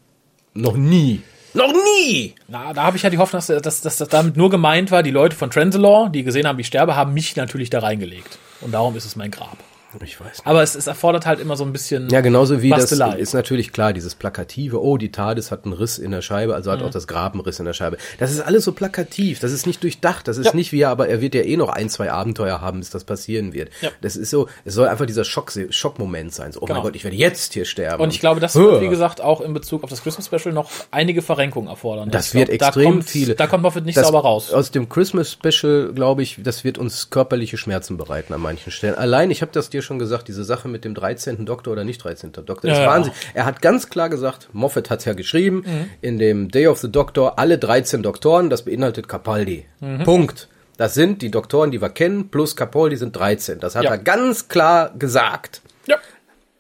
noch 0.55 0.77
nie. 0.79 1.23
Noch 1.57 1.73
nie! 1.73 2.35
Na, 2.49 2.75
da 2.75 2.83
habe 2.83 2.99
ich 2.99 3.03
ja 3.03 3.09
die 3.09 3.17
Hoffnung, 3.17 3.43
dass, 3.47 3.63
dass, 3.63 3.81
dass 3.81 3.97
das 3.97 4.09
damit 4.09 4.37
nur 4.37 4.51
gemeint 4.51 4.91
war, 4.91 5.03
die 5.03 5.11
Leute 5.11 5.35
von 5.35 5.51
Transalore, 5.51 6.11
die 6.11 6.23
gesehen 6.23 6.47
haben, 6.47 6.59
wie 6.59 6.61
ich 6.61 6.67
sterbe, 6.67 6.97
haben 6.97 7.15
mich 7.15 7.35
natürlich 7.35 7.71
da 7.71 7.81
reingelegt. 7.81 8.39
Und 8.61 8.73
darum 8.73 8.95
ist 8.95 9.07
es 9.07 9.17
mein 9.17 9.31
Grab. 9.31 9.57
Ich 10.03 10.21
weiß 10.21 10.39
nicht. 10.39 10.47
Aber 10.47 10.63
es, 10.63 10.75
es 10.75 10.87
erfordert 10.87 11.27
halt 11.27 11.41
immer 11.41 11.57
so 11.57 11.65
ein 11.65 11.73
bisschen. 11.73 12.09
Ja, 12.11 12.21
genauso 12.21 12.63
wie 12.63 12.71
Bastelei. 12.71 13.13
das 13.13 13.21
ist 13.21 13.35
natürlich 13.35 13.73
klar, 13.73 13.93
dieses 13.93 14.15
plakative, 14.15 14.83
oh, 14.83 14.97
die 14.97 15.11
TARDIS 15.11 15.51
hat 15.51 15.65
einen 15.65 15.75
Riss 15.75 15.99
in 15.99 16.11
der 16.11 16.23
Scheibe, 16.23 16.55
also 16.55 16.71
hat 16.71 16.81
mhm. 16.81 16.87
auch 16.87 16.91
das 16.91 17.07
Grab 17.07 17.33
einen 17.33 17.43
Riss 17.43 17.59
in 17.59 17.65
der 17.67 17.73
Scheibe. 17.73 17.97
Das 18.19 18.33
ist 18.33 18.41
alles 18.41 18.65
so 18.65 18.73
plakativ, 18.73 19.41
das 19.41 19.53
ist 19.53 19.67
nicht 19.67 19.83
durchdacht, 19.83 20.29
das 20.29 20.39
ist 20.39 20.47
ja. 20.47 20.55
nicht 20.55 20.73
wie, 20.73 20.85
aber 20.85 21.09
er 21.09 21.21
wird 21.21 21.35
ja 21.35 21.43
eh 21.43 21.57
noch 21.57 21.69
ein, 21.69 21.89
zwei 21.89 22.11
Abenteuer 22.11 22.61
haben, 22.61 22.81
bis 22.81 22.91
das 22.91 23.05
passieren 23.05 23.53
wird. 23.53 23.71
Ja. 23.81 23.91
Das 24.01 24.17
ist 24.17 24.31
so, 24.31 24.49
es 24.65 24.75
soll 24.75 24.89
einfach 24.89 25.07
dieser 25.07 25.25
Schock, 25.25 25.53
Schockmoment 25.71 26.33
sein. 26.33 26.53
So, 26.53 26.61
oh 26.61 26.67
genau. 26.67 26.79
mein 26.79 26.85
Gott, 26.85 26.97
ich 26.97 27.05
werde 27.05 27.17
jetzt 27.17 27.55
hier 27.55 27.65
sterben. 27.65 28.03
Und 28.03 28.13
ich 28.13 28.21
glaube, 28.21 28.41
das 28.41 28.55
wird, 28.55 28.81
wie 28.81 28.89
gesagt, 28.89 29.21
auch 29.21 29.41
in 29.41 29.55
Bezug 29.55 29.85
auf 29.85 29.91
das 29.91 30.03
Christmas 30.03 30.27
Special 30.27 30.53
noch 30.55 30.71
einige 30.91 31.23
Verrenkungen 31.23 31.69
erfordern. 31.69 32.11
Das 32.11 32.35
wird 32.35 32.49
glaub, 32.49 32.69
extrem 32.69 32.85
da 32.85 32.91
kommt, 32.91 33.05
viele. 33.05 33.35
Da 33.35 33.47
kommt 33.47 33.63
Moffat 33.63 33.85
nicht 33.85 33.97
das, 33.97 34.07
sauber 34.07 34.21
raus. 34.21 34.53
Aus 34.53 34.71
dem 34.71 34.89
Christmas 34.89 35.33
Special, 35.33 35.93
glaube 35.95 36.23
ich, 36.23 36.39
das 36.43 36.65
wird 36.65 36.79
uns 36.79 37.11
körperliche 37.11 37.57
Schmerzen 37.57 37.97
bereiten 37.97 38.33
an 38.33 38.41
manchen 38.41 38.71
Stellen. 38.71 38.95
Allein, 38.95 39.31
ich 39.31 39.43
habe 39.43 39.53
das 39.53 39.71
dir 39.71 39.83
schon 39.87 39.99
gesagt, 39.99 40.29
diese 40.29 40.45
Sache 40.45 40.69
mit 40.69 40.85
dem 40.85 40.95
13. 40.95 41.47
Doktor 41.47 41.73
oder 41.73 41.85
nicht 41.85 42.03
13. 42.05 42.33
Doktor. 42.33 42.71
Ja, 42.71 42.87
Wahnsinn. 42.87 43.13
Ja. 43.15 43.41
Er 43.41 43.47
hat 43.47 43.63
ganz 43.63 43.89
klar 43.89 44.11
gesagt, 44.11 44.51
Moffat 44.53 44.91
hat 44.91 45.05
ja 45.05 45.15
geschrieben, 45.15 45.65
mhm. 45.67 45.91
in 46.03 46.19
dem 46.19 46.51
Day 46.51 46.67
of 46.67 46.79
the 46.79 46.91
Doctor 46.91 47.39
alle 47.39 47.57
13 47.59 48.03
Doktoren, 48.03 48.51
das 48.51 48.65
beinhaltet 48.65 49.09
Capaldi. 49.09 49.65
Mhm. 49.81 50.05
Punkt. 50.05 50.49
Das 50.77 50.93
sind 50.93 51.23
die 51.23 51.31
Doktoren, 51.31 51.71
die 51.71 51.81
wir 51.81 51.89
kennen, 51.89 52.29
plus 52.29 52.55
Capaldi 52.55 52.97
sind 52.97 53.17
13. 53.17 53.61
Das 53.61 53.77
hat 53.77 53.85
ja. 53.85 53.93
er 53.93 53.99
ganz 53.99 54.49
klar 54.49 54.93
gesagt. 54.99 55.63
Ja. 55.87 55.97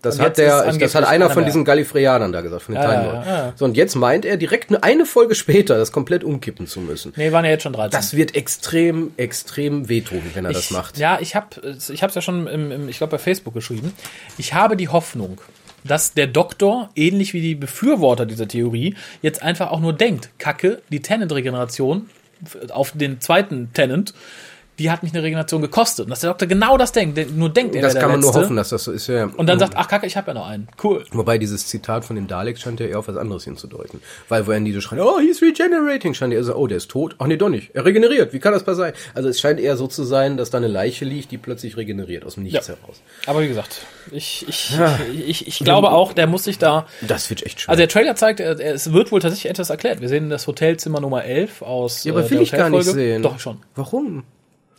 Das 0.06 0.18
hat 0.20 0.38
der, 0.38 0.72
das 0.72 0.94
hat 0.94 1.04
einer 1.04 1.30
von 1.30 1.44
diesen 1.44 1.64
Gallifreyanern 1.64 2.32
da 2.32 2.40
gesagt, 2.40 2.62
von 2.62 2.74
den 2.74 2.82
ja, 2.82 2.90
Time 2.90 3.06
ja, 3.06 3.24
ja, 3.26 3.52
So, 3.56 3.64
und 3.64 3.76
jetzt 3.76 3.94
meint 3.94 4.24
er 4.24 4.36
direkt 4.36 4.82
eine 4.82 5.06
Folge 5.06 5.34
später, 5.34 5.76
das 5.76 5.92
komplett 5.92 6.24
umkippen 6.24 6.66
zu 6.66 6.80
müssen. 6.80 7.12
Nee, 7.16 7.32
waren 7.32 7.44
ja 7.44 7.50
jetzt 7.50 7.62
schon 7.62 7.72
13. 7.72 7.90
Das 7.90 8.14
wird 8.14 8.34
extrem, 8.34 9.12
extrem 9.16 9.88
wehtun, 9.88 10.22
wenn 10.34 10.44
er 10.44 10.50
ich, 10.50 10.56
das 10.56 10.70
macht. 10.70 10.98
Ja, 10.98 11.18
ich 11.20 11.34
habe 11.34 11.46
ich 11.88 12.02
hab's 12.02 12.14
ja 12.14 12.20
schon 12.20 12.46
im, 12.46 12.70
im 12.72 12.88
ich 12.88 12.98
glaube 12.98 13.12
bei 13.12 13.18
Facebook 13.18 13.54
geschrieben. 13.54 13.92
Ich 14.38 14.54
habe 14.54 14.76
die 14.76 14.88
Hoffnung, 14.88 15.40
dass 15.84 16.14
der 16.14 16.26
Doktor, 16.26 16.90
ähnlich 16.94 17.32
wie 17.32 17.40
die 17.40 17.54
Befürworter 17.54 18.26
dieser 18.26 18.48
Theorie, 18.48 18.94
jetzt 19.22 19.42
einfach 19.42 19.70
auch 19.70 19.80
nur 19.80 19.92
denkt, 19.92 20.30
Kacke, 20.38 20.82
die 20.90 21.00
Tenant-Regeneration 21.00 22.08
auf 22.70 22.92
den 22.92 23.20
zweiten 23.20 23.72
Tenant 23.72 24.14
die 24.78 24.90
hat 24.90 25.02
mich 25.02 25.12
eine 25.12 25.22
Regeneration 25.22 25.62
gekostet. 25.62 26.06
Und 26.06 26.10
dass 26.10 26.20
der 26.20 26.30
Doktor 26.30 26.46
genau 26.46 26.76
das 26.76 26.92
denkt, 26.92 27.34
nur 27.34 27.48
denkt 27.48 27.74
er. 27.74 27.82
Das 27.82 27.94
kann 27.94 28.10
man 28.10 28.20
Letzte. 28.20 28.34
nur 28.34 28.42
hoffen, 28.42 28.56
dass 28.56 28.68
das 28.68 28.84
so 28.84 28.92
ist. 28.92 29.06
Ja. 29.06 29.24
Und 29.24 29.46
dann 29.46 29.58
sagt, 29.58 29.74
ach 29.76 29.88
kacke, 29.88 30.06
ich 30.06 30.16
habe 30.16 30.28
ja 30.28 30.34
noch 30.34 30.46
einen. 30.46 30.68
Cool. 30.82 31.04
Wobei 31.12 31.38
dieses 31.38 31.66
Zitat 31.66 32.04
von 32.04 32.16
dem 32.16 32.26
Dalek 32.26 32.58
scheint 32.58 32.80
ja 32.80 32.86
eher 32.86 32.98
auf 32.98 33.08
was 33.08 33.16
anderes 33.16 33.44
hinzudeuten. 33.44 34.00
Weil 34.28 34.46
wo 34.46 34.52
er 34.52 34.60
nie 34.60 34.72
so 34.72 34.80
schreien, 34.80 35.00
oh, 35.00 35.18
he's 35.18 35.40
regenerating, 35.40 36.14
scheint 36.14 36.34
er 36.34 36.44
so, 36.44 36.54
oh, 36.54 36.66
der 36.66 36.76
ist 36.76 36.90
tot. 36.90 37.16
Ach 37.18 37.26
nee, 37.26 37.36
doch 37.36 37.48
nicht. 37.48 37.70
Er 37.74 37.84
regeneriert. 37.84 38.32
Wie 38.32 38.38
kann 38.38 38.52
das 38.52 38.64
passieren? 38.64 38.92
Also 39.14 39.28
es 39.28 39.40
scheint 39.40 39.60
eher 39.60 39.76
so 39.76 39.86
zu 39.86 40.04
sein, 40.04 40.36
dass 40.36 40.50
da 40.50 40.58
eine 40.58 40.68
Leiche 40.68 41.04
liegt, 41.04 41.30
die 41.30 41.38
plötzlich 41.38 41.76
regeneriert, 41.76 42.24
aus 42.24 42.34
dem 42.34 42.42
Nichts 42.42 42.68
ja. 42.68 42.74
heraus. 42.74 43.00
Aber 43.26 43.40
wie 43.42 43.48
gesagt, 43.48 43.80
ich, 44.12 44.44
ich, 44.48 44.76
ja. 44.76 44.98
ich, 45.12 45.28
ich, 45.28 45.48
ich 45.48 45.58
glaube 45.60 45.90
auch, 45.90 46.12
der 46.12 46.26
muss 46.26 46.44
sich 46.44 46.58
da... 46.58 46.86
Das 47.06 47.30
wird 47.30 47.44
echt 47.44 47.62
schön. 47.62 47.70
Also 47.70 47.78
der 47.78 47.88
Trailer 47.88 48.14
zeigt, 48.14 48.40
es 48.40 48.92
wird 48.92 49.10
wohl 49.10 49.20
tatsächlich 49.20 49.50
etwas 49.50 49.70
erklärt. 49.70 50.00
Wir 50.00 50.08
sehen 50.08 50.28
das 50.28 50.46
Hotelzimmer 50.46 51.00
Nummer 51.00 51.24
11 51.24 51.62
aus 51.62 52.04
Ja, 52.04 52.12
aber 52.12 52.24
äh, 52.24 52.30
will 52.30 52.42
ich 52.42 52.52
gar 52.52 52.68
nicht 52.68 52.84
sehen. 52.84 53.22
Doch, 53.22 53.40
schon. 53.40 53.58
Warum? 53.74 54.24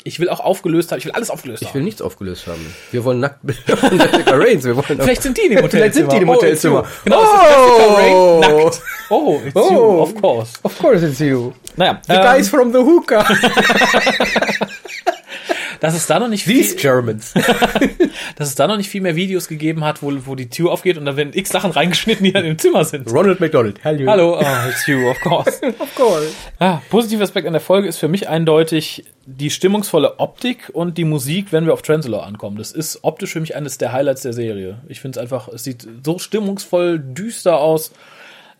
Ich 0.04 0.20
will 0.22 0.30
auch 0.30 0.40
aufgelöst 0.40 0.92
haben. 0.92 1.00
Ich 1.00 1.06
will 1.06 1.12
alles 1.12 1.30
aufgelöst 1.30 1.62
Ich 1.62 1.68
haben. 1.70 1.76
will 1.76 1.84
nichts 1.84 2.02
aufgelöst 2.02 2.48
haben. 2.48 2.66
Wir 2.92 3.04
wollen 3.04 3.20
Nacktbilder 3.20 3.76
von 3.78 3.98
Jessica. 3.98 4.40
Wir 4.40 4.76
wollen 4.78 5.00
Vielleicht 5.02 5.22
sind 5.24 5.38
die 5.38 5.42
in 5.42 5.50
dem 5.52 5.58
Hotelzimmer. 5.64 5.70
Vielleicht 5.70 5.94
sind 5.96 6.12
die 6.14 6.18
im 6.18 6.30
Oh, 6.30 6.34
Hotelzimmer. 6.36 6.80
you. 6.84 6.88
Genau, 7.04 7.22
Jessica 7.22 7.94
Rain 7.96 8.14
Oh. 8.16 8.40
nackt. 8.40 8.82
Oh, 9.10 9.42
it's 9.46 9.56
Oh. 9.56 9.72
you, 9.72 10.02
of 10.04 10.16
course. 10.22 10.52
Of 10.64 10.80
course 10.80 11.06
it's 11.06 11.20
you. 11.20 11.54
Naja, 11.76 12.00
The 12.08 12.14
ähm, 12.14 12.22
guys 12.24 12.48
from 12.50 12.72
the 12.72 12.80
hookah. 12.80 13.26
dass 15.80 15.96
es 15.96 16.08
da 16.08 16.20
noch 16.20 16.28
nicht 16.28 16.46
These 16.46 16.72
viel, 16.72 16.82
Germans. 16.82 17.34
dass 18.36 18.50
es 18.50 18.56
da 18.56 18.68
noch 18.68 18.78
nicht 18.78 18.90
viel 18.90 19.02
mehr 19.02 19.16
Videos 19.16 19.48
gegeben 19.48 19.84
hat, 19.84 20.02
wo, 20.02 20.12
wo 20.26 20.36
die 20.36 20.50
Tür 20.50 20.72
aufgeht 20.72 20.98
und 20.98 21.06
da 21.06 21.16
werden 21.16 21.34
x 21.34 21.50
Sachen 21.50 21.72
reingeschnitten, 21.72 22.24
die 22.24 22.32
dann 22.32 22.46
im 22.46 22.58
Zimmer 22.58 22.86
sind. 22.86 23.12
Ronald 23.12 23.40
McDonald. 23.40 23.80
Hello. 23.84 24.12
Hallo, 24.12 24.40
oh, 24.40 24.70
it's 24.70 24.88
you, 24.88 25.10
of 25.10 25.20
course. 25.22 25.62
Of 25.80 25.96
course. 25.96 26.32
Ah, 26.60 26.82
positiver 26.90 27.24
Aspekt 27.24 27.46
an 27.48 27.54
der 27.54 27.62
Folge 27.62 27.88
ist 27.88 27.98
für 27.98 28.08
mich 28.08 28.28
eindeutig 28.28 29.06
die 29.26 29.50
stimmungsvolle 29.50 30.20
Optik 30.20 30.70
und 30.74 30.98
die 30.98 31.04
Musik, 31.04 31.52
wenn 31.52 31.66
wir 31.66 31.74
auf 31.74 31.82
Translator 31.82 32.26
ankommen. 32.26 32.58
Das 32.58 32.72
ist 32.72 33.00
optisch 33.04 33.34
für 33.34 33.40
mich 33.40 33.56
eines 33.56 33.78
der 33.78 33.92
Highlights 33.92 34.22
der 34.22 34.34
Serie. 34.34 34.82
Ich 34.88 35.02
finde 35.02 35.20
es 35.20 35.22
einfach, 35.22 35.48
es 35.50 35.64
sieht 35.64 35.88
so 36.04 36.20
stimmungsvoll 36.20 37.00
düster 37.00 37.60
aus. 37.60 37.92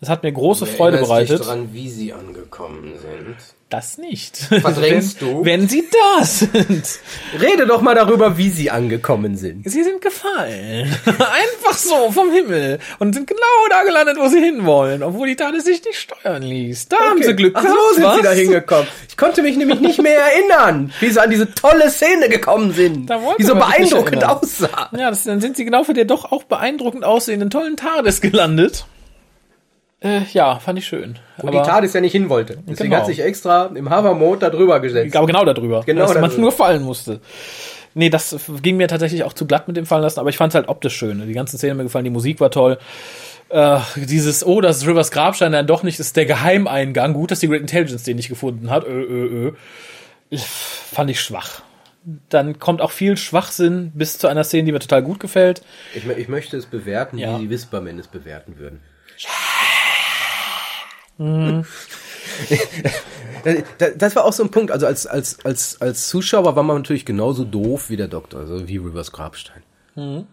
Es 0.00 0.08
hat 0.08 0.22
mir 0.22 0.32
große 0.32 0.66
Freude 0.66 0.98
bereitet. 0.98 1.46
dran, 1.46 1.72
wie 1.72 1.88
sie 1.88 2.12
angekommen 2.12 2.92
sind. 3.00 3.36
Das 3.70 3.98
nicht. 3.98 4.36
Verdrängst 4.36 5.20
wenn, 5.20 5.28
du? 5.34 5.44
Wenn 5.44 5.68
sie 5.68 5.86
da 5.90 6.24
sind. 6.24 7.00
Rede 7.38 7.66
doch 7.66 7.82
mal 7.82 7.94
darüber, 7.94 8.38
wie 8.38 8.48
sie 8.48 8.70
angekommen 8.70 9.36
sind. 9.36 9.68
Sie 9.70 9.84
sind 9.84 10.00
gefallen. 10.00 10.90
Einfach 11.06 11.76
so 11.76 12.10
vom 12.10 12.32
Himmel. 12.32 12.78
Und 12.98 13.14
sind 13.14 13.26
genau 13.26 13.44
da 13.68 13.82
gelandet, 13.84 14.16
wo 14.18 14.28
sie 14.28 14.40
hinwollen. 14.40 15.02
Obwohl 15.02 15.28
die 15.28 15.36
Tade 15.36 15.60
sich 15.60 15.84
nicht 15.84 15.98
steuern 16.00 16.42
ließ. 16.42 16.88
Da 16.88 16.96
haben 16.98 17.22
sie 17.22 17.36
Glück 17.36 17.52
Ach 17.56 17.62
gehabt. 17.62 17.78
so 17.78 17.94
sind 17.94 18.04
was? 18.04 18.16
sie 18.16 18.22
da 18.22 18.32
hingekommen. 18.32 18.86
Ich 19.06 19.18
konnte 19.18 19.42
mich 19.42 19.58
nämlich 19.58 19.80
nicht 19.80 20.00
mehr 20.00 20.18
erinnern, 20.18 20.90
wie 21.00 21.10
sie 21.10 21.20
an 21.20 21.28
diese 21.28 21.52
tolle 21.52 21.90
Szene 21.90 22.30
gekommen 22.30 22.72
sind. 22.72 23.10
Die 23.38 23.44
so 23.44 23.54
beeindruckend 23.54 24.24
aussah. 24.24 24.88
Ja, 24.96 25.10
das, 25.10 25.24
dann 25.24 25.42
sind 25.42 25.58
sie 25.58 25.66
genau 25.66 25.84
für 25.84 25.92
der 25.92 26.06
doch 26.06 26.32
auch 26.32 26.44
beeindruckend 26.44 27.04
aussehenden 27.04 27.50
tollen 27.50 27.76
TARDIS 27.76 28.22
gelandet. 28.22 28.86
Äh, 30.00 30.20
ja, 30.32 30.58
fand 30.60 30.78
ich 30.78 30.86
schön. 30.86 31.18
Wo 31.38 31.50
die 31.50 31.56
TARDIS 31.58 31.92
ja 31.92 32.00
nicht 32.00 32.12
hin 32.12 32.28
wollte. 32.28 32.58
Deswegen 32.68 32.90
Genau. 32.90 33.00
hat 33.00 33.06
sich 33.06 33.20
extra 33.20 33.66
im 33.74 33.90
Hover-Mode 33.90 34.38
da 34.40 34.50
drüber 34.50 34.78
gesetzt. 34.80 35.16
aber 35.16 35.26
genau 35.26 35.44
darüber. 35.44 35.82
Genau 35.84 36.02
dass 36.02 36.14
man 36.14 36.22
darüber. 36.22 36.40
nur 36.40 36.52
fallen 36.52 36.82
musste. 36.82 37.20
Nee, 37.94 38.10
das 38.10 38.36
ging 38.62 38.76
mir 38.76 38.86
tatsächlich 38.86 39.24
auch 39.24 39.32
zu 39.32 39.44
glatt 39.46 39.66
mit 39.66 39.76
dem 39.76 39.86
Fallen 39.86 40.02
lassen, 40.02 40.20
aber 40.20 40.28
ich 40.30 40.36
fand 40.36 40.52
es 40.52 40.54
halt 40.54 40.68
optisch 40.68 40.94
schön. 40.96 41.26
Die 41.26 41.32
ganzen 41.32 41.58
Szenen 41.58 41.76
mir 41.78 41.82
gefallen, 41.84 42.04
die 42.04 42.10
Musik 42.12 42.38
war 42.38 42.50
toll. 42.52 42.78
Äh, 43.48 43.78
dieses, 43.96 44.46
oh, 44.46 44.60
das 44.60 44.76
ist 44.76 44.86
Rivers 44.86 45.10
Grabstein 45.10 45.50
dann 45.52 45.66
doch 45.66 45.82
nicht, 45.82 45.98
ist 45.98 46.16
der 46.16 46.26
Geheimeingang. 46.26 47.14
Gut, 47.14 47.30
dass 47.32 47.40
die 47.40 47.48
Great 47.48 47.62
Intelligence 47.62 48.04
den 48.04 48.16
nicht 48.18 48.28
gefunden 48.28 48.70
hat. 48.70 48.84
Ö, 48.86 48.90
ö, 49.02 49.52
ö. 50.30 50.36
Fand 50.36 51.10
ich 51.10 51.20
schwach. 51.20 51.62
Dann 52.28 52.58
kommt 52.58 52.80
auch 52.80 52.90
viel 52.90 53.16
Schwachsinn 53.16 53.90
bis 53.94 54.18
zu 54.18 54.28
einer 54.28 54.44
Szene, 54.44 54.64
die 54.64 54.72
mir 54.72 54.78
total 54.78 55.02
gut 55.02 55.18
gefällt. 55.20 55.62
Ich, 55.94 56.06
ich 56.06 56.28
möchte 56.28 56.56
es 56.56 56.66
bewerten, 56.66 57.18
Ja. 57.18 57.36
wie 57.36 57.42
die 57.44 57.50
Whispermen 57.50 57.98
es 57.98 58.06
bewerten 58.06 58.58
würden. 58.58 58.80
Das- 61.18 61.66
Das 63.98 64.16
war 64.16 64.24
auch 64.24 64.32
so 64.32 64.42
ein 64.42 64.50
Punkt. 64.50 64.70
Also 64.72 64.86
als, 64.86 65.06
als, 65.06 65.44
als, 65.44 65.80
als 65.80 66.08
Zuschauer 66.08 66.56
war 66.56 66.62
man 66.62 66.76
natürlich 66.78 67.04
genauso 67.06 67.44
doof 67.44 67.90
wie 67.90 67.96
der 67.96 68.08
Doktor, 68.08 68.40
also 68.40 68.66
wie 68.68 68.76
Rivers 68.78 69.12
Grabstein. 69.12 69.62
Hä? 69.96 70.24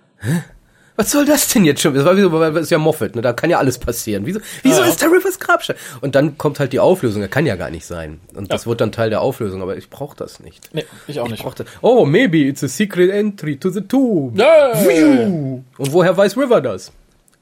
Was 0.97 1.11
soll 1.11 1.25
das 1.25 1.49
denn 1.49 1.65
jetzt 1.65 1.81
schon? 1.81 1.93
Das 1.93 2.05
war 2.05 2.15
wie 2.15 2.21
so, 2.21 2.29
das 2.29 2.63
ist 2.63 2.69
ja 2.71 2.77
Moffat, 2.77 3.15
ne? 3.15 3.21
Da 3.21 3.33
kann 3.33 3.49
ja 3.49 3.57
alles 3.57 3.77
passieren. 3.77 4.25
Wieso, 4.25 4.39
wieso 4.63 4.81
Ja. 4.81 4.87
ist 4.87 5.01
der 5.01 5.09
Rivers 5.11 5.39
Grabstein? 5.39 5.75
Und 6.01 6.15
dann 6.15 6.37
kommt 6.37 6.59
halt 6.59 6.71
die 6.71 6.79
Auflösung. 6.79 7.21
Er 7.21 7.27
kann 7.27 7.45
ja 7.45 7.57
gar 7.57 7.69
nicht 7.69 7.85
sein. 7.85 8.21
Und 8.33 8.51
das 8.53 8.65
wird 8.65 8.79
dann 8.79 8.93
Teil 8.93 9.09
der 9.09 9.19
Auflösung. 9.21 9.61
Aber 9.61 9.75
ich 9.75 9.89
brauche 9.89 10.15
das 10.15 10.39
nicht. 10.39 10.69
Nee, 10.73 10.85
ich 11.07 11.19
auch 11.19 11.25
Ich 11.29 11.43
nicht. 11.43 11.59
das. 11.59 11.67
Oh, 11.81 12.05
maybe 12.05 12.37
it's 12.37 12.63
a 12.63 12.69
secret 12.69 13.11
entry 13.11 13.57
to 13.57 13.69
the 13.71 13.81
tomb. 13.81 14.37
Yeah. 14.39 15.21
Und 15.77 15.77
woher 15.77 16.15
weiß 16.15 16.37
River 16.37 16.61
das? 16.61 16.93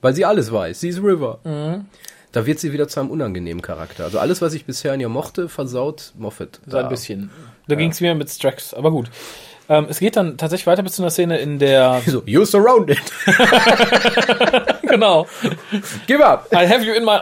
Weil 0.02 0.16
sie 0.16 0.26
alles 0.26 0.52
weiß. 0.52 0.80
Sie 0.80 0.90
ist 0.90 0.98
River. 0.98 1.40
Mhm. 1.44 1.86
Da 2.34 2.48
wird 2.48 2.60
sie 2.60 2.74
wieder 2.74 2.88
zu 2.88 3.00
einem 3.00 3.12
unangenehmen 3.12 3.62
Charakter. 3.62 4.06
Also 4.06 4.18
alles, 4.18 4.42
was 4.42 4.56
ich 4.56 4.66
bisher 4.66 4.92
an 4.92 5.00
ihr 5.00 5.08
mochte, 5.08 5.48
versaut 5.48 6.14
Moffat. 6.18 6.60
So 6.66 6.78
ein 6.78 6.90
bisschen. 6.90 7.30
Da 7.68 7.76
ging 7.76 7.92
es 7.92 8.02
mir 8.02 8.16
mit 8.16 8.30
Strax, 8.30 8.74
aber 8.74 8.90
gut. 8.90 9.10
Ähm, 9.70 9.86
es 9.88 10.00
geht 10.00 10.16
dann 10.16 10.36
tatsächlich 10.36 10.66
weiter 10.66 10.82
bis 10.82 10.94
zu 10.94 11.04
einer 11.04 11.12
Szene, 11.12 11.38
in 11.38 11.60
der. 11.60 12.02
So, 12.08 12.22
you're 12.22 12.46
surrounded. 12.46 13.00
genau. 14.82 15.28
Give 16.08 16.26
up. 16.26 16.48
I 16.52 16.68
have 16.68 16.84
you 16.84 16.94
in 16.94 17.06
my. 17.06 17.20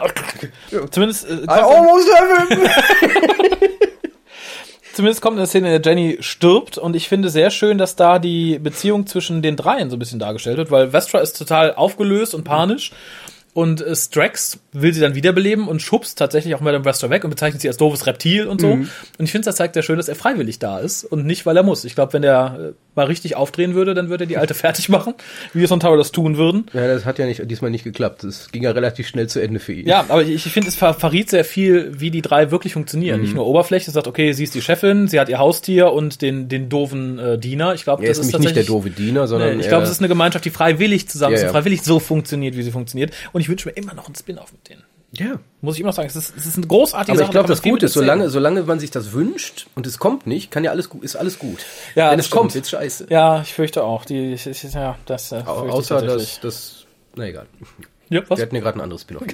Zumindest, 0.90 1.28
äh, 1.28 1.44
I 1.44 1.60
almost 1.60 2.08
have 2.14 2.48
him. 2.48 2.68
zumindest 4.94 5.20
kommt 5.20 5.36
eine 5.36 5.46
Szene, 5.46 5.74
in 5.74 5.82
der 5.82 5.92
Jenny 5.92 6.18
stirbt 6.20 6.78
und 6.78 6.96
ich 6.96 7.08
finde 7.08 7.28
sehr 7.28 7.50
schön, 7.50 7.76
dass 7.76 7.96
da 7.96 8.18
die 8.18 8.58
Beziehung 8.58 9.06
zwischen 9.06 9.42
den 9.42 9.56
dreien 9.56 9.90
so 9.90 9.96
ein 9.96 9.98
bisschen 9.98 10.18
dargestellt 10.18 10.56
wird, 10.56 10.70
weil 10.70 10.90
Vestra 10.90 11.20
ist 11.20 11.34
total 11.34 11.74
aufgelöst 11.74 12.34
und 12.34 12.44
panisch. 12.44 12.92
Und 13.54 13.82
äh, 13.82 13.94
Strax 13.94 14.60
will 14.72 14.94
sie 14.94 15.00
dann 15.00 15.14
wiederbeleben 15.14 15.68
und 15.68 15.82
schubst 15.82 16.18
tatsächlich 16.18 16.54
auch 16.54 16.60
Madame 16.60 16.84
Vestra 16.84 17.10
weg 17.10 17.24
und 17.24 17.30
bezeichnet 17.30 17.60
sie 17.60 17.68
als 17.68 17.76
doofes 17.76 18.06
Reptil 18.06 18.46
und 18.46 18.60
so. 18.62 18.68
Und 18.70 18.88
ich 19.18 19.30
finde, 19.30 19.44
das 19.44 19.56
zeigt 19.56 19.74
sehr 19.74 19.82
schön, 19.82 19.98
dass 19.98 20.08
er 20.08 20.14
freiwillig 20.14 20.58
da 20.58 20.78
ist 20.78 21.04
und 21.04 21.26
nicht, 21.26 21.44
weil 21.44 21.56
er 21.56 21.62
muss. 21.62 21.84
Ich 21.84 21.94
glaube, 21.94 22.14
wenn 22.14 22.24
er 22.24 22.58
äh, 22.58 22.72
mal 22.94 23.06
richtig 23.06 23.36
aufdrehen 23.36 23.74
würde, 23.74 23.94
dann 23.94 24.08
würde 24.08 24.24
er 24.24 24.26
die 24.26 24.38
Alte 24.38 24.54
fertig 24.62 24.88
machen, 24.88 25.14
wie 25.52 25.60
wir 25.60 25.68
Tower 25.68 25.96
das 25.96 26.12
tun 26.12 26.36
würden. 26.36 26.66
Ja, 26.72 26.86
das 26.86 27.04
hat 27.04 27.18
ja 27.18 27.26
nicht, 27.26 27.50
diesmal 27.50 27.70
nicht 27.70 27.84
geklappt. 27.84 28.24
Das 28.24 28.50
ging 28.52 28.62
ja 28.62 28.70
relativ 28.70 29.08
schnell 29.08 29.28
zu 29.28 29.40
Ende 29.40 29.60
für 29.60 29.72
ihn. 29.72 29.86
Ja, 29.86 30.04
aber 30.08 30.22
ich, 30.22 30.46
ich 30.46 30.52
finde, 30.52 30.68
es 30.68 30.76
ver 30.76 30.94
verriet 30.94 31.30
sehr 31.30 31.44
viel, 31.44 31.92
wie 31.98 32.10
die 32.10 32.22
drei 32.22 32.50
wirklich 32.50 32.74
funktionieren. 32.74 33.18
Mhm. 33.18 33.22
Nicht 33.24 33.34
nur 33.34 33.46
Oberfläche, 33.46 33.90
sagt, 33.90 34.06
okay, 34.06 34.32
sie 34.32 34.44
ist 34.44 34.54
die 34.54 34.62
Chefin, 34.62 35.08
sie 35.08 35.18
hat 35.18 35.28
ihr 35.28 35.38
Haustier 35.38 35.92
und 35.92 36.22
den, 36.22 36.48
den 36.48 36.68
doofen 36.68 37.18
äh, 37.18 37.38
Diener. 37.38 37.74
Ich 37.74 37.84
glaube, 37.84 38.02
Er 38.02 38.08
das 38.08 38.18
ist 38.18 38.26
ist 38.26 38.32
nämlich 38.32 38.54
nicht 38.54 38.68
der 38.68 38.74
doofe 38.74 38.90
Diener, 38.90 39.26
sondern 39.26 39.56
Nee, 39.56 39.62
ich 39.62 39.68
glaube, 39.68 39.84
es 39.84 39.90
ist 39.90 40.00
eine 40.00 40.08
Gemeinschaft, 40.08 40.44
die 40.44 40.50
freiwillig 40.50 41.08
zusammen 41.08 41.32
Ja, 41.32 41.36
ist 41.36 41.42
und 41.42 41.48
ja. 41.48 41.52
freiwillig 41.52 41.82
so 41.82 42.00
funktioniert, 42.00 42.56
wie 42.56 42.62
sie 42.62 42.70
funktioniert. 42.70 43.12
Und 43.32 43.41
ich 43.42 43.48
wünsche 43.48 43.68
mir 43.68 43.74
immer 43.74 43.92
noch 43.94 44.06
einen 44.06 44.14
Spin-off 44.14 44.52
mit 44.52 44.68
denen. 44.68 44.84
ja. 45.12 45.38
Muss 45.60 45.74
ich 45.76 45.80
immer 45.80 45.88
noch 45.90 45.94
sagen. 45.96 46.08
Es 46.08 46.16
ist, 46.16 46.36
es 46.36 46.46
ist 46.46 46.56
eine 46.56 46.66
großartige 46.66 47.12
Aber 47.12 47.18
Sache. 47.18 47.26
ich 47.26 47.30
glaube, 47.32 47.48
das 47.48 47.62
Gute 47.62 47.86
ist, 47.86 47.92
solange, 47.92 48.28
solange 48.30 48.62
man 48.62 48.80
sich 48.80 48.90
das 48.90 49.12
wünscht 49.12 49.66
und 49.74 49.86
es 49.86 49.98
kommt 49.98 50.26
nicht, 50.26 50.50
kann 50.50 50.64
ja 50.64 50.70
alles 50.70 50.88
gut, 50.88 51.04
ist 51.04 51.16
alles 51.16 51.38
gut. 51.38 51.58
Ja, 51.94 52.10
Wenn 52.10 52.18
es 52.18 52.30
kommt, 52.30 52.50
stimmt. 52.52 52.54
wird's 52.64 52.70
scheiße. 52.70 53.06
Ja, 53.10 53.42
ich 53.42 53.52
fürchte 53.52 53.84
auch. 53.84 54.04
Die, 54.04 54.32
ich, 54.32 54.46
ich, 54.46 54.62
ja, 54.72 54.96
das 55.06 55.30
äh, 55.32 55.42
Außer 55.46 56.02
dass 56.02 56.40
das, 56.40 56.86
na 57.14 57.26
egal. 57.26 57.46
Ja, 58.08 58.22
was? 58.28 58.38
Wir 58.38 58.46
hatten 58.46 58.54
ja 58.56 58.60
gerade 58.60 58.78
ein 58.78 58.82
anderes 58.82 59.02
Spin-off. 59.02 59.24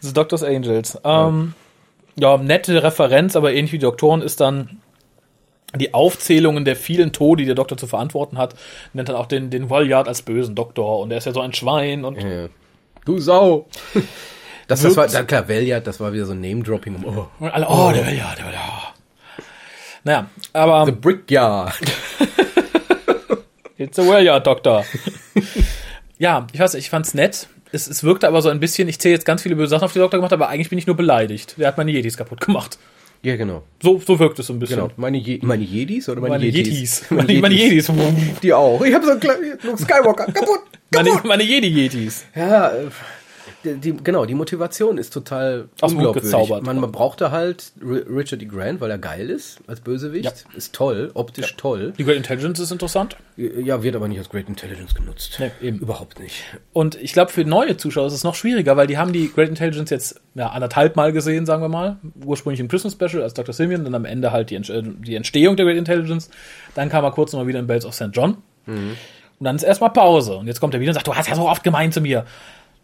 The 0.00 0.12
Doctor's 0.12 0.42
Angels. 0.42 0.98
Ähm, 1.04 1.54
ja, 2.18 2.36
nette 2.38 2.82
Referenz, 2.82 3.36
aber 3.36 3.52
ähnlich 3.52 3.72
wie 3.72 3.78
Doktoren 3.78 4.22
ist 4.22 4.40
dann 4.40 4.80
die 5.74 5.94
Aufzählungen 5.94 6.64
der 6.64 6.76
vielen 6.76 7.12
Tode, 7.12 7.42
die 7.42 7.46
der 7.46 7.54
Doktor 7.54 7.76
zu 7.76 7.86
verantworten 7.86 8.38
hat, 8.38 8.54
nennt 8.92 9.08
dann 9.08 9.16
auch 9.16 9.26
den, 9.26 9.50
den 9.50 9.68
Volyard 9.68 10.08
als 10.08 10.22
bösen 10.22 10.54
Doktor 10.54 11.00
und 11.00 11.10
er 11.10 11.18
ist 11.18 11.24
ja 11.24 11.32
so 11.32 11.40
ein 11.40 11.52
Schwein 11.52 12.04
und 12.04 12.22
Ja. 12.22 12.48
Du 13.04 13.18
Sau. 13.18 13.66
Das, 14.68 14.82
das 14.82 14.96
war, 14.96 15.06
dann 15.06 15.28
klar, 15.28 15.48
Valiant, 15.48 15.86
das 15.86 16.00
war 16.00 16.12
wieder 16.12 16.26
so 16.26 16.32
ein 16.32 16.40
Name-Dropping. 16.40 16.96
Oh. 17.04 17.28
und 17.38 17.50
alle, 17.50 17.68
oh, 17.68 17.92
der 17.92 18.04
Volyard, 18.04 18.36
der 18.36 18.46
Volyard. 18.46 18.94
Naja, 20.02 20.26
aber 20.52 20.86
The 20.86 20.90
Brickyard. 20.90 21.74
It's 23.76 23.96
a 23.96 24.04
Volyard, 24.04 24.44
Doktor. 24.44 24.84
ja, 26.18 26.48
ich 26.52 26.58
weiß 26.58 26.74
ich 26.74 26.90
fand's 26.90 27.14
nett. 27.14 27.46
Es, 27.70 27.86
es 27.86 28.02
wirkte 28.02 28.26
aber 28.26 28.42
so 28.42 28.48
ein 28.48 28.58
bisschen, 28.58 28.88
ich 28.88 28.98
zähle 28.98 29.14
jetzt 29.14 29.24
ganz 29.24 29.42
viele 29.42 29.54
böse 29.54 29.70
Sachen 29.70 29.84
auf 29.84 29.92
die 29.92 30.00
Doktor 30.00 30.18
gemacht, 30.18 30.32
aber 30.32 30.48
eigentlich 30.48 30.70
bin 30.70 30.78
ich 30.80 30.88
nur 30.88 30.96
beleidigt. 30.96 31.54
Der 31.58 31.68
hat 31.68 31.76
meine 31.76 31.92
Jetis 31.92 32.16
kaputt 32.16 32.40
gemacht. 32.40 32.76
Ja, 33.22 33.36
genau. 33.36 33.62
So, 33.82 33.98
so 33.98 34.18
wirkt 34.18 34.38
es 34.38 34.46
so 34.46 34.52
ein 34.52 34.58
bisschen. 34.58 34.76
Genau. 34.78 34.90
Meine, 34.96 35.18
Je 35.18 35.40
meine 35.42 35.64
Jedis 35.64 36.08
oder 36.08 36.20
meine, 36.20 36.34
Meine 36.34 36.46
Yetis? 36.46 37.00
Yetis. 37.00 37.10
Meine, 37.10 37.40
meine 37.40 37.54
Yetis. 37.54 37.90
Die 38.42 38.52
auch. 38.52 38.80
Ich 38.82 38.94
habe 38.94 39.04
so 39.04 39.10
einen 39.12 39.20
kleinen 39.20 39.58
Skywalker. 39.78 40.26
Kaputt. 40.32 40.60
Meine, 40.94 41.10
meine 41.24 41.42
Jedi-Yetis. 41.42 42.26
Ja, 42.34 42.68
äh, 42.68 42.86
die, 43.74 43.96
genau, 43.96 44.24
die 44.24 44.34
Motivation 44.34 44.98
ist 44.98 45.12
total 45.12 45.68
Aus 45.80 45.92
unglaubwürdig. 45.92 46.30
gezaubert. 46.30 46.62
Man, 46.64 46.80
man 46.80 46.92
brauchte 46.92 47.30
halt 47.30 47.72
Richard 47.82 48.42
E. 48.42 48.46
Grant, 48.46 48.80
weil 48.80 48.90
er 48.90 48.98
geil 48.98 49.28
ist 49.30 49.58
als 49.66 49.80
Bösewicht. 49.80 50.24
Ja. 50.24 50.56
Ist 50.56 50.74
toll, 50.74 51.10
optisch 51.14 51.56
toll. 51.56 51.92
Die 51.98 52.04
Great 52.04 52.16
Intelligence 52.16 52.58
ist 52.58 52.70
interessant. 52.70 53.16
Ja, 53.36 53.82
wird 53.82 53.96
aber 53.96 54.08
nicht 54.08 54.18
als 54.18 54.28
Great 54.28 54.48
Intelligence 54.48 54.94
genutzt. 54.94 55.36
Nee, 55.38 55.50
eben. 55.60 55.78
Überhaupt 55.78 56.18
nicht. 56.20 56.44
Und 56.72 56.94
ich 56.96 57.12
glaube, 57.12 57.30
für 57.32 57.44
neue 57.44 57.76
Zuschauer 57.76 58.06
ist 58.06 58.14
es 58.14 58.24
noch 58.24 58.34
schwieriger, 58.34 58.76
weil 58.76 58.86
die 58.86 58.98
haben 58.98 59.12
die 59.12 59.30
Great 59.32 59.48
Intelligence 59.48 59.90
jetzt 59.90 60.20
ja, 60.34 60.48
anderthalb 60.48 60.96
Mal 60.96 61.12
gesehen, 61.12 61.46
sagen 61.46 61.62
wir 61.62 61.68
mal. 61.68 61.96
Ursprünglich 62.24 62.60
im 62.60 62.68
Christmas 62.68 62.94
Special 62.94 63.22
als 63.22 63.34
Dr. 63.34 63.52
Simeon, 63.52 63.84
dann 63.84 63.94
am 63.94 64.04
Ende 64.04 64.32
halt 64.32 64.50
die, 64.50 64.56
äh, 64.56 64.82
die 64.82 65.14
Entstehung 65.16 65.56
der 65.56 65.66
Great 65.66 65.76
Intelligence. 65.76 66.30
Dann 66.74 66.88
kam 66.88 67.04
er 67.04 67.10
kurz 67.10 67.32
noch 67.32 67.40
mal 67.40 67.46
wieder 67.46 67.58
in 67.58 67.66
Bells 67.66 67.84
of 67.84 67.94
St. 67.94 68.10
John. 68.12 68.38
Und 69.38 69.44
dann 69.44 69.56
ist 69.56 69.62
erstmal 69.62 69.90
Pause. 69.90 70.36
Und 70.36 70.46
jetzt 70.46 70.60
kommt 70.60 70.74
er 70.74 70.80
wieder 70.80 70.90
und 70.90 70.94
sagt, 70.94 71.06
du 71.06 71.14
hast 71.14 71.28
ja 71.28 71.36
so 71.36 71.48
oft 71.48 71.62
gemeint 71.62 71.94
zu 71.94 72.00
mir. 72.00 72.24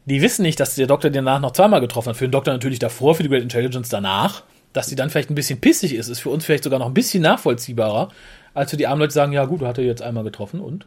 Die 0.04 0.20
wissen 0.20 0.42
nicht, 0.42 0.58
dass 0.58 0.74
der 0.74 0.86
Doktor 0.86 1.10
den 1.10 1.24
danach 1.24 1.40
noch 1.40 1.52
zweimal 1.52 1.80
getroffen 1.80 2.10
hat. 2.10 2.16
Für 2.16 2.26
den 2.26 2.32
Doktor 2.32 2.52
natürlich 2.52 2.78
davor, 2.78 3.14
für 3.14 3.22
die 3.22 3.28
Great 3.28 3.42
Intelligence 3.42 3.88
danach. 3.88 4.42
Dass 4.72 4.86
die 4.86 4.96
dann 4.96 5.10
vielleicht 5.10 5.30
ein 5.30 5.34
bisschen 5.34 5.60
pissig 5.60 5.94
ist, 5.94 6.08
ist 6.08 6.20
für 6.20 6.30
uns 6.30 6.46
vielleicht 6.46 6.64
sogar 6.64 6.78
noch 6.78 6.86
ein 6.86 6.94
bisschen 6.94 7.22
nachvollziehbarer, 7.22 8.08
als 8.54 8.70
für 8.70 8.78
die 8.78 8.86
armen 8.86 9.00
Leute 9.00 9.12
sagen, 9.12 9.32
ja 9.32 9.44
gut, 9.44 9.60
du 9.60 9.82
ihn 9.82 9.86
jetzt 9.86 10.00
einmal 10.00 10.24
getroffen 10.24 10.60
und 10.60 10.86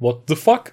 what 0.00 0.22
the 0.26 0.34
fuck? 0.34 0.72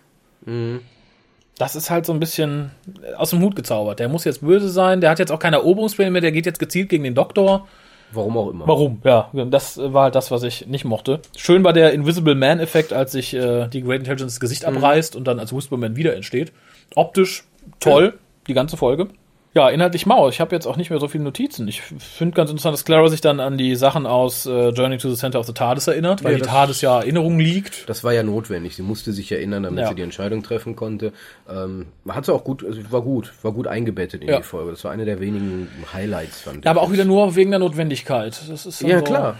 Das 1.60 1.76
ist 1.76 1.91
halt 1.91 2.08
so 2.08 2.13
ein 2.13 2.19
bisschen 2.19 2.71
aus 3.17 3.30
dem 3.30 3.41
Hut 3.41 3.56
gezaubert. 3.56 3.99
Der 3.99 4.10
muss 4.10 4.23
jetzt 4.23 4.41
böse 4.41 4.69
sein, 4.69 4.99
der 4.99 5.12
hat 5.12 5.19
jetzt 5.19 5.32
auch 5.32 5.38
keine 5.38 5.58
Eroberungspläne 5.58 6.10
mehr, 6.10 6.21
der 6.21 6.32
geht 6.32 6.47
jetzt 6.47 6.58
gezielt 6.58 6.89
gegen 6.89 7.04
den 7.04 7.13
Doktor. 7.13 7.67
Warum 8.12 8.36
auch 8.36 8.49
immer. 8.49 8.67
Warum? 8.67 8.99
Ja, 9.04 9.30
das 9.34 9.78
war 9.78 10.06
halt 10.06 10.15
das, 10.15 10.32
was 10.32 10.41
ich 10.41 10.65
nicht 10.65 10.86
mochte. 10.86 11.19
Schön 11.38 11.63
war 11.63 11.73
der 11.73 11.93
Invisible 11.93 12.34
Man-Effekt, 12.36 12.93
als 12.93 13.12
sich 13.12 13.36
äh, 13.36 13.67
die 13.67 13.84
Great 13.84 13.99
Intelligence 13.99 14.34
das 14.34 14.39
Gesicht 14.39 14.65
abreißt 14.65 15.15
und 15.15 15.28
dann 15.28 15.39
als 15.39 15.56
Whisper 15.56 15.78
Man 15.78 15.95
wieder 15.95 16.15
entsteht. 16.15 16.52
Optisch 16.95 17.43
toll, 17.80 18.13
die 18.47 18.54
ganze 18.54 18.78
Folge. 18.78 19.08
Ja, 19.56 19.69
inhaltlich 19.69 20.08
mau. 20.08 20.30
Ich 20.30 20.41
habe 20.41 20.56
jetzt 20.56 20.65
auch 20.65 20.78
nicht 20.78 20.89
mehr 20.89 20.99
so 20.99 21.08
viele 21.08 21.23
Notizen. 21.23 21.67
Ich 21.67 21.82
finde 21.84 22.36
ganz 22.36 22.49
interessant, 22.49 22.73
dass 22.73 22.86
Clara 22.86 23.08
sich 23.08 23.21
dann 23.21 23.39
an 23.39 23.56
die 23.56 23.76
Sachen 23.76 24.08
aus 24.08 24.47
äh, 24.47 24.69
Journey 24.69 24.97
to 24.97 25.12
the 25.12 25.15
Center 25.15 25.39
of 25.39 25.45
the 25.45 25.54
TARDIS 25.54 25.86
erinnert, 25.86 26.23
weil 26.23 26.32
Ja, 26.32 26.38
die 26.39 26.45
TARDIS 26.45 26.82
ja 26.82 27.02
Erinnerung 27.02 27.38
liegt. 27.38 27.88
Das 27.88 28.04
war 28.04 28.13
ja 28.13 28.23
notwendig. 28.23 28.76
Sie 28.76 28.82
musste 28.82 29.13
sich 29.13 29.32
erinnern, 29.32 29.62
damit 29.62 29.84
Ja. 29.84 29.89
sie 29.89 29.93
die 29.95 30.02
Entscheidung 30.02 30.41
treffen 30.41 30.76
konnte. 30.76 31.13
Ähm, 31.47 31.86
hat 32.10 32.26
sie 32.26 32.34
auch 32.34 32.43
gut, 32.43 32.65
also 32.65 32.82
war 32.89 33.04
gut, 33.04 33.32
war 33.43 33.52
gut 33.52 33.67
eingebettet 33.67 34.23
in 34.23 34.30
Ja. 34.30 34.38
die 34.38 34.43
Folge. 34.43 34.71
Das 34.71 34.84
war 34.86 34.91
eine 34.91 35.06
der 35.06 35.19
wenigen 35.19 35.67
Highlights, 35.93 36.41
fand 36.41 36.65
Ja, 36.65 36.71
aber 36.71 36.82
auch 36.82 36.91
wieder 36.91 37.06
nur 37.06 37.36
wegen 37.36 37.52
der 37.52 37.60
Notwendigkeit. 37.60 38.41
Das 38.49 38.65
ist 38.65 38.82
Ja, 38.82 38.97
so, 38.97 39.04
klar. 39.04 39.38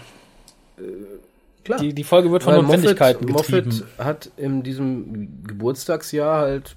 Äh, 0.78 0.82
klar. 1.64 1.80
Die, 1.80 1.92
die 1.92 2.04
Folge 2.04 2.30
wird 2.30 2.44
von 2.44 2.54
Notwendigkeiten 2.54 3.26
Moffat, 3.26 3.46
getrieben. 3.48 3.70
Moffat 3.96 4.06
hat 4.06 4.30
in 4.36 4.62
diesem 4.62 5.42
Geburtstagsjahr 5.44 6.38
halt, 6.38 6.76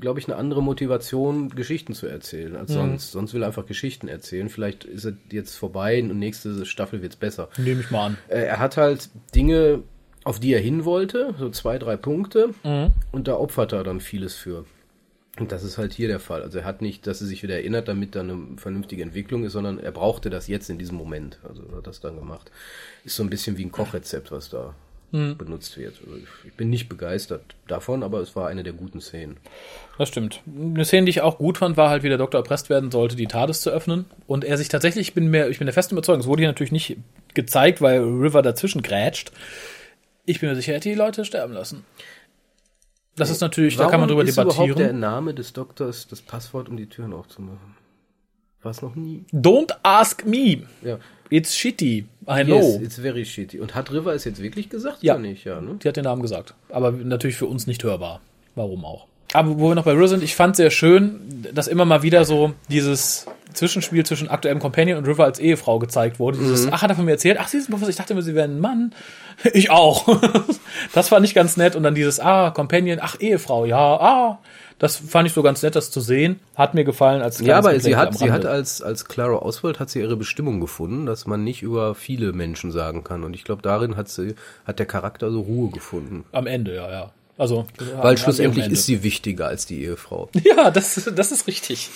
glaube 0.00 0.20
ich, 0.20 0.26
eine 0.28 0.36
andere 0.36 0.62
Motivation, 0.62 1.48
Geschichten 1.50 1.94
zu 1.94 2.06
erzählen 2.06 2.52
Mhm. 2.52 2.58
als 2.58 2.72
sonst. 2.72 3.12
Sonst 3.12 3.34
will 3.34 3.42
er 3.42 3.46
einfach 3.48 3.66
Geschichten 3.66 4.08
erzählen. 4.08 4.48
Vielleicht 4.48 4.84
ist 4.84 5.04
es 5.04 5.14
jetzt 5.30 5.56
vorbei 5.56 6.02
und 6.02 6.18
nächste 6.18 6.64
Staffel 6.66 7.02
wird's 7.02 7.16
besser. 7.16 7.48
Nehme 7.56 7.80
ich 7.80 7.90
mal 7.90 8.06
an. 8.06 8.18
Äh, 8.28 8.40
Er 8.44 8.58
hat 8.58 8.76
halt 8.76 9.08
Dinge, 9.34 9.82
auf 10.24 10.40
die 10.40 10.52
er 10.54 10.60
hin 10.60 10.84
wollte, 10.84 11.34
so 11.38 11.50
zwei, 11.50 11.78
drei 11.78 11.96
Punkte, 11.96 12.50
Mhm. 12.64 12.92
und 13.12 13.28
da 13.28 13.34
opfert 13.36 13.72
er 13.72 13.84
dann 13.84 14.00
vieles 14.00 14.34
für. 14.34 14.64
Und 15.38 15.50
das 15.50 15.64
ist 15.64 15.78
halt 15.78 15.92
hier 15.92 16.06
der 16.06 16.20
Fall. 16.20 16.42
Also 16.42 16.58
er 16.60 16.64
hat 16.64 16.80
nicht, 16.80 17.06
dass 17.08 17.20
er 17.20 17.26
sich 17.26 17.42
wieder 17.42 17.56
erinnert, 17.56 17.88
damit 17.88 18.14
da 18.14 18.20
eine 18.20 18.38
vernünftige 18.56 19.02
Entwicklung 19.02 19.44
ist, 19.44 19.52
sondern 19.52 19.80
er 19.80 19.90
brauchte 19.90 20.30
das 20.30 20.46
jetzt 20.46 20.70
in 20.70 20.78
diesem 20.78 20.96
Moment. 20.96 21.40
Also 21.42 21.62
er 21.70 21.78
hat 21.78 21.86
das 21.88 21.98
dann 22.00 22.16
gemacht. 22.16 22.52
Ist 23.04 23.16
so 23.16 23.24
ein 23.24 23.30
bisschen 23.30 23.58
wie 23.58 23.64
ein 23.64 23.72
Kochrezept, 23.72 24.30
was 24.30 24.48
da 24.48 24.74
Mhm. 25.10 25.36
benutzt 25.36 25.76
wird. 25.76 25.94
Also 26.06 26.16
ich 26.44 26.52
bin 26.54 26.70
nicht 26.70 26.88
begeistert 26.88 27.42
davon, 27.68 28.02
aber 28.04 28.20
es 28.20 28.34
war 28.36 28.46
eine 28.48 28.62
der 28.62 28.72
guten 28.74 29.00
Szenen. 29.00 29.36
Das 29.96 30.08
stimmt. 30.08 30.42
Eine 30.46 30.84
Szene, 30.84 31.04
die 31.06 31.10
ich 31.10 31.20
auch 31.20 31.38
gut 31.38 31.58
fand, 31.58 31.76
war 31.76 31.88
halt, 31.88 32.02
wie 32.02 32.08
der 32.08 32.18
Doktor 32.18 32.38
erpresst 32.38 32.68
werden 32.68 32.90
sollte, 32.90 33.14
die 33.14 33.26
TARDIS 33.26 33.60
zu 33.60 33.70
öffnen. 33.70 34.06
Und 34.26 34.44
er 34.44 34.56
sich 34.58 34.68
tatsächlich, 34.68 35.08
ich 35.08 35.14
bin 35.14 35.28
mir, 35.28 35.48
ich 35.48 35.58
bin 35.58 35.66
der 35.66 35.74
festen 35.74 35.94
Überzeugung, 35.94 36.20
es 36.20 36.26
wurde 36.26 36.40
hier 36.42 36.48
natürlich 36.48 36.72
nicht 36.72 36.96
gezeigt, 37.34 37.80
weil 37.80 38.00
River 38.00 38.42
dazwischen 38.42 38.82
grätscht. 38.82 39.30
Ich 40.26 40.40
bin 40.40 40.48
mir 40.48 40.56
sicher, 40.56 40.72
er 40.72 40.76
hätte 40.78 40.88
die 40.88 40.94
Leute 40.96 41.24
sterben 41.24 41.52
lassen. 41.52 41.84
Das 43.16 43.30
ist 43.30 43.40
natürlich, 43.40 43.76
da 43.76 43.88
kann 43.88 44.00
man 44.00 44.08
drüber 44.08 44.24
ist 44.24 44.32
überhaupt 44.32 44.58
der 44.58 44.66
debattieren. 44.66 44.98
Name 44.98 45.34
des 45.34 45.52
Doktors 45.52 46.08
das 46.08 46.20
Passwort, 46.22 46.68
um 46.68 46.76
die 46.76 46.86
Türen 46.86 47.12
aufzumachen? 47.12 47.76
War 48.62 48.70
es 48.72 48.82
noch 48.82 48.96
nie? 48.96 49.24
Don't 49.32 49.72
ask 49.84 50.24
me. 50.26 50.62
Ja. 50.82 50.98
It's 51.30 51.54
shitty. 51.56 52.06
I 52.28 52.44
know. 52.44 52.56
Yes, 52.56 52.80
it's 52.80 52.96
very 52.98 53.24
shitty. 53.24 53.60
Und 53.60 53.74
hat 53.74 53.92
River 53.92 54.14
es 54.14 54.24
jetzt 54.24 54.42
wirklich 54.42 54.70
gesagt 54.70 55.02
Ja. 55.02 55.14
oder 55.14 55.22
nicht? 55.22 55.44
Ja, 55.44 55.60
ne? 55.60 55.76
Die 55.82 55.86
hat 55.86 55.96
den 55.96 56.04
Namen 56.04 56.22
gesagt. 56.22 56.54
Aber 56.70 56.90
natürlich 56.90 57.36
für 57.36 57.46
uns 57.46 57.66
nicht 57.68 57.84
hörbar. 57.84 58.20
Warum 58.56 58.84
auch? 58.84 59.06
Aber 59.34 59.58
wo 59.58 59.68
wir 59.68 59.74
noch 59.74 59.84
bei 59.84 59.92
River 59.92 60.06
sind, 60.06 60.22
ich 60.22 60.36
fand 60.36 60.54
sehr 60.54 60.70
schön, 60.70 61.48
dass 61.52 61.66
immer 61.66 61.84
mal 61.84 62.02
wieder 62.04 62.24
so 62.24 62.54
dieses 62.68 63.26
Zwischenspiel 63.52 64.06
zwischen 64.06 64.28
aktuellem 64.28 64.60
Companion 64.60 64.96
und 64.96 65.06
River 65.06 65.24
als 65.24 65.40
Ehefrau 65.40 65.80
gezeigt 65.80 66.20
wurde. 66.20 66.38
Dieses, 66.38 66.70
ach, 66.70 66.82
hat 66.82 66.90
er 66.90 66.94
von 66.94 67.04
mir 67.04 67.12
erzählt? 67.12 67.38
Ach, 67.40 67.48
sie 67.48 67.58
ist 67.58 67.68
ein 67.68 67.72
Professor. 67.72 67.90
Ich 67.90 67.96
dachte 67.96 68.12
immer, 68.12 68.22
sie 68.22 68.34
wären 68.34 68.56
ein 68.56 68.60
Mann. 68.60 68.94
Ich 69.52 69.70
auch. 69.70 70.06
Das 70.92 71.08
fand 71.08 71.26
ich 71.26 71.34
ganz 71.34 71.56
nett. 71.56 71.74
Und 71.74 71.82
dann 71.82 71.96
dieses, 71.96 72.20
ah, 72.20 72.50
Companion, 72.50 72.98
ach, 73.02 73.16
Ehefrau, 73.18 73.64
ja, 73.64 73.78
ah. 73.78 74.38
Das 74.78 74.96
fand 74.96 75.26
ich 75.26 75.34
so 75.34 75.42
ganz 75.42 75.62
nett, 75.62 75.74
das 75.74 75.90
zu 75.90 76.00
sehen. 76.00 76.38
Hat 76.54 76.74
mir 76.74 76.84
gefallen 76.84 77.20
als 77.20 77.40
Ja, 77.40 77.58
aber 77.58 77.78
sie 77.80 77.96
hat, 77.96 78.16
sie 78.16 78.30
hat 78.30 78.46
als, 78.46 78.82
als 78.82 79.06
Clara 79.06 79.36
Oswald 79.36 79.80
hat 79.80 79.90
sie 79.90 80.00
ihre 80.00 80.16
Bestimmung 80.16 80.60
gefunden, 80.60 81.06
dass 81.06 81.26
man 81.26 81.42
nicht 81.42 81.62
über 81.62 81.96
viele 81.96 82.32
Menschen 82.32 82.70
sagen 82.70 83.02
kann. 83.02 83.24
Und 83.24 83.34
ich 83.34 83.42
glaube, 83.42 83.62
darin 83.62 83.96
hat 83.96 84.08
sie, 84.08 84.36
hat 84.64 84.78
der 84.78 84.86
Charakter 84.86 85.30
so 85.30 85.40
Ruhe 85.40 85.70
gefunden. 85.70 86.24
Am 86.30 86.46
Ende, 86.46 86.74
ja, 86.76 86.90
ja. 86.90 87.10
Also, 87.36 87.66
Weil 87.96 88.16
schlussendlich 88.16 88.68
ist 88.68 88.86
sie 88.86 89.02
wichtiger 89.02 89.48
als 89.48 89.66
die 89.66 89.82
Ehefrau. 89.82 90.28
Ja, 90.44 90.70
das, 90.70 91.10
das 91.14 91.32
ist 91.32 91.46
richtig. 91.46 91.88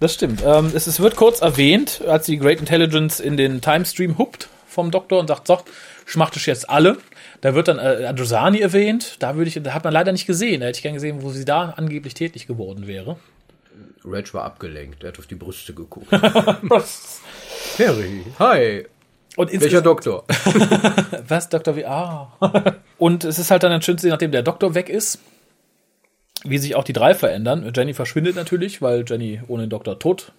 Das 0.00 0.14
stimmt. 0.14 0.42
Ähm, 0.44 0.72
es, 0.74 0.86
es 0.86 1.00
wird 1.00 1.16
kurz 1.16 1.40
erwähnt, 1.40 2.02
als 2.06 2.26
die 2.26 2.38
Great 2.38 2.60
Intelligence 2.60 3.20
in 3.20 3.36
den 3.36 3.60
Timestream 3.60 4.18
huppt 4.18 4.48
vom 4.66 4.90
Doktor 4.90 5.20
und 5.20 5.28
sagt, 5.28 5.46
so, 5.46 5.58
schmachtisch 6.06 6.46
jetzt 6.46 6.68
alle. 6.68 6.98
Da 7.40 7.54
wird 7.54 7.68
dann 7.68 7.78
äh, 7.78 8.06
Adrosani 8.06 8.60
erwähnt. 8.60 9.16
Da 9.20 9.36
würde 9.36 9.48
ich, 9.48 9.60
da 9.62 9.74
hat 9.74 9.84
man 9.84 9.92
leider 9.92 10.12
nicht 10.12 10.26
gesehen. 10.26 10.60
Da 10.60 10.66
hätte 10.66 10.76
ich 10.78 10.82
gern 10.82 10.94
gesehen, 10.94 11.22
wo 11.22 11.30
sie 11.30 11.44
da 11.44 11.70
angeblich 11.76 12.14
tätig 12.14 12.46
geworden 12.46 12.86
wäre. 12.86 13.16
Reg 14.04 14.32
war 14.34 14.44
abgelenkt, 14.44 15.04
er 15.04 15.08
hat 15.08 15.18
auf 15.18 15.26
die 15.26 15.34
Brüste 15.34 15.74
geguckt. 15.74 16.10
Harry, 17.78 18.24
hi. 18.38 18.86
Und 19.36 19.52
Welcher 19.60 19.80
Doktor? 19.80 20.24
Was, 21.28 21.48
Dr. 21.48 21.76
W. 21.76 21.84
Ah. 21.86 22.32
Und 22.98 23.24
es 23.24 23.38
ist 23.38 23.50
halt 23.50 23.62
dann 23.62 23.70
ganz 23.70 23.84
schön 23.84 23.96
zu 23.96 24.02
sehen, 24.02 24.10
nachdem 24.10 24.30
der 24.30 24.42
Doktor 24.42 24.74
weg 24.74 24.88
ist, 24.88 25.18
wie 26.44 26.58
sich 26.58 26.74
auch 26.74 26.84
die 26.84 26.92
drei 26.92 27.14
verändern. 27.14 27.70
Jenny 27.74 27.94
verschwindet 27.94 28.36
natürlich, 28.36 28.82
weil 28.82 29.04
Jenny 29.06 29.40
ohne 29.48 29.64
den 29.64 29.70
Doktor 29.70 29.98
tot 29.98 30.32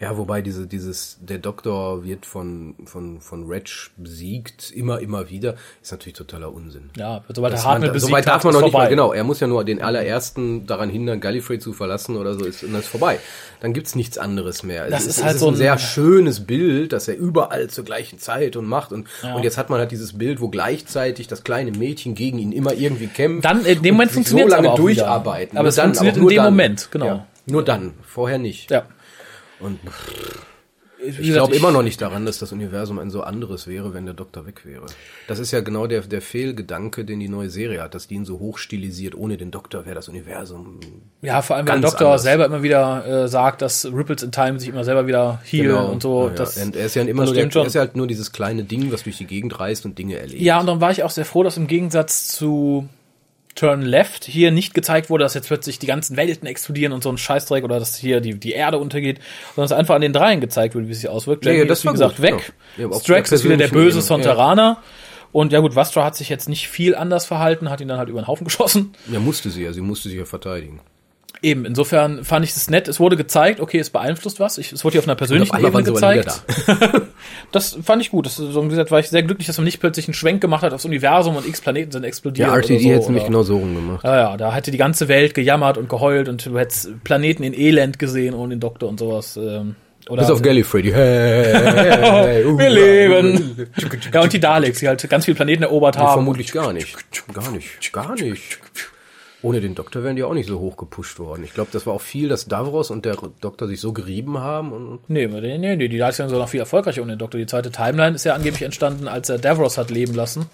Ja, 0.00 0.16
wobei 0.16 0.42
diese, 0.42 0.68
dieses, 0.68 1.18
der 1.20 1.38
Doktor 1.38 2.04
wird 2.04 2.24
von, 2.24 2.76
von, 2.84 3.20
von 3.20 3.48
Reg 3.48 3.90
besiegt, 3.96 4.70
immer, 4.70 5.00
immer 5.00 5.28
wieder, 5.28 5.56
ist 5.82 5.90
natürlich 5.90 6.16
totaler 6.16 6.54
Unsinn. 6.54 6.90
Ja, 6.96 7.24
sobald 7.26 7.52
Das 7.52 7.62
der 7.62 7.70
Hartnell 7.70 7.88
man, 7.88 7.94
besiegt 7.94 8.10
soweit 8.10 8.28
darf 8.28 8.44
man 8.44 8.54
noch 8.54 8.62
nicht 8.62 8.72
mal, 8.72 8.88
genau, 8.88 9.12
er 9.12 9.24
muss 9.24 9.40
ja 9.40 9.48
nur 9.48 9.64
den 9.64 9.82
allerersten 9.82 10.68
daran 10.68 10.88
hindern, 10.88 11.18
Gallifrey 11.18 11.58
zu 11.58 11.72
verlassen 11.72 12.16
oder 12.16 12.34
so, 12.34 12.44
ist, 12.44 12.62
und 12.62 12.74
das 12.74 12.82
ist 12.82 12.88
vorbei. 12.90 13.18
Dann 13.58 13.72
gibt's 13.72 13.96
nichts 13.96 14.18
anderes 14.18 14.62
mehr. 14.62 14.88
Das 14.88 15.00
es 15.00 15.08
ist 15.08 15.18
es 15.18 15.24
halt 15.24 15.34
ist 15.34 15.40
so 15.40 15.48
ein 15.48 15.56
sehr 15.56 15.76
schönes 15.78 16.46
Bild, 16.46 16.92
dass 16.92 17.08
er 17.08 17.16
überall 17.16 17.68
zur 17.68 17.84
gleichen 17.84 18.20
Zeit 18.20 18.54
und 18.54 18.66
macht 18.66 18.92
und, 18.92 19.08
und 19.34 19.42
jetzt 19.42 19.58
hat 19.58 19.68
man 19.68 19.80
halt 19.80 19.90
dieses 19.90 20.16
Bild, 20.16 20.40
wo 20.40 20.48
gleichzeitig 20.48 21.26
das 21.26 21.42
kleine 21.42 21.72
Mädchen 21.72 22.14
gegen 22.14 22.38
ihn 22.38 22.52
immer 22.52 22.72
irgendwie 22.72 23.08
kämpft. 23.08 23.44
Dann, 23.44 23.64
in 23.64 23.82
dem 23.82 23.96
Moment 23.96 24.12
funktioniert's 24.12 24.52
so 24.52 24.56
lange 24.56 24.68
aber 24.68 24.74
auch 24.74 24.86
wieder. 24.86 25.02
durcharbeiten. 25.02 25.58
Aber 25.58 25.66
es 25.66 25.80
funktioniert 25.80 26.14
aber 26.14 26.22
nur 26.22 26.30
in 26.30 26.36
dem 26.36 26.44
dann. 26.44 26.52
Moment, 26.54 26.88
genau. 26.92 27.06
Ja, 27.06 27.26
nur 27.46 27.64
dann, 27.64 27.94
vorher 28.06 28.38
nicht. 28.38 28.70
Ja. 28.70 28.84
Und 29.60 29.78
ich 31.00 31.16
gesagt, 31.16 31.32
glaube 31.32 31.54
immer 31.54 31.70
noch 31.70 31.82
nicht 31.84 32.02
daran, 32.02 32.26
dass 32.26 32.38
das 32.40 32.50
Universum 32.50 32.98
ein 32.98 33.10
so 33.10 33.22
anderes 33.22 33.68
wäre, 33.68 33.94
wenn 33.94 34.04
der 34.04 34.14
Doktor 34.14 34.46
weg 34.46 34.62
wäre. 34.66 34.86
Das 35.28 35.38
ist 35.38 35.52
ja 35.52 35.60
genau 35.60 35.86
der, 35.86 36.00
der 36.00 36.20
Fehlgedanke, 36.20 37.04
den 37.04 37.20
die 37.20 37.28
neue 37.28 37.50
Serie 37.50 37.82
hat, 37.82 37.94
dass 37.94 38.08
die 38.08 38.16
ihn 38.16 38.24
so 38.24 38.40
hoch 38.40 38.58
stilisiert. 38.58 39.14
Ohne 39.14 39.36
den 39.36 39.52
Doktor 39.52 39.86
wäre 39.86 39.94
das 39.94 40.08
Universum. 40.08 40.80
Ja, 41.22 41.40
vor 41.40 41.54
allem, 41.54 41.68
wenn 41.68 41.80
der 41.82 41.90
Doktor 41.90 42.06
anders. 42.08 42.22
selber 42.24 42.46
immer 42.46 42.64
wieder 42.64 43.06
äh, 43.24 43.28
sagt, 43.28 43.62
dass 43.62 43.86
Ripples 43.86 44.24
in 44.24 44.32
Time 44.32 44.58
sich 44.58 44.68
immer 44.70 44.82
selber 44.82 45.06
wieder 45.06 45.40
healen 45.44 45.76
und 45.86 46.02
so. 46.02 46.22
Ja, 46.24 46.28
ja. 46.30 46.34
Das, 46.34 46.56
und 46.56 46.74
er 46.74 46.86
ist 46.86 46.96
ja 46.96 47.02
immer 47.02 47.26
den 47.32 47.50
schon- 47.52 47.62
er 47.62 47.66
ist 47.68 47.74
ja 47.74 47.82
halt 47.82 47.94
nur 47.94 48.08
dieses 48.08 48.32
kleine 48.32 48.64
Ding, 48.64 48.90
was 48.90 49.04
durch 49.04 49.18
die 49.18 49.26
Gegend 49.26 49.58
reist 49.60 49.84
und 49.84 49.98
Dinge 49.98 50.18
erlebt. 50.18 50.42
ja, 50.42 50.58
und 50.58 50.66
dann 50.66 50.80
war 50.80 50.90
ich 50.90 51.04
auch 51.04 51.10
sehr 51.10 51.24
froh, 51.24 51.44
dass 51.44 51.56
im 51.56 51.68
Gegensatz 51.68 52.26
zu 52.28 52.88
Turn 53.58 53.82
Left 53.82 54.24
hier 54.24 54.52
nicht 54.52 54.72
gezeigt 54.72 55.10
wurde, 55.10 55.24
dass 55.24 55.34
jetzt 55.34 55.48
plötzlich 55.48 55.80
die 55.80 55.86
ganzen 55.86 56.16
Welten 56.16 56.46
explodieren 56.46 56.92
und 56.92 57.02
so 57.02 57.10
ein 57.10 57.18
Scheißdreck 57.18 57.64
oder 57.64 57.80
dass 57.80 57.96
hier 57.96 58.20
die, 58.20 58.38
die 58.38 58.52
Erde 58.52 58.78
untergeht, 58.78 59.18
sondern 59.56 59.68
dass 59.68 59.76
einfach 59.76 59.96
an 59.96 60.00
den 60.00 60.12
dreien 60.12 60.40
gezeigt 60.40 60.76
wird, 60.76 60.86
wie 60.86 60.92
es 60.92 61.00
sich 61.00 61.10
auswirkt. 61.10 61.44
Ja, 61.44 61.50
ja, 61.50 61.58
Jamie 61.58 61.68
das 61.68 61.78
ist, 61.78 61.84
wie 61.84 61.86
war 61.88 61.92
gesagt, 61.94 62.16
gut, 62.16 62.22
weg. 62.22 62.52
ja. 62.76 62.88
Ja, 62.88 63.00
Strax 63.00 63.32
ist 63.32 63.42
wieder 63.42 63.56
der 63.56 63.68
böse 63.68 64.00
Sonteraner. 64.00 64.80
Und 65.32 65.52
ja 65.52 65.58
gut, 65.58 65.74
Vastra 65.74 66.04
hat 66.04 66.14
sich 66.14 66.28
jetzt 66.28 66.48
nicht 66.48 66.68
viel 66.68 66.94
anders 66.94 67.26
verhalten, 67.26 67.68
hat 67.68 67.80
ihn 67.80 67.88
dann 67.88 67.98
halt 67.98 68.08
über 68.08 68.20
den 68.20 68.28
Haufen 68.28 68.44
geschossen. 68.46 68.92
Ja, 69.10 69.18
musste 69.18 69.50
sie 69.50 69.64
ja, 69.64 69.72
sie 69.72 69.80
musste 69.80 70.08
sich 70.08 70.18
ja 70.18 70.24
verteidigen. 70.24 70.80
Eben, 71.40 71.64
insofern 71.64 72.24
fand 72.24 72.44
ich 72.44 72.50
es 72.50 72.68
nett. 72.68 72.88
Es 72.88 72.98
wurde 72.98 73.16
gezeigt, 73.16 73.60
okay, 73.60 73.78
es 73.78 73.90
beeinflusst 73.90 74.40
was. 74.40 74.58
Ich, 74.58 74.72
es 74.72 74.84
wurde 74.84 74.92
hier 74.92 75.00
auf 75.00 75.06
einer 75.06 75.14
persönlichen 75.14 75.56
Ebene 75.56 75.84
gezeigt. 75.84 76.42
das 77.52 77.78
fand 77.82 78.02
ich 78.02 78.10
gut. 78.10 78.26
Das, 78.26 78.36
so, 78.36 78.64
wie 78.64 78.68
gesagt, 78.68 78.90
war 78.90 78.98
ich 78.98 79.08
sehr 79.08 79.22
glücklich, 79.22 79.46
dass 79.46 79.56
man 79.56 79.64
nicht 79.64 79.78
plötzlich 79.78 80.08
einen 80.08 80.14
Schwenk 80.14 80.40
gemacht 80.40 80.62
hat 80.62 80.72
aufs 80.72 80.84
Universum 80.84 81.36
und 81.36 81.46
x 81.46 81.60
Planeten 81.60 81.92
sind 81.92 82.04
explodiert. 82.04 82.48
Ja, 82.48 82.56
RTD 82.56 82.72
oder 82.74 82.80
so, 82.80 82.88
hätte 82.88 83.00
es 83.00 83.06
nämlich 83.06 83.24
genau 83.24 83.42
so 83.42 83.58
rumgemacht. 83.58 84.04
Ja, 84.04 84.16
ja, 84.16 84.36
da 84.36 84.52
hätte 84.52 84.70
die 84.70 84.78
ganze 84.78 85.06
Welt 85.08 85.34
gejammert 85.34 85.78
und 85.78 85.88
geheult 85.88 86.28
und 86.28 86.44
du 86.44 86.58
hättest 86.58 87.04
Planeten 87.04 87.42
in 87.44 87.54
Elend 87.54 87.98
gesehen 87.98 88.34
ohne 88.34 88.54
den 88.56 88.60
Doktor 88.60 88.88
und 88.88 88.98
sowas. 88.98 89.36
Ähm, 89.36 89.76
oder 90.08 90.22
Bis 90.22 90.30
auf 90.30 90.40
Gallifrey, 90.40 90.82
die 90.82 90.94
hey, 90.94 91.52
hey, 91.52 91.62
hey, 91.62 92.44
uh, 92.46 92.58
Wir 92.58 92.70
leben. 92.70 93.68
ja, 94.12 94.22
und 94.22 94.32
die 94.32 94.40
Daleks, 94.40 94.78
die 94.78 94.88
halt 94.88 95.08
ganz 95.10 95.26
viele 95.26 95.34
Planeten 95.34 95.64
erobert 95.64 95.96
Nee, 95.96 96.02
haben. 96.02 96.14
vermutlich 96.14 96.50
gar 96.50 96.72
nicht. 96.72 96.96
Gar 97.32 97.50
nicht. 97.50 97.92
Gar 97.92 98.14
nicht. 98.14 98.58
Ohne 99.40 99.60
den 99.60 99.76
Doktor 99.76 100.02
wären 100.02 100.16
die 100.16 100.24
auch 100.24 100.34
nicht 100.34 100.48
so 100.48 100.58
hoch 100.58 100.76
gepusht 100.76 101.20
worden. 101.20 101.44
Ich 101.44 101.54
glaube, 101.54 101.70
das 101.72 101.86
war 101.86 101.94
auch 101.94 102.00
viel, 102.00 102.28
dass 102.28 102.46
Davros 102.46 102.90
und 102.90 103.04
der 103.04 103.16
Doktor 103.40 103.68
sich 103.68 103.80
so 103.80 103.92
gerieben 103.92 104.38
haben. 104.38 104.72
Und 104.72 105.08
Nee, 105.08 105.28
nee, 105.28 105.58
nee, 105.58 105.76
nee, 105.76 105.88
die 105.88 105.98
Daleks 105.98 106.16
sind 106.16 106.28
sogar 106.28 106.42
noch 106.42 106.50
viel 106.50 106.60
erfolgreicher 106.60 107.02
ohne 107.02 107.12
den 107.12 107.20
Doktor. 107.20 107.38
Die 107.38 107.46
zweite 107.46 107.70
Timeline 107.70 108.16
ist 108.16 108.24
ja 108.24 108.34
angeblich 108.34 108.62
entstanden, 108.62 109.06
als 109.06 109.28
er 109.28 109.38
Davros 109.38 109.78
hat 109.78 109.90
leben 109.90 110.14
lassen, 110.14 110.46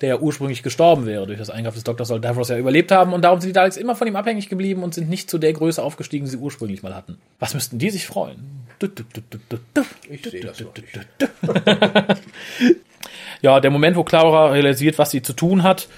der 0.00 0.08
ja 0.08 0.18
ursprünglich 0.18 0.64
gestorben 0.64 1.06
wäre. 1.06 1.26
Durch 1.26 1.38
das 1.38 1.50
Eingriff 1.50 1.74
des 1.74 1.84
Doktors 1.84 2.08
soll 2.08 2.20
Davros 2.20 2.48
ja 2.48 2.58
überlebt 2.58 2.90
haben 2.90 3.12
und 3.12 3.22
darum 3.22 3.40
sind 3.40 3.50
die 3.50 3.54
Daleks 3.54 3.76
immer 3.76 3.94
von 3.94 4.08
ihm 4.08 4.16
abhängig 4.16 4.48
geblieben 4.48 4.82
und 4.82 4.92
sind 4.92 5.08
nicht 5.08 5.30
zu 5.30 5.38
der 5.38 5.52
Größe 5.52 5.80
aufgestiegen, 5.80 6.24
die 6.24 6.32
sie 6.32 6.38
ursprünglich 6.38 6.82
mal 6.82 6.96
hatten. 6.96 7.18
Was 7.38 7.54
müssten 7.54 7.78
die 7.78 7.90
sich 7.90 8.06
freuen? 8.06 8.66
Ich 10.10 10.22
sehe 10.28 10.40
das 10.40 10.60
noch 10.60 10.74
nicht. 10.74 12.20
Ja, 13.42 13.60
der 13.60 13.70
Moment, 13.70 13.96
wo 13.96 14.04
Clara 14.04 14.50
realisiert, 14.50 14.98
was 14.98 15.10
sie 15.10 15.22
zu 15.22 15.32
tun 15.32 15.62
hat, 15.62 15.88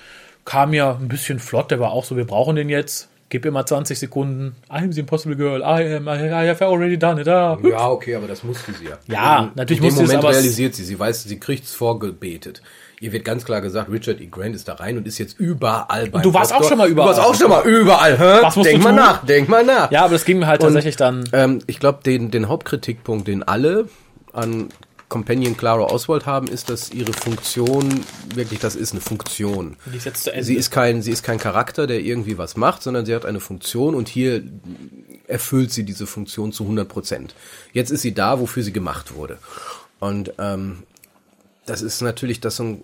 kam 0.49 0.73
ja 0.73 0.97
ein 0.99 1.09
bisschen 1.09 1.39
flott. 1.39 1.71
Der 1.71 1.79
war 1.79 1.91
auch 1.93 2.05
so, 2.05 2.17
wir 2.17 2.25
brauchen 2.27 2.57
den 2.57 2.69
jetzt. 2.71 3.09
gib 3.29 3.45
mal 3.53 3.67
20 3.67 3.99
Sekunden. 3.99 4.57
I'm 4.71 4.91
the 4.93 5.01
impossible 5.01 5.37
girl. 5.37 5.61
I 5.61 5.97
am, 5.97 6.09
I, 6.09 6.29
I 6.31 6.49
have 6.49 6.65
already 6.65 6.99
done 6.99 7.21
it. 7.21 7.29
Ah. 7.29 7.59
Ja, 7.63 7.89
okay, 7.91 8.15
aber 8.15 8.27
das 8.27 8.43
musste 8.43 8.73
sie 8.73 8.87
ja. 8.87 8.99
Ja, 9.07 9.41
In- 9.45 9.51
natürlich 9.55 9.81
In 9.81 9.85
musste 9.85 9.99
sie 9.99 10.05
es, 10.05 10.09
Moment 10.09 10.25
aber 10.25 10.31
es- 10.31 10.37
realisiert 10.39 10.75
sie, 10.75 10.85
sie 10.85 10.99
weiß, 10.99 11.25
sie 11.25 11.39
kriegt's 11.39 11.75
vorgebetet. 11.75 12.63
Ihr 13.01 13.13
wird 13.13 13.25
ganz 13.27 13.45
klar 13.45 13.61
gesagt, 13.61 13.93
Richard 13.93 14.21
E. 14.21 14.27
Grant 14.27 14.57
ist 14.57 14.67
da 14.67 14.75
rein 14.75 14.97
und 14.97 15.07
ist 15.07 15.19
jetzt 15.19 15.39
überall 15.39 16.09
beim 16.09 16.23
du 16.23 16.33
warst 16.35 16.53
auch 16.55 16.65
schon 16.65 16.79
mal 16.79 16.89
überall. 16.89 17.13
Du 17.13 17.17
warst 17.19 17.29
auch 17.29 17.35
schon 17.39 17.51
mal 17.51 17.65
überall, 17.65 18.19
hä? 18.19 18.39
Was 18.43 18.57
musst 18.57 18.71
denk 18.71 18.79
du 18.83 18.89
mal 18.89 18.91
tun? 18.97 19.05
nach, 19.05 19.25
denk 19.27 19.49
mal 19.49 19.65
nach. 19.65 19.91
Ja, 19.93 20.05
aber 20.05 20.15
das 20.15 20.25
ging 20.25 20.39
mir 20.41 20.47
halt 20.49 20.63
tatsächlich 20.63 20.97
dann. 20.97 21.23
Ähm, 21.33 21.61
ich 21.69 21.79
glaube, 21.79 22.01
den, 22.05 22.31
den 22.33 22.49
Hauptkritikpunkt, 22.49 23.29
den 23.29 23.43
alle 23.45 23.89
an 24.33 24.69
Companion 25.09 25.57
Clara 25.57 25.85
Oswald 25.85 26.27
haben, 26.27 26.49
ist, 26.49 26.69
dass 26.69 26.91
ihre 26.91 27.13
Funktion 27.13 28.05
wirklich, 28.35 28.61
das 28.61 28.77
ist 28.77 28.93
eine 28.93 29.01
Funktion. 29.01 29.77
Ist. 29.93 30.47
Sie 30.47 30.55
ist 30.55 30.71
kein, 30.71 31.01
sie 31.01 31.13
ist 31.13 31.23
kein 31.23 31.39
Charakter, 31.39 31.87
der 31.87 32.01
irgendwie 32.01 32.37
was 32.37 32.57
macht, 32.57 32.83
sondern 32.83 33.07
sie 33.07 33.15
hat 33.15 33.25
eine 33.25 33.41
Funktion 33.41 33.95
und 33.95 34.09
hier 34.09 34.43
erfüllt 35.27 35.73
sie 35.73 35.85
diese 35.85 36.07
Funktion 36.07 36.53
zu 36.53 36.65
100 36.65 36.89
Prozent. 36.89 37.35
Jetzt 37.73 37.91
ist 37.91 38.03
sie 38.03 38.13
da, 38.13 38.41
wofür 38.41 38.63
sie 38.63 38.73
gemacht 38.73 39.15
wurde. 39.15 39.39
Und 40.01 40.33
ähm, 40.39 40.85
das 41.69 41.83
ist 41.83 42.01
natürlich 42.03 42.41
das 42.41 42.57
so 42.57 42.65
ein, 42.65 42.83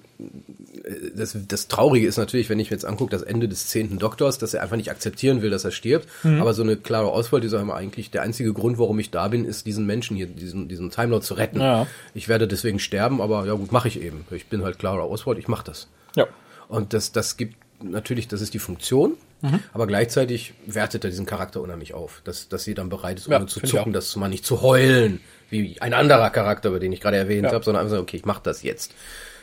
äh, 0.84 1.10
das, 1.16 1.36
das 1.48 1.68
Traurige 1.68 2.06
ist 2.06 2.16
natürlich, 2.16 2.48
wenn 2.50 2.58
ich 2.58 2.70
mir 2.70 2.76
jetzt 2.76 2.84
angucke, 2.84 3.10
das 3.10 3.22
Ende 3.22 3.48
des 3.48 3.68
zehnten 3.68 3.98
Doktors, 3.98 4.38
dass 4.38 4.54
er 4.54 4.62
einfach 4.62 4.76
nicht 4.76 4.90
akzeptieren 4.90 5.42
will, 5.42 5.50
dass 5.50 5.64
er 5.64 5.70
stirbt. 5.70 6.08
Mhm. 6.22 6.40
Aber 6.40 6.54
so 6.54 6.62
eine 6.62 6.76
Clara 6.76 7.08
Oswald, 7.08 7.44
die 7.44 7.48
sagt 7.48 7.62
immer 7.62 7.74
eigentlich, 7.74 8.10
der 8.10 8.22
einzige 8.22 8.52
Grund, 8.52 8.78
warum 8.78 8.98
ich 8.98 9.10
da 9.10 9.28
bin, 9.28 9.44
ist 9.44 9.66
diesen 9.66 9.86
Menschen 9.86 10.16
hier, 10.16 10.26
diesen, 10.26 10.68
diesen 10.68 10.90
Time 10.90 11.08
Lord 11.08 11.24
zu 11.24 11.34
retten. 11.34 11.60
Ja. 11.60 11.86
Ich 12.14 12.28
werde 12.28 12.46
deswegen 12.48 12.78
sterben, 12.78 13.20
aber 13.20 13.46
ja 13.46 13.54
gut, 13.54 13.72
mache 13.72 13.88
ich 13.88 14.00
eben. 14.00 14.24
Ich 14.30 14.46
bin 14.46 14.62
halt 14.62 14.78
Clara 14.78 15.02
Oswald, 15.04 15.38
ich 15.38 15.48
mache 15.48 15.64
das. 15.64 15.88
ja. 16.16 16.26
Und 16.68 16.94
das, 16.94 17.12
das 17.12 17.36
gibt 17.36 17.56
natürlich, 17.82 18.26
das 18.28 18.40
ist 18.40 18.54
die 18.54 18.58
Funktion, 18.58 19.14
Mhm. 19.42 19.60
aber 19.74 19.86
gleichzeitig 19.86 20.54
wertet 20.64 21.04
er 21.04 21.10
diesen 21.10 21.26
Charakter 21.26 21.60
unheimlich 21.60 21.92
auf, 21.92 22.22
dass, 22.24 22.48
dass 22.48 22.64
sie 22.64 22.72
dann 22.72 22.88
bereit 22.88 23.18
ist, 23.18 23.28
Ja, 23.28 23.36
ohne 23.36 23.44
zu 23.46 23.60
find 23.60 23.64
ich 23.74 23.78
zucken, 23.78 23.90
auch. 23.92 23.94
das 23.94 24.16
mal 24.16 24.28
nicht 24.28 24.46
zu 24.46 24.62
heulen, 24.62 25.20
wie 25.50 25.80
ein 25.80 25.94
anderer 25.94 26.30
Charakter, 26.30 26.68
über 26.70 26.80
den 26.80 26.92
ich 26.92 27.00
gerade 27.00 27.16
erwähnt 27.16 27.44
Ja. 27.46 27.52
habe, 27.52 27.64
sondern 27.64 27.82
einfach 27.82 27.92
sagen, 27.92 28.02
okay, 28.02 28.16
ich 28.16 28.24
mache 28.24 28.40
das 28.42 28.62
jetzt. 28.62 28.92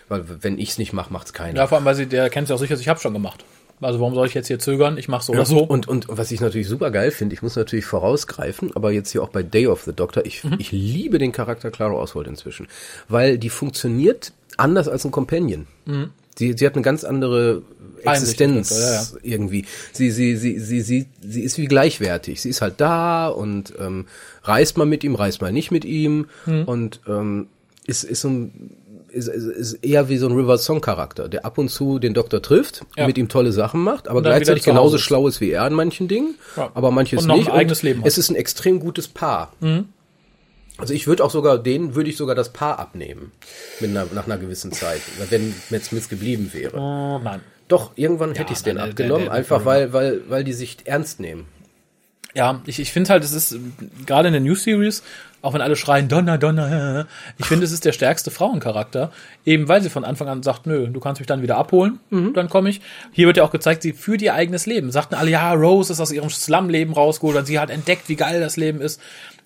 Weil 0.10 0.24
wenn 0.42 0.58
ich 0.60 0.70
es 0.72 0.78
nicht 0.78 0.94
mache, 0.94 1.12
macht's 1.14 1.32
keiner. 1.34 1.58
Ja, 1.58 1.68
vor 1.68 1.78
allem, 1.78 1.86
weil 1.86 1.96
sie, 1.96 2.06
der 2.06 2.30
kennt 2.30 2.48
sie 2.48 2.54
auch 2.54 2.60
sicher, 2.60 2.76
ich 2.80 2.90
habe 2.90 3.00
schon 3.00 3.14
gemacht. 3.14 3.46
Also 3.80 4.00
warum 4.00 4.14
soll 4.14 4.28
ich 4.28 4.36
jetzt 4.36 4.46
hier 4.48 4.60
zögern? 4.60 4.98
Ich 4.98 5.08
mache 5.08 5.24
so 5.24 5.34
oder 5.34 5.44
so. 5.46 5.60
Und, 5.64 5.88
und 5.88 6.06
was 6.08 6.30
ich 6.32 6.40
natürlich 6.40 6.68
super 6.68 6.92
geil 6.92 7.10
finde, 7.10 7.34
ich 7.34 7.42
muss 7.42 7.56
natürlich 7.56 7.86
vorausgreifen, 7.86 8.76
aber 8.76 8.92
jetzt 8.92 9.10
hier 9.12 9.24
auch 9.24 9.30
bei 9.30 9.42
Day 9.42 9.66
of 9.68 9.82
the 9.84 9.94
Doctor, 9.94 10.24
ich, 10.26 10.44
Mhm. 10.44 10.58
ich 10.60 10.72
liebe 10.72 11.18
den 11.18 11.32
Charakter 11.32 11.72
Clara 11.72 11.94
Oswald 11.94 12.28
inzwischen, 12.28 12.68
weil 13.08 13.40
die 13.40 13.50
funktioniert 13.50 14.34
anders 14.58 14.88
als 14.88 15.04
ein 15.06 15.10
Companion. 15.12 15.66
Sie, 16.38 16.54
sie 16.58 16.66
hat 16.66 16.76
eine 16.76 16.82
ganz 16.84 17.04
andere 17.04 17.62
Existenz 18.04 18.70
jeden 18.72 18.82
Fall, 18.82 19.20
irgendwie. 19.22 19.66
Sie, 19.94 20.10
sie, 20.12 20.36
sie, 20.36 20.60
sie, 20.60 20.82
sie, 20.82 21.06
sie 21.22 21.42
ist 21.44 21.58
wie 21.58 21.66
gleichwertig. 21.68 22.42
Sie 22.42 22.50
ist 22.50 22.62
halt 22.62 22.76
da 22.82 23.28
und 23.28 23.74
ähm, 23.80 24.06
reist 24.44 24.78
mal 24.78 24.86
mit 24.86 25.04
ihm, 25.04 25.16
reist 25.16 25.42
mal 25.42 25.52
nicht 25.52 25.72
mit 25.72 25.86
ihm 25.86 26.26
Mhm. 26.46 26.64
und 26.66 27.00
ähm, 27.08 27.48
ist, 27.86 28.04
ist 28.04 28.22
so 28.22 28.30
ein 28.30 28.76
ist, 29.14 29.28
ist, 29.28 29.74
eher 29.84 30.08
wie 30.08 30.16
so 30.18 30.26
ein 30.28 30.32
River 30.32 30.58
Song 30.58 30.80
Charakter, 30.80 31.28
der 31.28 31.44
ab 31.44 31.58
und 31.58 31.68
zu 31.70 32.00
den 32.00 32.14
Doktor 32.14 32.42
trifft, 32.42 32.86
Ja. 32.98 33.08
mit 33.08 33.18
ihm 33.18 33.28
tolle 33.28 33.52
Sachen 33.52 33.84
macht, 33.84 34.08
aber 34.08 34.22
gleichzeitig 34.22 34.64
genauso 34.64 34.98
schlau 34.98 35.28
ist 35.28 35.42
wie 35.42 35.52
er 35.52 35.68
in 35.68 35.74
manchen 35.74 36.08
Dingen, 36.08 36.36
Ja. 36.56 36.72
aber 36.74 36.92
manches 36.92 37.24
Und 37.24 37.28
noch 37.28 37.36
ein 37.36 37.40
nicht. 37.42 37.52
eigenes 37.52 37.84
Leben. 37.84 38.00
Mhm. 38.00 38.06
es 38.06 38.18
ist 38.18 38.30
ein 38.30 38.36
extrem 38.38 38.80
gutes 38.80 39.10
Paar. 39.10 39.52
Also 40.82 40.94
ich 40.94 41.08
würde 41.08 41.24
auch 41.24 41.30
sogar, 41.32 41.58
denen 41.60 41.96
würde 41.96 42.10
ich 42.10 42.18
sogar 42.18 42.36
das 42.36 42.52
Paar 42.52 42.80
abnehmen. 42.80 43.32
Mit 43.80 43.92
einer, 43.92 44.06
nach 44.14 44.26
einer 44.26 44.38
gewissen 44.38 44.72
Zeit. 44.72 45.02
Wenn 45.30 45.54
Matt 45.70 45.84
Smith 45.84 46.10
geblieben 46.10 46.50
wäre. 46.54 46.78
Oh, 46.78 47.20
nein. 47.24 47.40
Doch, 47.68 47.92
irgendwann 47.96 48.34
hätte 48.36 48.52
ich 48.52 48.58
es 48.58 48.64
denen 48.64 48.78
der- 48.80 48.86
abgenommen, 48.88 49.26
der- 49.26 49.30
der- 49.32 49.38
einfach 49.40 49.64
weil, 49.66 49.94
weil, 49.94 50.22
weil 50.28 50.44
die 50.44 50.54
sich 50.54 50.80
ernst 50.86 51.20
nehmen. 51.22 51.46
Ja, 52.34 52.62
ich, 52.66 52.80
ich 52.80 52.92
finde 52.94 53.10
halt, 53.10 53.24
es 53.26 53.34
ist 53.34 53.58
gerade 54.06 54.30
in 54.30 54.34
der 54.34 54.42
New 54.42 54.56
Series, 54.56 55.04
auch 55.42 55.54
wenn 55.54 55.60
alle 55.60 55.76
schreien 55.76 56.08
Donner, 56.08 56.38
Donner, 56.38 57.06
ich 57.38 57.46
finde, 57.46 57.66
es 57.66 57.74
ist 57.74 57.84
der 57.84 57.92
stärkste 57.92 58.32
Frauencharakter, 58.32 59.12
eben 59.46 59.68
weil 59.68 59.82
sie 59.82 59.90
von 59.90 60.06
Anfang 60.06 60.30
an 60.30 60.42
sagt, 60.44 60.66
nö, 60.66 60.88
du 60.88 61.00
kannst 61.02 61.20
mich 61.20 61.28
dann 61.28 61.42
wieder 61.42 61.58
abholen, 61.58 62.00
dann 62.10 62.48
komme 62.48 62.70
ich. 62.70 62.80
Hier 63.12 63.28
wird 63.28 63.36
ja 63.36 63.44
auch 63.44 63.52
gezeigt, 63.52 63.82
sie 63.82 63.92
führt 63.92 64.22
ihr 64.22 64.34
eigenes 64.34 64.66
Leben. 64.66 64.92
Sagten 64.92 65.16
alle, 65.16 65.32
ja, 65.32 65.52
Rose 65.54 65.92
ist 65.92 66.00
aus 66.00 66.12
ihrem 66.14 66.30
Slum-Leben 66.30 66.94
rausgeholt 66.94 67.36
und 67.36 67.46
sie 67.48 67.60
hat 67.60 67.70
entdeckt, 67.70 68.08
wie 68.08 68.16
geil 68.16 68.40
das 68.40 68.56
Leben 68.56 68.80
ist. 68.80 69.02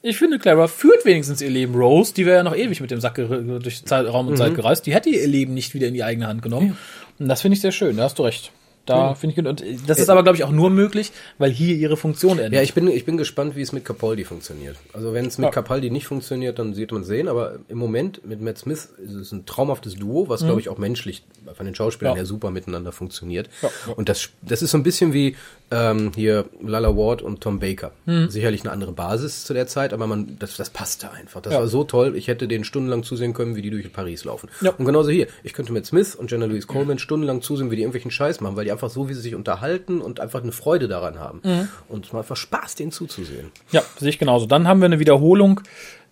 Ich 0.08 0.18
finde, 0.18 0.38
Clara 0.38 0.68
führt 0.68 1.03
wenigstens 1.03 1.41
ihr 1.41 1.49
Leben. 1.49 1.74
Rose, 1.74 2.14
die 2.14 2.26
wäre 2.28 2.38
ja 2.38 2.43
noch 2.43 2.56
ewig 2.56 2.80
mit 2.80 2.91
dem 2.91 2.99
Sack 3.01 3.16
durch 3.16 3.82
Raum 3.91 4.28
und 4.28 4.38
Zeit 4.38 4.53
gereist, 4.53 4.86
die 4.86 4.93
hätte 4.93 5.10
ihr 5.10 5.28
Leben 5.28 5.56
nicht 5.56 5.74
wieder 5.74 5.88
in 5.88 5.95
die 5.95 6.03
eigene 6.03 6.28
Hand 6.28 6.43
genommen. 6.43 6.78
Und 7.18 7.28
das 7.28 7.41
finde 7.41 7.56
ich 7.56 7.62
sehr 7.62 7.72
schön, 7.72 7.97
da 7.97 8.03
hast 8.03 8.20
du 8.20 8.24
recht. 8.24 8.51
Da 8.86 9.16
finde 9.16 9.32
ich 9.32 9.36
gut. 9.38 9.47
Und 9.47 9.64
das 9.89 9.97
ist 9.97 10.10
aber, 10.12 10.22
glaube 10.22 10.38
ich, 10.38 10.43
auch 10.43 10.51
nur 10.51 10.70
möglich, 10.70 11.12
weil 11.39 11.49
hier 11.49 11.76
ihre 11.76 11.97
Funktion 11.97 12.38
endet. 12.38 12.53
Ja, 12.53 12.62
ich 12.62 12.76
bin, 12.76 12.88
ich 12.88 13.03
bin 13.03 13.18
gespannt, 13.18 13.56
wie 13.56 13.64
es 13.64 13.72
mit 13.72 13.84
Capaldi 13.84 14.26
funktioniert. 14.26 14.76
Also 14.93 15.12
wenn 15.12 15.26
es 15.26 15.39
mit 15.39 15.45
Ja. 15.45 15.49
Capaldi 15.51 15.89
nicht 15.89 16.06
funktioniert, 16.06 16.60
dann 16.60 16.76
sieht 16.76 16.91
man 16.91 17.03
sehen, 17.03 17.28
aber 17.28 17.56
im 17.68 17.80
Moment 17.80 18.24
mit 18.28 18.41
Matt 18.41 18.60
Smith 18.60 18.89
ist 19.03 19.14
es 19.16 19.32
ein 19.32 19.47
traumhaftes 19.47 19.95
Duo, 19.95 20.26
Mhm. 20.26 20.30
was 20.30 20.41
glaube 20.41 20.60
ich 20.62 20.70
auch 20.70 20.78
menschlich 20.78 21.24
von 21.56 21.66
den 21.66 21.74
Schauspielern 21.74 22.14
Ja. 22.14 22.18
her 22.18 22.26
super 22.28 22.51
miteinander 22.51 22.91
funktioniert. 22.91 23.49
Ja, 23.64 23.70
ja. 23.88 23.93
Und 23.93 24.08
das, 24.08 24.30
das 24.43 24.62
ist 24.62 24.70
so 24.70 24.78
ein 24.78 24.84
bisschen 24.84 25.14
wie 25.14 25.36
ähm, 25.72 26.11
hier 26.16 26.45
Lala 26.61 26.95
Ward 26.95 27.22
und 27.22 27.41
Tom 27.41 27.59
Baker. 27.59 27.91
Mhm. 28.05 28.30
Sicherlich 28.30 28.61
eine 28.61 28.72
andere 28.72 28.91
Basis 28.91 29.43
zu 29.45 29.53
der 29.53 29.68
Zeit, 29.68 29.93
aber 29.93 30.05
man, 30.07 30.38
das, 30.39 30.57
das 30.57 30.70
passte 30.70 31.11
einfach. 31.11 31.41
Das 31.41 31.53
Ja. 31.53 31.59
war 31.59 31.68
so 31.68 31.84
toll. 31.84 32.16
Ich 32.16 32.28
hätte 32.28 32.47
denen 32.47 32.63
stundenlang 32.63 33.03
zusehen 33.03 33.34
können, 33.34 33.55
wie 33.55 33.61
die 33.61 33.70
durch 33.72 33.91
Paris 33.91 34.24
laufen. 34.26 34.49
Ja. 34.61 34.72
Und 34.72 34.86
genauso 34.86 35.09
hier. 35.09 35.28
Ich 35.43 35.53
könnte 35.53 35.74
mit 35.74 35.86
Smith 35.86 36.13
und 36.16 36.30
Jenna 36.32 36.45
Louise 36.45 36.68
Coleman 36.68 36.99
stundenlang 36.99 37.41
zusehen, 37.41 37.72
wie 37.72 37.76
die 37.76 37.82
irgendwelchen 37.82 38.11
Scheiß 38.11 38.41
machen, 38.41 38.55
weil 38.55 38.66
die 38.66 38.72
einfach 38.72 38.89
so, 38.89 39.09
wie 39.09 39.13
sie 39.13 39.22
sich 39.22 39.36
unterhalten 39.36 40.01
und 40.01 40.20
einfach 40.20 40.43
eine 40.43 40.51
Freude 40.51 40.88
daran 40.88 41.20
haben. 41.20 41.41
Mhm. 41.43 41.68
Und 41.89 42.05
es 42.05 42.13
macht 42.13 42.24
einfach 42.24 42.38
Spaß, 42.38 42.76
denen 42.76 42.91
zuzusehen. 42.91 43.51
Ja, 43.72 43.82
sehe 43.99 44.09
ich 44.09 44.20
genauso. 44.20 44.45
Dann 44.45 44.68
haben 44.68 44.82
wir 44.82 44.86
eine 44.86 44.99
Wiederholung 44.99 45.61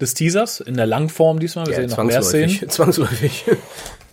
des 0.01 0.13
Teasers 0.15 0.59
in 0.61 0.75
der 0.75 0.87
Langform 0.87 1.39
diesmal. 1.39 1.67
Wir 1.67 1.75
sehen 1.75 1.89
noch 1.89 2.03
mehr 2.03 2.23
Szenen. 2.23 2.57
zwangsläufig. 2.69 3.45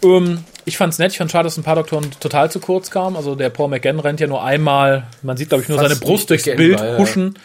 Ähm, 0.03 0.45
ich 0.65 0.77
fand's 0.77 0.99
nett. 0.99 1.13
Ich 1.13 1.19
fand 1.19 1.31
schade, 1.31 1.45
dass 1.45 1.57
ein 1.57 1.63
paar 1.63 1.77
Doktoren 1.77 2.11
total 2.21 2.51
zu 2.51 2.61
kurz 2.61 2.91
kamen. 2.91 3.17
Also 3.17 3.35
der 3.35 3.51
Paul 3.51 3.69
McGann 3.69 4.01
rennt 4.01 4.21
ja 4.21 4.27
nur 4.27 4.43
einmal. 4.43 5.07
Man 5.23 5.37
sieht, 5.37 5.49
glaube 5.49 5.63
ich, 5.63 5.69
nur 5.69 5.79
Fast 5.79 5.89
seine 5.89 6.01
Brust 6.01 6.31
durchs 6.31 6.45
Bild 6.45 6.81
ja. 6.81 6.99
huschen. 6.99 7.39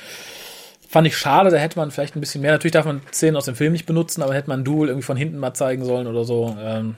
Fand 0.88 1.08
ich 1.08 1.18
schade. 1.18 1.49
Da 1.49 1.58
hätte 1.58 1.78
man 1.78 1.91
vielleicht 1.91 2.16
ein 2.16 2.22
bisschen 2.22 2.41
mehr. 2.41 2.51
Natürlich 2.51 2.74
darf 2.74 2.86
man 2.86 3.01
Szenen 3.12 3.36
aus 3.36 3.45
dem 3.45 3.56
Film 3.56 3.74
nicht 3.74 3.86
benutzen, 3.86 4.22
aber 4.22 4.34
hätte 4.34 4.49
man 4.49 4.64
Duel 4.64 4.89
irgendwie 4.89 5.06
von 5.06 5.18
hinten 5.18 5.38
mal 5.38 5.53
zeigen 5.53 5.84
sollen 5.84 6.08
oder 6.08 6.24
so. 6.24 6.56
Ähm, 6.60 6.95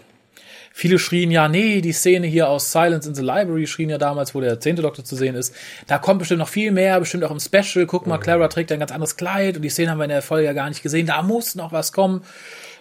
Viele 0.78 0.99
schrien 0.99 1.32
ja, 1.32 1.47
nee, 1.47 1.82
die 1.82 1.91
Szene 1.91 2.28
hier 2.28 2.49
aus 2.49 2.72
Silence 2.72 3.10
in 3.10 3.16
the 3.16 3.24
Library 3.24 3.66
schrien 3.66 3.89
ja 3.89 3.97
damals, 3.97 4.36
wo 4.36 4.41
der 4.41 4.60
zehnte 4.60 4.84
Doktor 4.84 5.03
zu 5.03 5.16
sehen 5.16 5.34
ist. 5.34 5.55
Da 5.88 5.97
kommt 5.97 6.20
bestimmt 6.20 6.38
noch 6.38 6.49
viel 6.49 6.72
mehr, 6.72 6.99
bestimmt 6.99 7.24
auch 7.24 7.32
im 7.32 7.39
Special. 7.39 7.88
Guck 7.88 8.05
mal, 8.05 8.20
Clara 8.20 8.47
trägt 8.47 8.72
ein 8.72 8.78
ganz 8.78 8.91
anderes 8.91 9.18
Kleid 9.18 9.55
und 9.55 9.64
die 9.64 9.70
Szene 9.70 9.89
haben 9.89 9.97
wir 9.97 10.03
in 10.03 10.12
der 10.12 10.22
Folge 10.22 10.45
ja 10.45 10.53
gar 10.53 10.70
nicht 10.70 10.84
gesehen. 10.84 11.08
Da 11.08 11.24
muss 11.24 11.55
noch 11.55 11.72
was 11.72 11.93
kommen. 11.93 12.22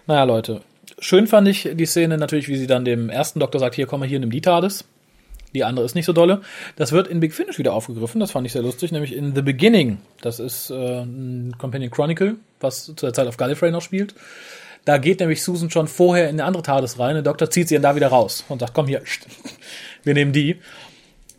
Naja, 0.07 0.25
Leute. 0.25 0.61
Schön 0.99 1.27
fand 1.27 1.47
ich 1.49 1.69
die 1.75 1.87
Szene 1.87 2.17
natürlich, 2.17 2.49
wie 2.49 2.57
sie 2.57 2.67
dann 2.67 2.85
dem 2.85 3.11
ersten 3.11 3.41
Doktor 3.41 3.59
sagt, 3.59 3.75
hier 3.75 3.87
komm 3.87 4.01
mal 4.01 4.09
hier, 4.09 4.19
nimm 4.19 4.31
die 4.31 4.41
TARDIS. 4.41 4.85
Die 5.55 5.65
andere 5.65 5.85
ist 5.85 5.95
nicht 5.95 6.07
so 6.07 6.13
dolle. 6.13 6.41
Das 6.77 6.93
wird 6.93 7.09
in 7.09 7.21
Big 7.21 7.33
Finish 7.35 7.59
wieder 7.59 7.73
aufgegriffen, 7.73 8.21
das 8.21 8.31
fand 8.31 8.47
ich 8.47 8.53
sehr 8.53 8.63
lustig, 8.63 8.93
nämlich 8.93 9.15
in 9.15 9.35
The 9.35 9.43
Beginning. 9.43 9.99
Das 10.21 10.39
ist 10.41 10.71
äh, 10.71 11.03
ein 11.03 11.55
Companion 11.59 11.91
Chronicle, 11.91 12.37
was 12.61 12.85
zu 12.85 12.95
der 12.95 13.13
Zeit 13.13 13.27
auf 13.27 13.37
Gallifrey 13.37 13.71
noch 13.71 13.83
spielt. 13.83 14.15
Da 14.85 14.99
geht 14.99 15.21
nämlich 15.21 15.43
Susan 15.43 15.71
schon 15.71 15.89
vorher 15.89 16.29
in 16.29 16.37
eine 16.37 16.45
andere 16.45 16.63
TARDIS 16.63 16.99
rein. 16.99 17.15
Der 17.15 17.23
Doktor 17.23 17.51
zieht 17.51 17.69
sie 17.69 17.75
dann 17.75 17.83
da 17.83 17.97
wieder 17.97 18.09
raus 18.09 18.45
und 18.49 18.61
sagt, 18.61 18.73
komm 18.73 18.87
hier, 18.87 19.03
wir 20.05 20.15
nehmen 20.15 20.33
die. 20.33 20.61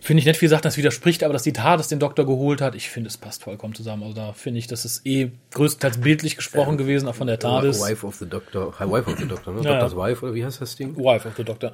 Finde 0.07 0.21
ich 0.21 0.25
nett, 0.25 0.37
wie 0.39 0.45
gesagt, 0.45 0.63
das 0.63 0.77
widerspricht, 0.77 1.21
aber 1.21 1.33
dass 1.33 1.43
die 1.43 1.51
TARDIS 1.51 1.89
den 1.89 1.99
Doktor 1.99 2.25
geholt 2.25 2.61
hat, 2.61 2.75
ich 2.75 2.89
finde, 2.89 3.09
es 3.09 3.17
passt 3.17 3.43
vollkommen 3.43 3.75
zusammen. 3.75 4.03
Also 4.03 4.15
da 4.15 4.31
finde 4.31 4.57
ich, 4.57 4.65
das 4.65 4.85
ist 4.85 5.05
eh 5.05 5.31
größtenteils 5.51 5.97
bildlich 5.97 6.37
gesprochen 6.37 6.77
gewesen, 6.77 7.09
auch 7.09 7.15
von 7.15 7.27
der 7.27 7.37
TARDIS. 7.39 7.81
Wife 7.81 8.07
of 8.07 8.15
the 8.15 8.25
Doctor. 8.25 8.73
Hi, 8.79 8.89
Wife 8.89 9.11
of 9.11 9.19
the 9.19 9.27
Doctor, 9.27 9.51
ne? 9.51 9.63
Ja, 9.63 9.73
Doctor's 9.73 9.91
ja. 9.91 9.97
Wife, 9.97 10.25
oder 10.25 10.33
wie 10.33 10.45
heißt 10.45 10.61
das 10.61 10.77
Ding? 10.77 10.95
Wife 10.95 11.27
of 11.27 11.35
the 11.35 11.43
Doctor. 11.43 11.73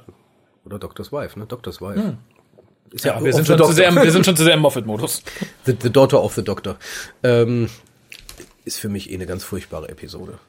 Oder 0.64 0.80
Doctor's 0.80 1.12
Wife, 1.12 1.38
ne? 1.38 1.46
Doctor's 1.46 1.80
Wife. 1.80 2.16
Ist 2.90 3.04
Ja, 3.04 3.22
wir 3.22 3.28
of 3.30 3.36
sind, 3.36 3.46
schon 3.46 3.56
zu 3.56 3.70
sehr, 3.70 3.86
im- 3.88 4.02
wir 4.02 4.10
sind 4.10 4.26
schon 4.26 4.36
zu 4.36 4.42
sehr 4.42 4.54
im 4.54 4.60
Moffat-Modus. 4.62 5.22
The, 5.64 5.76
the 5.80 5.90
Daughter 5.90 6.20
of 6.20 6.34
the 6.34 6.42
Doctor. 6.42 6.74
Ähm, 7.22 7.70
ist 8.64 8.80
für 8.80 8.88
mich 8.88 9.12
eh 9.12 9.14
eine 9.14 9.26
ganz 9.26 9.44
furchtbare 9.44 9.88
Episode. 9.90 10.40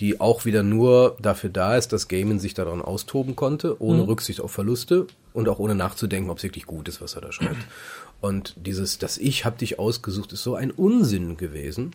Die 0.00 0.20
auch 0.20 0.44
wieder 0.44 0.62
nur 0.62 1.16
dafür 1.20 1.50
da 1.50 1.76
ist, 1.76 1.92
dass 1.92 2.08
Gaiman 2.08 2.40
sich 2.40 2.54
daran 2.54 2.82
austoben 2.82 3.36
konnte, 3.36 3.80
ohne 3.80 4.06
Rücksicht 4.06 4.40
auf 4.40 4.50
Verluste 4.50 5.06
und 5.32 5.48
auch 5.48 5.58
ohne 5.58 5.74
nachzudenken, 5.74 6.30
ob 6.30 6.38
es 6.38 6.44
wirklich 6.44 6.66
gut 6.66 6.88
ist, 6.88 7.00
was 7.00 7.14
er 7.14 7.20
da 7.20 7.32
schreibt. 7.32 7.56
Und 8.20 8.54
dieses, 8.56 8.98
das 8.98 9.18
Ich 9.18 9.44
hab 9.44 9.58
dich 9.58 9.80
ausgesucht, 9.80 10.32
ist 10.32 10.44
so 10.44 10.54
ein 10.54 10.70
Unsinn 10.70 11.36
gewesen. 11.36 11.90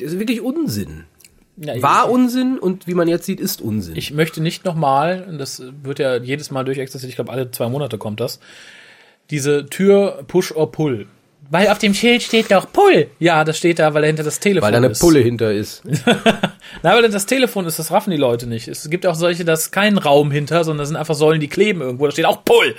Das 0.00 0.12
ist 0.12 0.18
wirklich 0.18 0.40
Unsinn. 0.40 1.04
Ja, 1.58 1.80
War 1.82 2.10
Unsinn 2.10 2.58
und 2.58 2.86
wie 2.86 2.94
man 2.94 3.08
jetzt 3.08 3.26
sieht, 3.26 3.38
ist 3.38 3.60
Unsinn. 3.60 3.94
Ich 3.94 4.12
möchte 4.12 4.42
nicht 4.42 4.64
nochmal, 4.64 5.26
und 5.28 5.36
das 5.36 5.62
wird 5.82 5.98
ja 5.98 6.16
jedes 6.16 6.50
Mal 6.50 6.64
durchexerziert, 6.64 7.10
ich 7.10 7.16
glaube 7.16 7.30
alle 7.30 7.50
zwei 7.50 7.68
Monate 7.68 7.98
kommt 7.98 8.20
das, 8.20 8.40
diese 9.28 9.66
Tür 9.66 10.24
Push 10.26 10.52
or 10.52 10.72
Pull. 10.72 11.06
Weil 11.50 11.68
auf 11.68 11.78
dem 11.78 11.92
Schild 11.92 12.22
steht 12.22 12.50
doch 12.50 12.72
Pull. 12.72 13.08
Ja, 13.18 13.44
das 13.44 13.58
steht 13.58 13.78
da, 13.78 13.92
weil 13.92 14.02
dahinter 14.02 14.22
das 14.22 14.40
Telefon 14.40 14.66
weil 14.66 14.72
da 14.72 14.78
eine 14.78 14.88
ist. 14.88 15.00
Pulle 15.00 15.20
hinter 15.20 15.52
ist. 15.52 15.82
Na, 16.82 16.94
weil 16.94 17.08
das 17.10 17.26
Telefon 17.26 17.66
ist, 17.66 17.78
das 17.78 17.90
raffen 17.90 18.10
die 18.10 18.16
Leute 18.16 18.46
nicht. 18.46 18.68
Es 18.68 18.88
gibt 18.88 19.06
auch 19.06 19.14
solche, 19.14 19.44
da 19.44 19.52
ist 19.52 19.70
kein 19.70 19.98
Raum 19.98 20.30
hinter, 20.30 20.64
sondern 20.64 20.78
das 20.78 20.88
sind 20.88 20.96
einfach 20.96 21.14
Säulen, 21.14 21.40
die 21.40 21.48
kleben 21.48 21.80
irgendwo. 21.82 22.06
Da 22.06 22.12
steht 22.12 22.24
auch 22.24 22.44
Pull. 22.44 22.74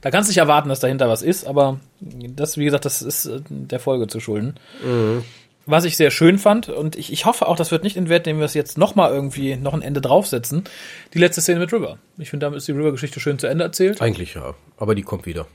Da 0.00 0.10
kannst 0.10 0.28
du 0.28 0.30
nicht 0.30 0.38
erwarten, 0.38 0.68
dass 0.68 0.80
dahinter 0.80 1.08
was 1.08 1.22
ist, 1.22 1.46
aber 1.46 1.80
das, 2.00 2.56
wie 2.56 2.64
gesagt, 2.64 2.84
das 2.84 3.02
ist 3.02 3.26
äh, 3.26 3.40
der 3.48 3.80
Folge 3.80 4.06
zu 4.06 4.20
schulden. 4.20 4.54
Mhm. 4.84 5.24
Was 5.70 5.84
ich 5.84 5.98
sehr 5.98 6.10
schön 6.10 6.38
fand, 6.38 6.70
und 6.70 6.96
ich, 6.96 7.12
ich 7.12 7.26
hoffe 7.26 7.46
auch, 7.46 7.54
das 7.54 7.70
wird 7.70 7.84
nicht 7.84 7.98
entwerten, 7.98 8.30
indem 8.30 8.40
wir 8.40 8.46
es 8.46 8.54
jetzt 8.54 8.78
nochmal 8.78 9.12
irgendwie 9.12 9.54
noch 9.54 9.74
ein 9.74 9.82
Ende 9.82 10.00
draufsetzen, 10.00 10.64
die 11.12 11.18
letzte 11.18 11.42
Szene 11.42 11.60
mit 11.60 11.70
River. 11.74 11.98
Ich 12.16 12.30
finde, 12.30 12.46
damit 12.46 12.56
ist 12.56 12.68
die 12.68 12.72
River-Geschichte 12.72 13.20
schön 13.20 13.38
zu 13.38 13.48
Ende 13.48 13.64
erzählt. 13.64 14.00
Eigentlich 14.00 14.32
ja, 14.32 14.54
aber 14.78 14.94
die 14.94 15.02
kommt 15.02 15.26
wieder. 15.26 15.46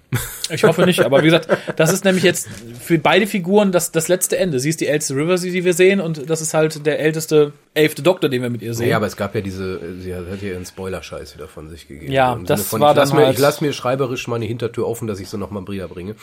Ich 0.52 0.66
hoffe 0.66 0.86
nicht, 0.86 1.00
aber 1.00 1.22
wie 1.22 1.26
gesagt, 1.26 1.48
das 1.78 1.92
ist 1.92 2.06
nämlich 2.06 2.24
jetzt 2.24 2.48
für 2.80 3.00
beide 3.00 3.26
Figuren 3.26 3.72
das, 3.72 3.92
das 3.92 4.08
letzte 4.08 4.38
Ende. 4.38 4.60
Sie 4.60 4.70
ist 4.70 4.82
die 4.82 4.88
älteste 4.88 5.16
River, 5.16 5.36
die 5.38 5.66
wir 5.66 5.74
sehen, 5.74 6.00
und 6.00 6.30
das 6.30 6.42
ist 6.42 6.54
halt 6.54 6.86
der 6.86 7.00
älteste, 7.00 7.52
elfte 7.76 8.02
Doktor, 8.04 8.30
den 8.30 8.42
wir 8.44 8.50
mit 8.50 8.62
ihr 8.62 8.74
sehen. 8.74 8.90
Ja, 8.90 8.98
aber 8.98 9.08
es 9.08 9.18
gab 9.18 9.34
ja 9.34 9.42
diese, 9.42 10.00
sie 10.00 10.14
hat 10.14 10.42
ja 10.42 10.50
ihren 10.50 10.66
Spoiler-Scheiß 10.66 11.36
wieder 11.36 11.48
von 11.48 11.70
sich 11.70 11.88
gegeben. 11.88 12.12
Ja, 12.12 12.34
Im 12.34 12.46
das 12.46 12.70
Sinne 12.70 12.82
war 12.82 12.92
ich 12.92 12.98
lass 12.98 13.10
dann 13.10 13.18
mir, 13.20 13.26
halt- 13.26 13.36
Ich 13.36 13.42
lasse 13.42 13.64
mir 13.64 13.74
schreiberisch 13.74 14.28
mal 14.28 14.36
eine 14.36 14.46
Hintertür 14.46 14.88
offen, 14.88 15.08
dass 15.08 15.20
ich 15.20 15.28
so 15.30 15.38
nochmal 15.38 15.64
Brüder 15.64 15.88
bringe. 15.88 16.16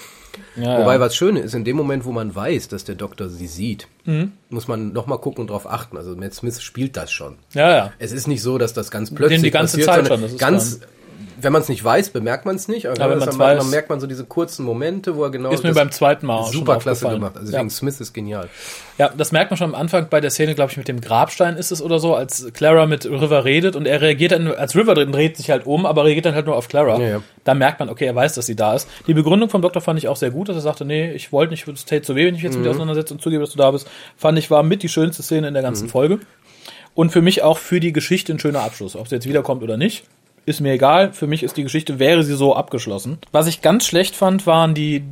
Ja, 0.57 0.79
Wobei, 0.79 0.95
ja. 0.95 1.01
was 1.01 1.17
Schöne 1.17 1.41
ist, 1.41 1.55
in 1.55 1.65
dem 1.65 1.77
Moment, 1.77 2.05
wo 2.05 2.13
man 2.13 2.35
weiß, 2.35 2.69
dass 2.69 2.85
der 2.85 2.95
Doktor 2.95 3.29
sie 3.29 3.47
sieht, 3.49 3.89
Mhm. 4.05 4.33
muss 4.49 4.69
man 4.69 4.93
nochmal 4.93 5.19
gucken 5.19 5.43
und 5.43 5.51
drauf 5.51 5.69
achten. 5.69 5.97
Also 5.97 6.15
Matt 6.17 6.35
Smith 6.35 6.61
spielt 6.63 6.97
das 6.97 7.11
schon. 7.13 7.37
ja, 7.53 7.71
ja. 7.77 7.93
Es 7.99 8.13
ist 8.13 8.29
nicht 8.29 8.43
so, 8.43 8.57
dass 8.57 8.73
das 8.73 8.91
ganz 8.91 9.13
plötzlich 9.15 9.43
die 9.43 9.51
ganze 9.51 9.77
passiert, 9.79 9.95
Zeit 9.97 10.07
schon, 10.09 10.23
das 10.23 10.33
ist 10.33 10.39
ganz, 10.39 10.81
wenn 11.43 11.53
man 11.53 11.63
es 11.63 11.69
nicht 11.69 11.83
weiß, 11.85 12.11
bemerkt 12.11 12.45
man 12.47 12.57
es 12.57 12.69
nicht. 12.69 12.87
Aber, 12.87 13.01
Aber 13.01 13.13
wenn 13.13 13.19
man 13.19 13.29
dann, 13.29 13.39
weiß- 13.39 13.59
dann 13.59 13.71
merkt 13.71 13.89
man 13.91 14.01
so 14.01 14.07
diese 14.07 14.25
kurzen 14.25 14.65
Momente, 14.65 15.17
wo 15.17 15.25
er 15.25 15.31
genau 15.31 15.51
Ist 15.51 15.63
mir 15.65 15.73
beim 15.75 15.91
zweiten 15.91 16.27
Mal 16.27 16.37
auch 16.37 16.53
super 16.53 16.77
klasse 16.79 17.09
gemacht. 17.09 17.37
Also 17.37 17.53
Ja. 17.53 17.69
Smith 17.71 18.01
ist 18.01 18.13
genial. 18.13 18.49
Ja, 18.99 19.09
das 19.17 19.33
merkt 19.33 19.51
man 19.51 19.57
schon 19.59 19.69
am 19.69 19.75
Anfang 19.75 20.09
bei 20.11 20.21
der 20.21 20.31
Szene, 20.31 20.55
glaube 20.55 20.71
ich, 20.71 20.77
mit 20.77 20.89
dem 20.89 21.01
Grabstein 21.01 21.57
ist 21.57 21.73
es 21.73 21.81
oder 21.81 21.99
so, 21.99 22.15
als 22.15 22.47
Clara 22.53 22.87
mit 22.87 23.07
River 23.07 23.45
redet 23.45 23.77
und 23.77 23.87
er 23.87 24.01
reagiert 24.01 24.33
dann, 24.33 24.47
als 24.49 24.75
River 24.77 24.95
drin 24.95 25.13
dreht 25.13 25.37
sich 25.37 25.51
halt 25.51 25.67
um, 25.67 25.87
aber 25.87 26.05
reagiert 26.05 26.27
dann 26.27 26.35
halt 26.35 26.47
nur 26.47 26.57
auf 26.57 26.69
Clara. 26.69 26.99
Ja, 27.01 27.09
ja. 27.09 27.23
Da 27.45 27.55
merkt 27.55 27.81
man, 27.81 27.89
okay, 27.89 28.05
er 28.07 28.15
weiß, 28.15 28.35
dass 28.35 28.47
sie 28.47 28.57
da 28.57 28.75
ist. 28.75 28.89
Die 29.07 29.15
Begründung 29.15 29.49
vom 29.49 29.63
Doktor 29.63 29.81
fand 29.81 29.99
ich 29.99 30.09
auch 30.09 30.17
sehr 30.17 30.31
gut, 30.31 30.49
dass 30.49 30.57
er 30.57 30.63
sagte, 30.63 30.85
nee, 30.85 31.11
ich 31.13 31.33
wollte 31.33 31.53
nicht, 31.53 31.67
es 31.67 31.85
täte 31.87 32.07
so 32.07 32.15
weh, 32.17 32.27
wenn 32.27 32.35
ich 32.35 32.43
jetzt 32.43 32.53
Mhm. 32.55 32.61
mit 32.61 32.67
dir 32.67 32.71
auseinandersetze 32.71 33.15
und 33.15 33.23
zugebe, 33.23 33.43
dass 33.43 33.51
du 33.53 33.59
da 33.59 33.71
bist. 33.71 33.89
Fand 34.17 34.39
ich, 34.39 34.51
war 34.51 34.63
mit 34.63 34.83
die 34.83 34.89
schönste 34.89 35.23
Szene 35.23 35.49
in 35.49 35.55
der 35.55 35.63
ganzen 35.63 35.85
Mhm. 35.87 35.91
Folge. 35.91 36.19
Und 36.95 37.11
für 37.13 37.23
mich 37.23 37.43
auch 37.43 37.57
für 37.59 37.81
die 37.81 37.93
Geschichte 37.93 38.33
ein 38.33 38.39
schöner 38.41 38.61
Abschluss. 38.63 38.97
Ob 38.97 39.09
sie 39.09 39.15
jetzt 39.15 39.27
wiederkommt 39.29 39.63
oder 39.63 39.77
nicht, 39.77 40.05
ist 40.47 40.61
mir 40.61 40.73
egal. 40.73 41.13
Für 41.13 41.27
mich 41.27 41.43
ist 41.43 41.57
die 41.57 41.63
Geschichte, 41.63 41.99
wäre 41.99 42.23
sie 42.23 42.35
so 42.35 42.55
abgeschlossen. 42.57 43.19
Was 43.33 43.47
ich 43.47 43.63
ganz 43.63 43.87
schlecht 43.87 44.17
fand, 44.17 44.47
waren 44.47 44.75
die 44.75 45.03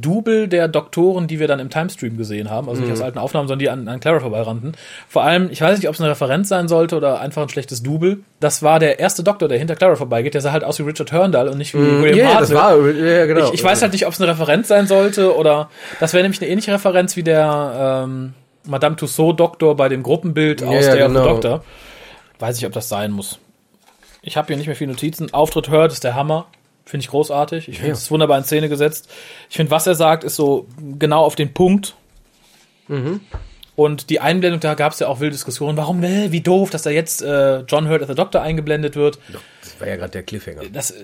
Double 0.00 0.48
der 0.48 0.68
Doktoren, 0.68 1.26
die 1.26 1.40
wir 1.40 1.48
dann 1.48 1.60
im 1.60 1.70
Timestream 1.70 2.18
gesehen 2.18 2.50
haben. 2.50 2.68
Also 2.68 2.82
nicht 2.82 2.92
aus 2.92 3.00
alten 3.00 3.18
Aufnahmen, 3.18 3.48
sondern 3.48 3.60
die 3.60 3.70
an, 3.70 3.88
an 3.88 4.00
Clara 4.00 4.20
vorbeirannten. 4.20 4.76
Vor 5.08 5.24
allem, 5.24 5.48
ich 5.50 5.62
weiß 5.62 5.78
nicht, 5.78 5.88
ob 5.88 5.94
es 5.94 6.00
eine 6.00 6.10
Referenz 6.10 6.50
sein 6.50 6.68
sollte 6.68 6.96
oder 6.96 7.20
einfach 7.20 7.40
ein 7.42 7.48
schlechtes 7.48 7.82
Double. 7.82 8.18
Das 8.38 8.62
war 8.62 8.78
der 8.78 8.98
erste 8.98 9.22
Doktor, 9.24 9.48
der 9.48 9.56
hinter 9.58 9.76
Clara 9.76 9.96
vorbeigeht. 9.96 10.34
Der 10.34 10.42
sah 10.42 10.52
halt 10.52 10.62
aus 10.62 10.78
wie 10.78 10.82
Richard 10.82 11.10
Herndal 11.10 11.48
und 11.48 11.56
nicht 11.56 11.72
wie 11.74 11.78
William 11.78 12.18
Ja, 12.18 12.40
das 12.40 12.54
Hartnell. 12.54 12.94
war, 12.96 13.06
ja, 13.06 13.26
genau. 13.26 13.46
Ich, 13.48 13.54
ich 13.54 13.64
weiß 13.64 13.80
halt 13.80 13.92
nicht, 13.92 14.06
ob 14.06 14.12
es 14.12 14.20
eine 14.20 14.30
Referenz 14.30 14.68
sein 14.68 14.86
sollte 14.86 15.34
oder 15.34 15.70
das 16.00 16.12
wäre 16.12 16.22
nämlich 16.22 16.42
eine 16.42 16.50
ähnliche 16.50 16.72
Referenz 16.74 17.16
wie 17.16 17.22
der 17.22 18.04
ähm, 18.04 18.34
Madame 18.66 18.96
Tussaud 18.96 19.40
Doktor 19.40 19.74
bei 19.74 19.88
dem 19.88 20.02
Gruppenbild 20.02 20.60
Ja, 20.60 20.68
aus 20.68 20.84
der 20.84 21.08
genau. 21.08 21.24
Doktor. 21.24 21.64
Weiß 22.40 22.58
ich, 22.58 22.66
ob 22.66 22.72
das 22.72 22.90
sein 22.90 23.10
muss. 23.10 23.38
Ich 24.26 24.36
habe 24.36 24.48
hier 24.48 24.56
nicht 24.56 24.66
mehr 24.66 24.76
viele 24.76 24.90
Notizen. 24.92 25.32
Auftritt 25.34 25.68
hört 25.68 25.92
ist 25.92 26.02
der 26.04 26.14
Hammer. 26.14 26.46
Finde 26.86 27.04
ich 27.04 27.10
großartig. 27.10 27.68
Ich 27.68 27.76
finde 27.76 27.88
Ja. 27.88 27.94
es 27.94 28.10
wunderbar 28.10 28.38
in 28.38 28.44
Szene 28.44 28.68
gesetzt. 28.68 29.08
Ich 29.50 29.56
finde, 29.56 29.70
was 29.70 29.86
er 29.86 29.94
sagt, 29.94 30.24
ist 30.24 30.36
so 30.36 30.66
genau 30.98 31.22
auf 31.24 31.34
den 31.34 31.52
Punkt. 31.54 31.94
Mhm. 32.88 33.20
Und 33.76 34.08
die 34.10 34.20
Einblendung, 34.20 34.60
da 34.60 34.74
gab 34.74 34.92
es 34.92 35.00
ja 35.00 35.08
auch 35.08 35.20
wilde 35.20 35.32
Diskussionen. 35.32 35.76
Warum, 35.76 36.02
äh, 36.04 36.30
wie 36.30 36.40
doof, 36.40 36.70
dass 36.70 36.82
da 36.82 36.90
jetzt 36.90 37.22
äh, 37.22 37.60
John 37.62 37.88
Hurt 37.88 38.02
as 38.02 38.08
the 38.08 38.14
Doctor 38.14 38.40
eingeblendet 38.42 38.94
wird 38.96 39.18
Das 39.62 39.80
war 39.80 39.88
ja 39.88 39.96
gerade 39.96 40.12
der 40.12 40.22
Cliffhanger. 40.22 40.62
das 40.72 40.94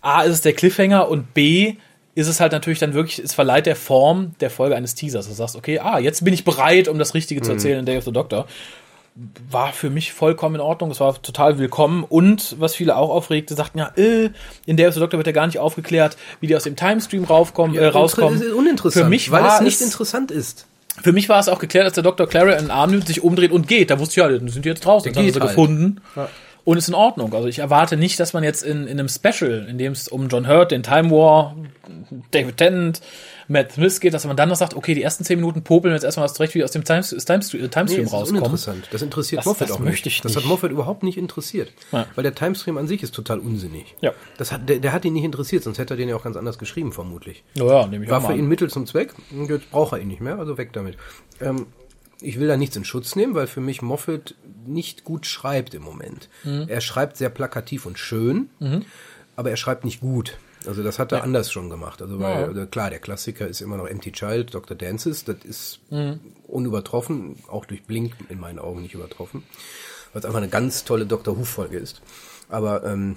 A 0.00 0.22
ist 0.22 0.34
es 0.34 0.40
der 0.42 0.52
Cliffhanger 0.52 1.08
und 1.08 1.32
B 1.34 1.74
ist 2.14 2.26
es 2.26 2.40
halt 2.40 2.52
natürlich 2.52 2.80
dann 2.80 2.94
wirklich, 2.94 3.18
es 3.20 3.32
verleiht 3.32 3.66
der 3.66 3.76
Form 3.76 4.34
der 4.40 4.50
Folge 4.50 4.74
eines 4.76 4.94
Teasers. 4.94 5.28
Du 5.28 5.32
sagst, 5.34 5.54
okay, 5.56 5.78
ah, 5.78 5.98
jetzt 6.00 6.24
bin 6.24 6.34
ich 6.34 6.44
bereit, 6.44 6.88
um 6.88 6.98
das 6.98 7.14
Richtige 7.14 7.40
zu 7.42 7.52
erzählen 7.52 7.78
in 7.78 7.86
Day 7.86 7.96
of 7.96 8.04
the 8.04 8.12
Doctor. 8.12 8.46
War 9.50 9.72
für 9.72 9.90
mich 9.90 10.12
vollkommen 10.12 10.54
in 10.56 10.60
Ordnung, 10.60 10.92
es 10.92 11.00
war 11.00 11.20
total 11.20 11.58
willkommen 11.58 12.04
und 12.04 12.54
was 12.60 12.76
viele 12.76 12.96
auch 12.96 13.10
aufregte, 13.10 13.54
sagten 13.54 13.78
ja, 13.80 13.90
äh, 13.96 14.30
in 14.64 14.76
the 14.76 14.84
Doctor 14.84 15.12
wird 15.18 15.26
ja 15.26 15.32
gar 15.32 15.46
nicht 15.46 15.58
aufgeklärt, 15.58 16.16
wie 16.40 16.46
die 16.46 16.54
aus 16.54 16.62
dem 16.62 16.76
Timestream 16.76 17.24
raufkommen, 17.24 17.76
äh, 17.76 17.86
rauskommen. 17.86 18.38
Das 18.38 18.46
ist 18.46 18.52
uninteressant, 18.54 19.04
Für 19.04 19.10
mich 19.10 19.30
weil 19.32 19.42
war 19.42 19.56
es 19.56 19.60
nicht 19.60 19.80
es- 19.80 19.86
interessant 19.86 20.30
ist. 20.30 20.66
Für 21.02 21.12
mich 21.12 21.28
war 21.28 21.38
es 21.40 21.48
auch 21.48 21.58
geklärt, 21.58 21.86
dass 21.86 21.94
der 21.94 22.02
Dr. 22.04 22.26
Clara 22.28 22.52
in 22.52 22.66
den 22.66 22.70
Arm 22.70 22.90
nimmt, 22.90 23.06
sich 23.08 23.22
umdreht 23.22 23.50
und 23.52 23.66
geht. 23.68 23.90
Da 23.90 23.98
wusste 24.00 24.12
ich, 24.12 24.16
ja, 24.18 24.28
die 24.38 24.48
sind 24.50 24.66
jetzt 24.66 24.84
draußen, 24.84 25.12
Der 25.12 25.22
jetzt 25.22 25.34
haben 25.34 25.40
sie 25.40 25.40
halt. 25.40 25.50
gefunden. 25.56 26.00
Und 26.64 26.76
ist 26.76 26.88
in 26.88 26.94
Ordnung. 26.94 27.32
Also 27.34 27.46
ich 27.48 27.60
erwarte 27.60 27.96
nicht, 27.96 28.18
dass 28.20 28.32
man 28.34 28.42
jetzt 28.44 28.62
in, 28.64 28.86
in 28.88 28.98
einem 28.98 29.08
Special, 29.08 29.66
in 29.70 29.78
dem 29.78 29.92
es 29.92 30.08
um 30.08 30.28
John 30.28 30.46
Hurt, 30.48 30.70
den 30.72 30.82
Time 30.82 31.10
War, 31.12 31.56
David 32.32 32.56
Tennant, 32.56 33.00
Matt 33.48 33.72
Smith 33.72 33.98
geht, 34.00 34.12
dass 34.14 34.26
man 34.26 34.36
dann 34.36 34.48
noch 34.50 34.56
sagt, 34.56 34.74
okay, 34.74 34.94
die 34.94 35.02
ersten 35.02 35.24
zehn 35.24 35.38
Minuten 35.40 35.62
popeln 35.62 35.90
wir 35.92 35.96
jetzt 35.96 36.04
erstmal 36.04 36.24
was 36.24 36.34
zurecht, 36.34 36.54
wie 36.54 36.62
aus 36.62 36.70
dem 36.70 36.84
Times, 36.84 37.10
Timestream, 37.10 37.62
Nee, 37.62 37.68
Timestream 37.68 38.00
es 38.02 38.06
ist 38.08 38.12
rauskommen. 38.12 38.42
uninteressant. 38.42 38.88
Das 38.92 39.02
interessiert 39.02 39.38
Das- 39.40 39.46
Moffat 39.46 39.68
das 39.70 39.76
auch 39.76 39.80
möchte 39.80 40.08
nicht. 40.08 40.16
ich 40.16 40.22
Das 40.22 40.34
nicht. 40.34 40.44
hat 40.44 40.48
Moffat 40.48 40.70
überhaupt 40.70 41.02
nicht 41.02 41.16
interessiert. 41.18 41.72
Ja. 41.92 42.06
Weil 42.14 42.22
der 42.24 42.34
Timestream 42.34 42.76
an 42.78 42.86
sich 42.86 43.02
ist 43.02 43.14
total 43.14 43.38
unsinnig. 43.38 43.94
Ja. 44.00 44.12
Das 44.36 44.52
hat, 44.52 44.68
der, 44.68 44.78
der 44.80 44.92
hat 44.92 45.04
ihn 45.04 45.14
nicht 45.14 45.24
interessiert, 45.24 45.62
sonst 45.64 45.78
hätte 45.78 45.94
er 45.94 45.96
den 45.96 46.08
ja 46.08 46.16
auch 46.16 46.22
ganz 46.24 46.36
anders 46.36 46.58
geschrieben, 46.58 46.92
vermutlich. 46.92 47.42
Naja, 47.54 47.86
nehme 47.86 48.04
ich 48.04 48.10
War 48.10 48.20
für 48.20 48.34
ihn. 48.34 48.46
Mittel 48.48 48.68
zum 48.70 48.86
Zweck. 48.86 49.14
Jetzt 49.48 49.70
braucht 49.70 49.92
er 49.94 49.98
ihn 50.00 50.08
nicht 50.08 50.20
mehr, 50.20 50.38
also 50.38 50.58
weg 50.58 50.72
damit. 50.74 50.96
Ähm, 51.40 51.66
ich 52.20 52.38
will 52.40 52.48
da 52.48 52.56
nichts 52.56 52.76
in 52.76 52.84
Schutz 52.84 53.16
nehmen, 53.16 53.34
weil 53.34 53.46
für 53.46 53.60
mich 53.60 53.80
Moffat 53.80 54.34
nicht 54.66 55.04
gut 55.04 55.24
schreibt 55.24 55.72
im 55.74 55.82
Moment. 55.82 56.28
Mhm. 56.44 56.64
Er 56.68 56.80
schreibt 56.80 57.16
sehr 57.16 57.30
plakativ 57.30 57.86
und 57.86 57.98
schön, 57.98 58.50
aber 59.36 59.50
er 59.50 59.56
schreibt 59.56 59.84
nicht 59.84 60.00
gut. 60.00 60.36
Also 60.66 60.82
das 60.82 60.98
hat 60.98 61.12
er 61.12 61.22
anders 61.22 61.50
schon 61.52 61.70
gemacht. 61.70 62.02
Also 62.02 62.18
weil, 62.20 62.40
Ja. 62.42 62.46
also 62.48 62.66
klar, 62.66 62.90
der 62.90 62.98
Klassiker 62.98 63.46
ist 63.46 63.60
immer 63.60 63.76
noch 63.76 63.86
Empty 63.86 64.12
Child, 64.12 64.52
Dr. 64.54 64.76
Dances, 64.76 65.24
das 65.24 65.36
ist 65.44 65.80
Mhm. 65.90 66.20
unübertroffen, 66.46 67.36
auch 67.48 67.64
durch 67.64 67.84
Blink 67.84 68.14
in 68.28 68.40
meinen 68.40 68.58
Augen 68.58 68.82
nicht 68.82 68.94
übertroffen, 68.94 69.44
weil 70.12 70.20
es 70.20 70.26
einfach 70.26 70.38
eine 70.38 70.48
ganz 70.48 70.84
tolle 70.84 71.06
Dr. 71.06 71.38
Who-Folge 71.38 71.78
ist. 71.78 72.02
Aber 72.48 72.84
ähm, 72.84 73.16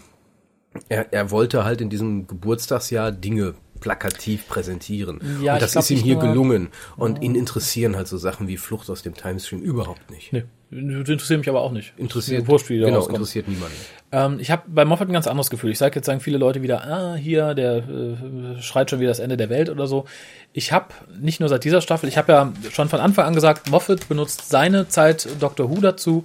er, 0.90 1.12
er 1.12 1.32
wollte 1.32 1.64
halt 1.66 1.82
in 1.82 1.90
diesem 1.90 2.28
Geburtstagsjahr 2.28 3.12
Dinge 3.12 3.56
plakativ 3.82 4.48
präsentieren. 4.48 5.20
Ja, 5.42 5.56
und 5.56 5.62
das 5.62 5.74
glaub 5.74 5.84
ist 5.84 5.92
ihm 5.92 5.98
hier 5.98 6.16
gelungen. 6.16 6.70
Und 6.96 7.22
ihn 7.22 7.36
interessieren 7.36 7.98
halt 7.98 8.08
so 8.08 8.18
Sachen 8.18 8.48
wie 8.48 8.56
Flucht 8.56 8.90
aus 8.90 9.02
dem 9.02 9.14
Timestream 9.16 9.62
überhaupt 9.62 10.10
nicht. 10.10 10.32
Nee, 10.32 10.46
das 10.70 11.10
interessiert 11.10 11.40
mich 11.40 11.50
aber 11.50 11.60
auch 11.60 11.74
nicht. 11.74 11.92
Interessiert, 11.98 12.48
Wurscht, 12.48 12.70
wie 12.70 12.80
genau, 12.80 12.96
rauskommen. 12.96 13.18
interessiert 13.18 13.50
niemanden. 13.50 13.76
Ähm, 14.14 14.40
ich 14.40 14.52
habe 14.52 14.64
bei 14.68 14.86
Moffat 14.86 15.10
ein 15.10 15.14
ganz 15.14 15.28
anderes 15.28 15.50
Gefühl. 15.50 15.72
Ich 15.72 15.78
sage 15.78 15.96
jetzt 15.96 16.06
sagen 16.06 16.22
viele 16.22 16.38
Leute 16.38 16.62
wieder, 16.62 16.86
ah, 16.86 17.16
hier, 17.16 17.54
der 17.54 17.78
äh, 17.78 18.62
schreit 18.62 18.90
schon 18.90 19.02
wieder 19.02 19.10
das 19.10 19.20
Ende 19.20 19.36
der 19.36 19.50
Welt 19.50 19.70
oder 19.70 19.88
so. 19.88 20.06
Ich 20.54 20.72
habe 20.72 20.88
nicht 21.20 21.42
nur 21.42 21.50
seit 21.50 21.66
dieser 21.66 21.82
Staffel, 21.82 22.08
ich 22.08 22.18
habe 22.18 22.32
ja 22.32 22.54
schon 22.72 22.88
von 22.88 23.02
Anfang 23.02 23.26
an 23.26 23.36
gesagt, 23.36 23.70
Moffat 23.70 24.08
benutzt 24.08 24.50
seine 24.50 24.88
Zeit 24.88 25.28
Doctor 25.42 25.70
Who 25.70 25.82
dazu, 25.82 26.24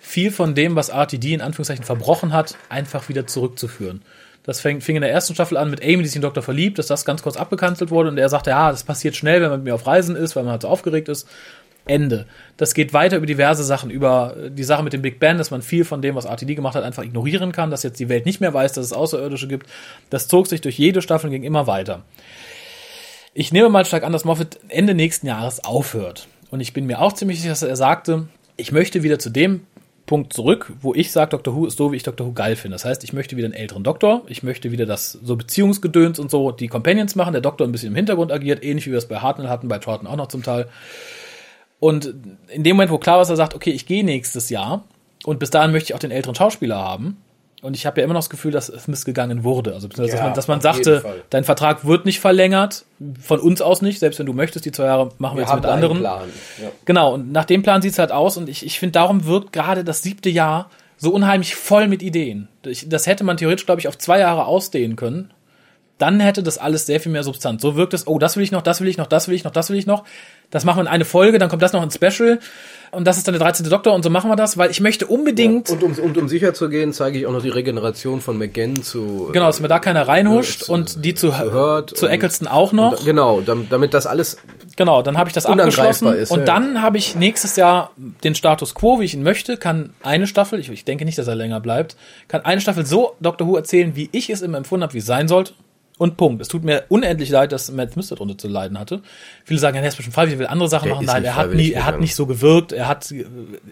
viel 0.00 0.32
von 0.32 0.56
dem, 0.56 0.74
was 0.74 0.88
RTD 0.88 1.32
in 1.32 1.40
Anführungszeichen 1.40 1.84
verbrochen 1.84 2.32
hat, 2.32 2.56
einfach 2.68 3.08
wieder 3.08 3.26
zurückzuführen. 3.28 4.02
Das 4.44 4.60
fing, 4.60 4.80
fing 4.80 4.96
in 4.96 5.02
der 5.02 5.10
ersten 5.10 5.34
Staffel 5.34 5.56
an 5.56 5.70
mit 5.70 5.82
Amy, 5.82 5.98
die 5.98 6.06
sich 6.06 6.16
in 6.16 6.22
Doktor 6.22 6.42
verliebt, 6.42 6.78
dass 6.78 6.86
das 6.86 7.04
ganz 7.04 7.22
kurz 7.22 7.36
abgekanzelt 7.36 7.90
wurde 7.90 8.10
und 8.10 8.18
er 8.18 8.28
sagte, 8.28 8.50
ja, 8.50 8.70
das 8.70 8.84
passiert 8.84 9.16
schnell, 9.16 9.40
wenn 9.40 9.48
man 9.48 9.60
mit 9.60 9.64
mir 9.64 9.74
auf 9.74 9.86
Reisen 9.86 10.16
ist, 10.16 10.36
weil 10.36 10.44
man 10.44 10.52
halt 10.52 10.62
so 10.62 10.68
aufgeregt 10.68 11.08
ist. 11.08 11.26
Ende. 11.86 12.26
Das 12.56 12.72
geht 12.72 12.94
weiter 12.94 13.18
über 13.18 13.26
diverse 13.26 13.62
Sachen, 13.62 13.90
über 13.90 14.36
äh, 14.36 14.50
die 14.50 14.64
Sache 14.64 14.82
mit 14.82 14.92
dem 14.92 15.02
Big 15.02 15.20
Bang, 15.20 15.36
dass 15.36 15.50
man 15.50 15.60
viel 15.60 15.84
von 15.84 16.00
dem, 16.00 16.14
was 16.14 16.24
RTD 16.24 16.54
gemacht 16.54 16.74
hat, 16.74 16.84
einfach 16.84 17.02
ignorieren 17.02 17.52
kann, 17.52 17.70
dass 17.70 17.82
jetzt 17.82 18.00
die 18.00 18.08
Welt 18.08 18.24
nicht 18.24 18.40
mehr 18.40 18.54
weiß, 18.54 18.72
dass 18.72 18.86
es 18.86 18.92
Außerirdische 18.92 19.48
gibt. 19.48 19.66
Das 20.08 20.28
zog 20.28 20.46
sich 20.46 20.60
durch 20.60 20.78
jede 20.78 21.02
Staffel 21.02 21.26
und 21.26 21.32
ging 21.32 21.42
immer 21.42 21.66
weiter. 21.66 22.02
Ich 23.34 23.52
nehme 23.52 23.68
mal 23.68 23.84
stark 23.84 24.04
an, 24.04 24.12
dass 24.12 24.24
Moffat 24.24 24.58
Ende 24.68 24.94
nächsten 24.94 25.26
Jahres 25.26 25.64
aufhört. 25.64 26.28
Und 26.50 26.60
ich 26.60 26.72
bin 26.72 26.86
mir 26.86 27.00
auch 27.00 27.12
ziemlich 27.12 27.38
sicher, 27.38 27.50
dass 27.50 27.62
er 27.62 27.76
sagte, 27.76 28.28
ich 28.56 28.72
möchte 28.72 29.02
wieder 29.02 29.18
zu 29.18 29.28
dem 29.28 29.66
Punkt 30.06 30.32
zurück, 30.32 30.72
wo 30.80 30.94
ich 30.94 31.12
sage, 31.12 31.30
Dr. 31.30 31.54
Who 31.54 31.66
ist 31.66 31.78
so, 31.78 31.92
wie 31.92 31.96
ich 31.96 32.02
Dr. 32.02 32.26
Who 32.26 32.32
geil 32.32 32.56
finde. 32.56 32.74
Das 32.74 32.84
heißt, 32.84 33.04
ich 33.04 33.12
möchte 33.12 33.36
wieder 33.36 33.46
einen 33.46 33.54
älteren 33.54 33.84
Doktor, 33.84 34.22
ich 34.26 34.42
möchte 34.42 34.70
wieder 34.70 34.84
das 34.84 35.12
so 35.12 35.36
Beziehungsgedöns 35.36 36.18
und 36.18 36.30
so 36.30 36.50
die 36.50 36.68
Companions 36.68 37.14
machen, 37.14 37.32
der 37.32 37.40
Doktor 37.40 37.66
ein 37.66 37.72
bisschen 37.72 37.88
im 37.88 37.96
Hintergrund 37.96 38.30
agiert, 38.30 38.62
ähnlich 38.62 38.86
wie 38.86 38.90
wir 38.90 38.98
es 38.98 39.08
bei 39.08 39.18
Hartnell 39.18 39.48
hatten, 39.48 39.68
bei 39.68 39.78
Troughton 39.78 40.06
auch 40.06 40.16
noch 40.16 40.28
zum 40.28 40.42
Teil. 40.42 40.68
Und 41.80 42.14
in 42.48 42.62
dem 42.64 42.76
Moment, 42.76 42.90
wo 42.90 42.98
klar 42.98 43.16
war, 43.16 43.22
dass 43.22 43.30
er 43.30 43.36
sagt, 43.36 43.54
okay, 43.54 43.70
ich 43.70 43.86
gehe 43.86 44.04
nächstes 44.04 44.50
Jahr 44.50 44.84
und 45.24 45.38
bis 45.38 45.50
dahin 45.50 45.72
möchte 45.72 45.90
ich 45.90 45.94
auch 45.94 46.00
den 46.00 46.10
älteren 46.10 46.34
Schauspieler 46.34 46.76
haben. 46.76 47.16
Und 47.64 47.74
ich 47.74 47.86
habe 47.86 47.98
ja 47.98 48.04
immer 48.04 48.12
noch 48.12 48.20
das 48.20 48.28
Gefühl, 48.28 48.52
dass 48.52 48.68
es 48.68 48.88
missgegangen 48.88 49.42
wurde. 49.42 49.72
Also, 49.72 49.88
Ja, 49.96 50.04
dass 50.06 50.20
man, 50.20 50.34
dass 50.34 50.48
man 50.48 50.60
sagte, 50.60 51.02
dein 51.30 51.44
Vertrag 51.44 51.86
wird 51.86 52.04
nicht 52.04 52.20
verlängert. 52.20 52.84
Von 53.18 53.40
uns 53.40 53.62
aus 53.62 53.80
nicht. 53.80 54.00
Selbst 54.00 54.18
wenn 54.18 54.26
du 54.26 54.34
möchtest, 54.34 54.66
die 54.66 54.70
zwei 54.70 54.84
Jahre 54.84 55.12
machen 55.16 55.38
wir, 55.38 55.44
jetzt 55.44 55.54
mit 55.54 55.64
anderen. 55.64 56.02
Ja. 56.02 56.22
Genau, 56.84 57.14
und 57.14 57.32
nach 57.32 57.46
dem 57.46 57.62
Plan 57.62 57.80
sieht's 57.80 57.98
halt 57.98 58.12
aus 58.12 58.36
und 58.36 58.50
ich, 58.50 58.66
ich 58.66 58.78
finde, 58.78 58.92
darum 58.92 59.24
wird 59.24 59.54
gerade 59.54 59.82
das 59.82 60.02
siebte 60.02 60.28
Jahr 60.28 60.68
so 60.98 61.10
unheimlich 61.10 61.54
voll 61.54 61.88
mit 61.88 62.02
Ideen. 62.02 62.48
Ich, 62.66 62.86
das 62.86 63.06
hätte 63.06 63.24
man 63.24 63.38
theoretisch, 63.38 63.64
glaube 63.64 63.80
ich, 63.80 63.88
auf 63.88 63.96
zwei 63.96 64.18
Jahre 64.18 64.44
ausdehnen 64.44 64.94
können. 64.94 65.30
Dann 65.98 66.18
hätte 66.20 66.42
das 66.42 66.58
alles 66.58 66.86
sehr 66.86 66.98
viel 67.00 67.12
mehr 67.12 67.22
Substanz. 67.22 67.62
So 67.62 67.76
wirkt 67.76 67.94
es, 67.94 68.06
oh, 68.06 68.18
das 68.18 68.36
will 68.36 68.42
ich 68.42 68.50
noch, 68.50 68.62
das 68.62 68.80
will 68.80 68.88
ich 68.88 68.96
noch, 68.98 69.06
das 69.06 69.28
will 69.28 69.34
ich 69.34 69.44
noch, 69.44 69.52
das 69.52 69.70
will 69.70 69.76
ich 69.78 69.86
noch. 69.86 70.04
Das 70.50 70.64
machen 70.64 70.78
wir 70.78 70.82
in 70.82 70.88
eine 70.88 71.04
Folge, 71.04 71.38
dann 71.38 71.48
kommt 71.48 71.62
das 71.62 71.72
noch 71.72 71.82
ein 71.82 71.90
Special 71.90 72.38
und 72.92 73.06
das 73.06 73.16
ist 73.16 73.26
dann 73.26 73.32
der 73.32 73.40
13. 73.42 73.68
Doktor 73.70 73.92
und 73.92 74.02
so 74.04 74.10
machen 74.10 74.30
wir 74.30 74.36
das, 74.36 74.56
weil 74.58 74.70
ich 74.70 74.80
möchte 74.80 75.06
unbedingt. 75.06 75.70
Und 75.70 75.82
um, 75.82 75.92
und 75.98 76.16
um 76.18 76.28
sicher 76.28 76.52
zu 76.54 76.68
gehen, 76.68 76.92
zeige 76.92 77.18
ich 77.18 77.26
auch 77.26 77.32
noch 77.32 77.42
die 77.42 77.48
Regeneration 77.48 78.20
von 78.20 78.38
McGann 78.38 78.82
zu. 78.82 79.30
Genau, 79.32 79.46
dass 79.46 79.60
mir 79.60 79.68
da 79.68 79.78
keiner 79.78 80.06
reinhuscht 80.06 80.64
zu- 80.64 80.72
und 80.72 81.04
die 81.04 81.14
zu, 81.14 81.38
Hurt 81.38 81.96
zu 81.96 82.06
Eccleston 82.06 82.46
auch 82.46 82.72
noch. 82.72 82.98
Und, 82.98 83.04
genau, 83.04 83.40
dam- 83.40 83.66
damit 83.70 83.94
das 83.94 84.06
alles 84.06 84.36
Genau, 84.76 85.02
dann 85.02 85.16
habe 85.16 85.28
ich 85.28 85.34
das 85.34 85.46
abgeschlossen 85.46 86.12
ist, 86.14 86.30
und 86.32 86.40
ja, 86.40 86.44
dann 86.46 86.82
habe 86.82 86.98
ich 86.98 87.14
nächstes 87.14 87.54
Jahr 87.54 87.92
den 87.96 88.34
Status 88.34 88.74
quo, 88.74 88.98
wie 88.98 89.04
ich 89.04 89.14
ihn 89.14 89.22
möchte, 89.22 89.56
kann 89.56 89.90
eine 90.02 90.26
Staffel, 90.26 90.58
ich, 90.58 90.68
ich 90.68 90.84
denke 90.84 91.04
nicht, 91.04 91.16
dass 91.16 91.28
er 91.28 91.36
länger 91.36 91.60
bleibt, 91.60 91.96
kann 92.26 92.44
eine 92.44 92.60
Staffel 92.60 92.84
so 92.84 93.14
Doctor 93.20 93.46
Who 93.46 93.56
erzählen, 93.56 93.94
wie 93.94 94.08
ich 94.10 94.30
es 94.30 94.42
immer 94.42 94.58
empfunden 94.58 94.82
habe, 94.82 94.94
wie 94.94 94.98
es 94.98 95.06
sein 95.06 95.28
sollte. 95.28 95.54
Und 95.96 96.16
Punkt. 96.16 96.42
Es 96.42 96.48
tut 96.48 96.64
mir 96.64 96.84
unendlich 96.88 97.30
leid, 97.30 97.52
dass 97.52 97.70
Matt 97.70 97.92
Smith 97.92 98.08
darunter 98.08 98.36
zu 98.36 98.48
leiden 98.48 98.80
hatte. 98.80 99.00
Viele 99.44 99.60
sagen, 99.60 99.76
ja, 99.76 99.82
er 99.82 99.88
ist 99.88 99.96
bestimmt 99.96 100.14
freiwillig, 100.14 100.36
er 100.36 100.40
will 100.40 100.46
andere 100.48 100.68
Sachen 100.68 100.86
Der 100.86 100.94
machen. 100.96 101.06
Nein, 101.06 101.24
er 101.24 101.36
hat 101.36 101.54
nie, 101.54 101.70
er 101.70 101.86
hat 101.86 102.00
nicht 102.00 102.16
so 102.16 102.26
gewirkt. 102.26 102.72
Er 102.72 102.88
hat, 102.88 103.12
äh, 103.12 103.24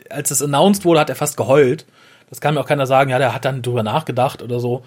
als 0.09 0.31
es 0.31 0.41
announced 0.41 0.85
wurde, 0.85 1.01
hat 1.01 1.09
er 1.09 1.17
fast 1.17 1.37
geheult. 1.37 1.85
Das 2.31 2.41
kann 2.41 2.55
mir 2.55 2.61
auch 2.61 2.67
keiner 2.67 2.87
sagen, 2.87 3.11
ja, 3.11 3.19
der 3.19 3.35
hat 3.35 3.45
dann 3.45 3.61
drüber 3.61 3.83
nachgedacht 3.83 4.41
oder 4.41 4.61
so. 4.61 4.85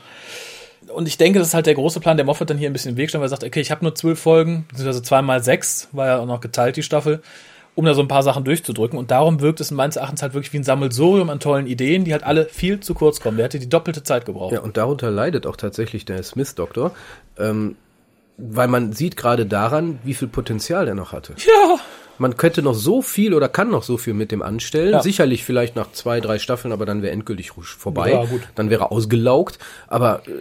Und 0.87 1.07
ich 1.07 1.17
denke, 1.17 1.39
das 1.39 1.49
ist 1.49 1.53
halt 1.53 1.65
der 1.65 1.75
große 1.75 1.99
Plan, 1.99 2.15
der 2.15 2.25
Moffat 2.25 2.49
dann 2.49 2.57
hier 2.57 2.69
ein 2.69 2.73
bisschen 2.73 2.91
im 2.91 2.97
Weg 2.97 3.09
stand, 3.09 3.21
weil 3.21 3.27
er 3.27 3.29
sagt, 3.29 3.43
okay, 3.43 3.59
ich 3.59 3.71
habe 3.71 3.83
nur 3.83 3.95
zwölf 3.95 4.19
Folgen, 4.19 4.65
beziehungsweise 4.69 5.03
zweimal 5.03 5.43
sechs, 5.43 5.89
war 5.91 6.07
ja 6.07 6.19
auch 6.19 6.25
noch 6.25 6.41
geteilt, 6.41 6.77
die 6.77 6.83
Staffel, 6.83 7.21
um 7.75 7.85
da 7.85 7.93
so 7.93 8.01
ein 8.01 8.07
paar 8.07 8.23
Sachen 8.23 8.43
durchzudrücken. 8.43 8.97
Und 8.97 9.11
darum 9.11 9.41
wirkt 9.41 9.59
es 9.59 9.71
meines 9.71 9.97
Erachtens 9.97 10.21
halt 10.21 10.33
wirklich 10.33 10.53
wie 10.53 10.57
ein 10.57 10.63
Sammelsurium 10.63 11.29
an 11.29 11.39
tollen 11.39 11.67
Ideen, 11.67 12.05
die 12.05 12.13
halt 12.13 12.23
alle 12.23 12.45
viel 12.45 12.79
zu 12.79 12.93
kurz 12.93 13.19
kommen. 13.19 13.37
Der 13.37 13.45
hätte 13.45 13.59
die 13.59 13.69
doppelte 13.69 14.03
Zeit 14.03 14.25
gebraucht. 14.25 14.53
Ja, 14.53 14.61
und 14.61 14.77
darunter 14.77 15.11
leidet 15.11 15.45
auch 15.45 15.57
tatsächlich 15.57 16.05
der 16.05 16.23
Smith-Doktor, 16.23 16.91
ähm, 17.37 17.75
weil 18.37 18.67
man 18.67 18.93
sieht 18.93 19.17
gerade 19.17 19.45
daran, 19.45 19.99
wie 20.03 20.13
viel 20.13 20.27
Potenzial 20.27 20.85
der 20.85 20.95
noch 20.95 21.11
hatte. 21.11 21.33
ja. 21.37 21.77
Man 22.17 22.37
könnte 22.37 22.61
noch 22.61 22.73
so 22.75 23.01
viel 23.01 23.33
oder 23.33 23.49
kann 23.49 23.69
noch 23.69 23.83
so 23.83 23.97
viel 23.97 24.13
mit 24.13 24.31
dem 24.31 24.41
anstellen. 24.41 24.93
Ja. 24.93 25.01
Sicherlich 25.01 25.43
vielleicht 25.43 25.75
nach 25.75 25.91
zwei, 25.91 26.21
drei 26.21 26.39
Staffeln, 26.39 26.71
aber 26.71 26.85
dann 26.85 27.01
wäre 27.01 27.11
endgültig 27.11 27.51
vorbei. 27.51 28.11
Ja, 28.11 28.23
gut. 28.23 28.41
Dann 28.55 28.69
wäre 28.69 28.89
ausgelaugt. 28.91 29.59
Aber 29.87 30.21
äh, 30.25 30.31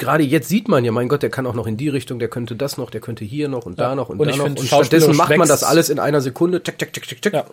gerade 0.00 0.24
jetzt 0.24 0.48
sieht 0.48 0.66
man 0.66 0.84
ja, 0.84 0.90
mein 0.90 1.08
Gott, 1.08 1.22
der 1.22 1.30
kann 1.30 1.46
auch 1.46 1.54
noch 1.54 1.68
in 1.68 1.76
die 1.76 1.88
Richtung, 1.88 2.18
der 2.18 2.28
könnte 2.28 2.56
das 2.56 2.76
noch, 2.76 2.90
der 2.90 3.00
könnte 3.00 3.24
hier 3.24 3.48
noch 3.48 3.66
und 3.66 3.78
da 3.78 3.94
noch 3.94 4.08
und, 4.08 4.18
Und 4.18 4.28
da 4.28 4.36
noch. 4.36 4.44
find, 4.44 4.58
Und 4.58 4.66
stattdessen 4.66 5.14
macht 5.14 5.36
man 5.36 5.46
das 5.46 5.62
alles 5.62 5.88
in 5.90 6.00
einer 6.00 6.20
Sekunde. 6.20 6.62
Check, 6.62 6.78
check, 6.78 6.92
check, 6.92 7.06
check, 7.06 7.22
check. 7.22 7.32
Ja. 7.32 7.44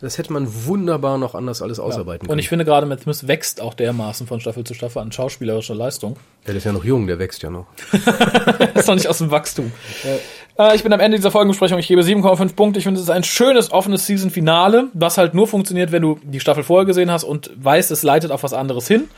Das 0.00 0.18
hätte 0.18 0.32
man 0.32 0.46
wunderbar 0.66 1.18
noch 1.18 1.34
anders 1.34 1.62
alles 1.62 1.80
ausarbeiten 1.80 2.22
Und 2.22 2.28
können. 2.28 2.38
ich 2.38 2.48
finde 2.48 2.64
gerade 2.64 2.86
Matt 2.86 3.00
Smith 3.00 3.26
wächst 3.26 3.60
auch 3.60 3.74
dermaßen 3.74 4.26
von 4.26 4.38
Staffel 4.40 4.62
zu 4.64 4.74
Staffel 4.74 5.00
an 5.00 5.10
schauspielerischer 5.10 5.74
Leistung. 5.74 6.16
der 6.46 6.54
ist 6.54 6.64
ja 6.64 6.72
noch 6.72 6.84
jung, 6.84 7.06
der 7.08 7.18
wächst 7.18 7.42
ja 7.42 7.50
noch. 7.50 7.66
ist 8.74 8.86
noch 8.86 8.94
nicht 8.94 9.08
aus 9.08 9.18
dem 9.18 9.30
Wachstum. 9.30 9.72
Äh, 10.58 10.76
ich 10.76 10.82
bin 10.82 10.92
am 10.92 11.00
Ende 11.00 11.16
dieser 11.16 11.30
Folgenbesprechung. 11.30 11.78
Ich 11.78 11.88
gebe 11.88 12.02
7,5 12.02 12.54
Punkte. 12.54 12.78
Ich 12.78 12.84
finde, 12.84 13.00
es 13.00 13.04
ist 13.06 13.10
ein 13.10 13.24
schönes, 13.24 13.72
offenes 13.72 14.06
Season-Finale, 14.06 14.88
was 14.92 15.18
halt 15.18 15.34
nur 15.34 15.48
funktioniert, 15.48 15.90
wenn 15.90 16.02
du 16.02 16.18
die 16.22 16.40
Staffel 16.40 16.62
vorher 16.62 16.84
gesehen 16.84 17.10
hast 17.10 17.24
und 17.24 17.50
weißt, 17.56 17.90
es 17.90 18.02
leitet 18.02 18.30
auf 18.30 18.42
was 18.42 18.52
anderes 18.52 18.86
hin. 18.86 19.08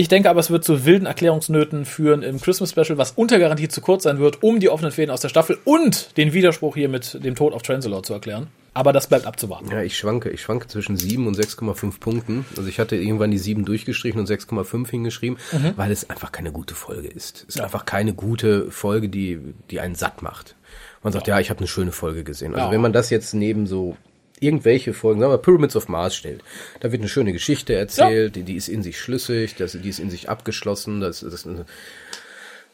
Ich 0.00 0.08
denke 0.08 0.30
aber, 0.30 0.40
es 0.40 0.48
wird 0.48 0.64
zu 0.64 0.86
wilden 0.86 1.04
Erklärungsnöten 1.04 1.84
führen 1.84 2.22
im 2.22 2.40
Christmas 2.40 2.70
Special, 2.70 2.96
was 2.96 3.12
unter 3.16 3.38
Garantie 3.38 3.68
zu 3.68 3.82
kurz 3.82 4.04
sein 4.04 4.18
wird, 4.18 4.42
um 4.42 4.58
die 4.58 4.70
offenen 4.70 4.92
Fäden 4.92 5.10
aus 5.10 5.20
der 5.20 5.28
Staffel 5.28 5.58
und 5.64 6.16
den 6.16 6.32
Widerspruch 6.32 6.74
hier 6.74 6.88
mit 6.88 7.22
dem 7.22 7.34
Tod 7.34 7.52
auf 7.52 7.60
Transalore 7.60 8.00
zu 8.00 8.14
erklären. 8.14 8.46
Aber 8.72 8.94
das 8.94 9.08
bleibt 9.08 9.26
abzuwarten. 9.26 9.68
Ja, 9.70 9.82
ich 9.82 9.98
schwanke. 9.98 10.30
Ich 10.30 10.40
schwanke 10.40 10.68
zwischen 10.68 10.96
7 10.96 11.26
und 11.26 11.36
6,5 11.38 12.00
Punkten. 12.00 12.46
Also 12.56 12.66
ich 12.66 12.80
hatte 12.80 12.96
irgendwann 12.96 13.30
die 13.30 13.36
7 13.36 13.66
durchgestrichen 13.66 14.18
und 14.18 14.26
6,5 14.26 14.88
hingeschrieben, 14.88 15.36
weil 15.76 15.92
es 15.92 16.08
einfach 16.08 16.32
keine 16.32 16.50
gute 16.50 16.74
Folge 16.74 17.08
ist. 17.08 17.44
Es 17.46 17.56
ist 17.56 17.60
einfach 17.60 17.84
keine 17.84 18.14
gute 18.14 18.70
Folge, 18.70 19.10
die, 19.10 19.38
die 19.70 19.80
einen 19.80 19.96
satt 19.96 20.22
macht. 20.22 20.56
Man 21.02 21.12
sagt, 21.12 21.26
ja, 21.26 21.38
ich 21.40 21.50
habe 21.50 21.58
eine 21.58 21.66
schöne 21.68 21.92
Folge 21.92 22.24
gesehen. 22.24 22.54
Also 22.54 22.68
Ja. 22.68 22.72
wenn 22.72 22.80
man 22.80 22.94
das 22.94 23.10
jetzt 23.10 23.34
neben 23.34 23.66
so 23.66 23.98
irgendwelche 24.40 24.92
Folgen, 24.92 25.20
sagen 25.20 25.32
wir 25.32 25.38
Pyramids 25.38 25.76
of 25.76 25.88
Mars 25.88 26.16
stellt, 26.16 26.42
da 26.80 26.90
wird 26.92 27.02
eine 27.02 27.08
schöne 27.08 27.32
Geschichte 27.32 27.74
erzählt, 27.74 28.36
die, 28.36 28.42
die 28.42 28.56
ist 28.56 28.68
in 28.68 28.82
sich 28.82 28.98
schlüssig, 28.98 29.54
das, 29.56 29.72
die 29.72 29.88
ist 29.88 30.00
in 30.00 30.10
sich 30.10 30.28
abgeschlossen, 30.28 31.00
das, 31.00 31.20
das 31.20 31.46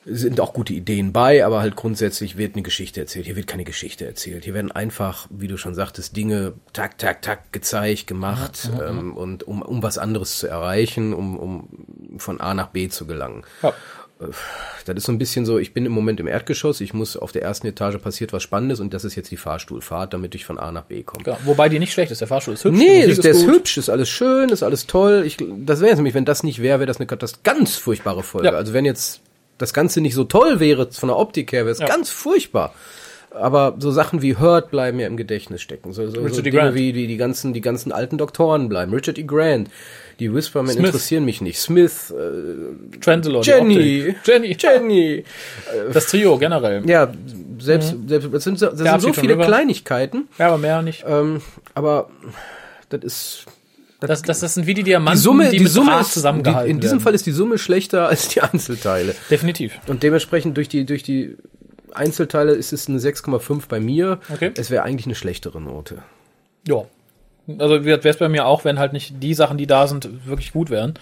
sind 0.09 0.41
auch 0.41 0.53
gute 0.53 0.73
Ideen 0.73 1.13
bei, 1.13 1.45
aber 1.45 1.61
halt 1.61 1.75
grundsätzlich 1.75 2.39
wird 2.39 2.55
eine 2.55 2.63
Geschichte 2.63 3.01
erzählt. 3.01 3.27
Hier 3.27 3.35
wird 3.35 3.49
keine 3.49 3.65
Geschichte 3.65 4.07
erzählt. 4.07 4.45
Hier 4.45 4.55
werden 4.55 4.71
einfach, 4.71 5.27
wie 5.31 5.49
du 5.49 5.57
schon 5.57 5.75
sagtest, 5.75 6.17
Dinge 6.17 6.53
tak, 6.73 6.97
tak, 6.97 7.23
tak 7.23 7.53
gezeigt, 7.53 8.07
gemacht, 8.07 8.71
ähm, 8.81 9.17
und 9.17 9.43
um, 9.43 9.63
um 9.63 9.83
was 9.83 9.99
anderes 9.99 10.39
zu 10.39 10.47
erreichen, 10.47 11.13
um, 11.13 11.37
um 11.37 12.19
von 12.19 12.41
A 12.41 12.55
nach 12.55 12.69
B 12.69 12.89
zu 12.89 13.07
gelangen. 13.07 13.43
Ja. 13.63 13.75
Das 14.19 14.97
ist 14.97 15.05
so 15.05 15.13
ein 15.13 15.19
bisschen 15.19 15.45
so, 15.45 15.59
ich 15.59 15.75
bin 15.75 15.85
im 15.85 15.93
Moment 15.93 16.21
im 16.21 16.27
Erdgeschoss, 16.27 16.81
ich 16.81 16.95
muss 16.95 17.19
auf 17.19 17.33
der 17.33 17.43
ersten 17.43 17.67
Etage 17.67 17.99
passiert 17.99 18.33
was 18.33 18.43
Spannendes 18.43 18.81
und 18.81 18.95
das 18.95 19.05
ist 19.05 19.15
jetzt 19.15 19.31
die 19.31 19.37
Fahrstuhlfahrt, 19.37 20.15
damit 20.15 20.35
ich 20.35 20.47
von 20.47 20.59
A 20.59 20.73
nach 20.73 20.85
B 20.85 21.03
komme. 21.03 21.23
Genau. 21.25 21.37
Wobei 21.45 21.69
die 21.69 21.79
nicht 21.79 21.93
schlecht 21.93 22.11
ist. 22.11 22.21
Der 22.23 22.29
Fahrstuhl 22.29 22.55
ist 22.55 22.65
hübsch. 22.65 22.79
Nee, 22.79 23.07
das, 23.07 23.21
der 23.21 23.33
ist 23.33 23.45
gut. 23.45 23.55
hübsch, 23.57 23.77
ist 23.77 23.91
alles 23.91 24.09
schön, 24.09 24.49
ist 24.49 24.63
alles 24.63 24.87
toll. 24.87 25.25
Ich, 25.27 25.37
das 25.39 25.81
wäre 25.81 25.91
jetzt 25.91 25.99
nämlich, 25.99 26.15
wenn 26.15 26.25
das 26.25 26.43
nicht 26.45 26.63
wäre, 26.63 26.79
wäre 26.81 26.87
das 26.87 26.97
eine 26.97 27.07
Katast 27.07 27.45
ganz 27.45 27.77
furchtbare 27.77 28.23
Folge. 28.23 28.49
Ja. 28.49 28.55
Also 28.55 28.73
wenn 28.73 28.87
jetzt 28.87 29.21
das 29.59 29.75
Ganze 29.75 30.01
nicht 30.01 30.15
so 30.15 30.25
toll 30.25 30.61
wäre 30.61 30.91
von 30.93 31.09
der 31.09 31.19
Optik 31.19 31.53
her, 31.53 31.65
wäre 31.67 31.73
es 31.73 31.79
Ja. 31.81 31.87
ganz 31.87 32.09
furchtbar. 32.09 32.75
Aber 33.37 33.75
so 33.79 33.91
Sachen 33.91 34.23
wie 34.23 34.37
Hurt 34.37 34.71
bleiben 34.71 34.97
mir 34.97 35.07
im 35.07 35.17
Gedächtnis 35.17 35.61
stecken. 35.63 35.93
So, 35.93 36.07
so, 36.07 36.13
so 36.15 36.21
Richard 36.23 36.39
E. 36.39 36.43
Dinge 36.51 36.57
Grant. 36.63 36.75
wie 36.75 36.93
die, 36.93 37.07
die 37.07 37.17
ganzen, 37.17 37.53
die 37.53 37.61
ganzen 37.61 37.93
alten 37.93 38.19
Doktoren 38.19 38.69
bleiben. 38.69 38.93
Richard 38.95 39.19
E. 39.19 39.23
Grant, 39.25 39.69
die 40.19 40.33
Whispermen 40.33 40.73
Smith. 40.73 40.87
interessieren 40.87 41.25
mich 41.25 41.41
nicht. 41.41 41.59
Smith, 41.59 42.11
äh, 42.11 42.95
die 42.95 43.31
Jenny. 43.43 44.15
Jenny, 44.25 44.57
Jenny. 44.59 45.25
Das 45.93 46.07
Trio 46.07 46.39
generell. 46.39 46.83
Ja, 46.89 47.13
selbst, 47.59 47.95
selbst 48.07 48.29
das 48.33 48.45
sind, 48.45 48.59
so- 48.59 48.67
das 48.67 48.79
sind 48.79 49.01
so 49.03 49.13
viele 49.13 49.35
River. 49.35 49.45
Kleinigkeiten. 49.47 50.29
Ja, 50.39 50.49
aber 50.49 50.59
mehr 50.59 50.83
nicht. 50.83 51.05
Ähm, 51.07 51.41
aber 51.75 52.09
das 52.89 53.01
ist 53.03 53.45
Das, 54.01 54.23
das, 54.23 54.41
das 54.41 54.55
sind 54.55 54.67
wie 54.67 54.75
die 54.75 54.83
Diamanten, 54.83 55.19
die 55.19 55.23
Summe, 55.23 55.51
die, 55.51 55.57
die 55.59 55.65
mit 55.65 55.73
Summe 55.73 56.01
ist, 56.01 56.09
die, 56.09 56.13
zusammengehalten 56.15 56.71
in 56.71 56.81
diesem 56.81 56.99
werden. 56.99 57.03
Fall 57.03 57.15
ist 57.15 57.27
die 57.27 57.33
Summe 57.33 57.59
schlechter 57.59 58.09
als 58.09 58.29
die 58.29 58.41
Einzelteile. 58.41 59.15
Definitiv. 59.31 59.79
Und 59.87 60.03
dementsprechend 60.03 60.57
durch 60.57 60.69
die, 60.69 60.85
durch 60.87 61.03
die 61.03 61.37
Einzelteile 61.97 62.53
ist 62.53 62.73
es 62.73 62.89
eine 62.89 62.99
6,5 62.99 63.69
bei 63.69 63.81
mir. 63.81 64.21
Okay. 64.33 64.53
Es 64.57 64.71
wäre 64.71 64.85
eigentlich 64.85 65.07
eine 65.07 65.15
schlechtere 65.15 65.61
Note. 65.61 66.03
Ja. 66.67 66.85
Also 67.59 67.85
wäre 67.85 68.01
es 68.09 68.17
bei 68.17 68.29
mir 68.29 68.47
auch, 68.47 68.65
wenn 68.65 68.79
halt 68.79 68.93
nicht 68.93 69.23
die 69.23 69.35
Sachen, 69.35 69.57
die 69.57 69.67
da 69.67 69.87
sind, 69.87 70.27
wirklich 70.27 70.53
gut 70.53 70.71
wären. 70.71 70.95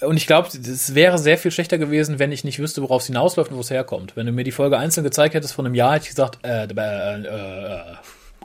Und 0.00 0.16
ich 0.16 0.26
glaube, 0.26 0.48
es 0.48 0.94
wäre 0.94 1.18
sehr 1.18 1.38
viel 1.38 1.50
schlechter 1.50 1.76
gewesen, 1.76 2.18
wenn 2.18 2.30
ich 2.30 2.44
nicht 2.44 2.60
wüsste, 2.60 2.82
worauf 2.82 3.02
es 3.02 3.08
hinausläuft 3.08 3.50
und 3.50 3.56
wo 3.56 3.60
es 3.60 3.70
herkommt. 3.70 4.16
Wenn 4.16 4.26
du 4.26 4.32
mir 4.32 4.44
die 4.44 4.52
Folge 4.52 4.78
einzeln 4.78 5.04
gezeigt 5.04 5.34
hättest 5.34 5.54
von 5.54 5.66
einem 5.66 5.74
Jahr, 5.74 5.94
hätte 5.94 6.04
ich 6.04 6.10
gesagt, 6.10 6.38
äh, 6.44 6.64
äh, 6.64 7.22
äh, 7.22 7.82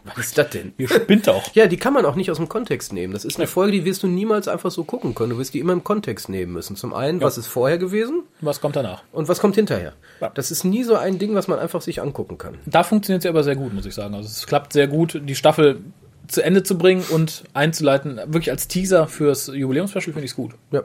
Was 0.05 0.17
ist 0.17 0.37
das 0.37 0.49
denn? 0.49 0.73
ihr 0.77 0.89
spinnt 0.89 1.27
doch. 1.27 1.53
Ja, 1.53 1.67
die 1.67 1.77
kann 1.77 1.93
man 1.93 2.05
auch 2.05 2.15
nicht 2.15 2.29
aus 2.29 2.37
dem 2.37 2.49
Kontext 2.49 2.91
nehmen. 2.93 3.13
Das 3.13 3.23
ist 3.25 3.37
eine 3.37 3.47
Folge, 3.47 3.71
die 3.71 3.85
wirst 3.85 4.03
du 4.03 4.07
niemals 4.07 4.47
einfach 4.47 4.71
so 4.71 4.83
gucken 4.83 5.15
können. 5.15 5.31
Du 5.31 5.37
wirst 5.37 5.53
die 5.53 5.59
immer 5.59 5.73
im 5.73 5.83
Kontext 5.83 6.29
nehmen 6.29 6.53
müssen. 6.53 6.75
Zum 6.75 6.93
einen, 6.93 7.21
was 7.21 7.37
ist 7.37 7.47
vorher 7.47 7.77
gewesen 7.77 8.23
Was 8.41 8.59
kommt 8.61 8.75
danach? 8.75 9.03
und 9.11 9.27
was 9.27 9.39
kommt 9.39 9.55
hinterher. 9.55 9.93
Ja. 10.19 10.29
Das 10.29 10.51
ist 10.51 10.63
nie 10.63 10.83
so 10.83 10.95
ein 10.95 11.19
Ding, 11.19 11.35
was 11.35 11.47
man 11.47 11.59
einfach 11.59 11.81
sich 11.81 12.01
angucken 12.01 12.37
kann. 12.37 12.57
Da 12.65 12.83
funktioniert 12.83 13.21
sie 13.21 13.29
aber 13.29 13.43
sehr 13.43 13.55
gut, 13.55 13.73
muss 13.73 13.85
ich 13.85 13.93
sagen. 13.93 14.13
Also 14.13 14.27
es 14.27 14.45
klappt 14.45 14.73
sehr 14.73 14.87
gut, 14.87 15.21
die 15.23 15.35
Staffel 15.35 15.79
zu 16.27 16.41
Ende 16.43 16.63
zu 16.63 16.77
bringen 16.77 17.03
und 17.09 17.43
einzuleiten. 17.53 18.17
Wirklich 18.27 18.51
als 18.51 18.67
Teaser 18.67 19.07
fürs 19.07 19.47
Jubiläumsspecial 19.47 20.13
finde 20.13 20.25
ich 20.25 20.31
es 20.31 20.35
gut. 20.35 20.53
Ja, 20.71 20.83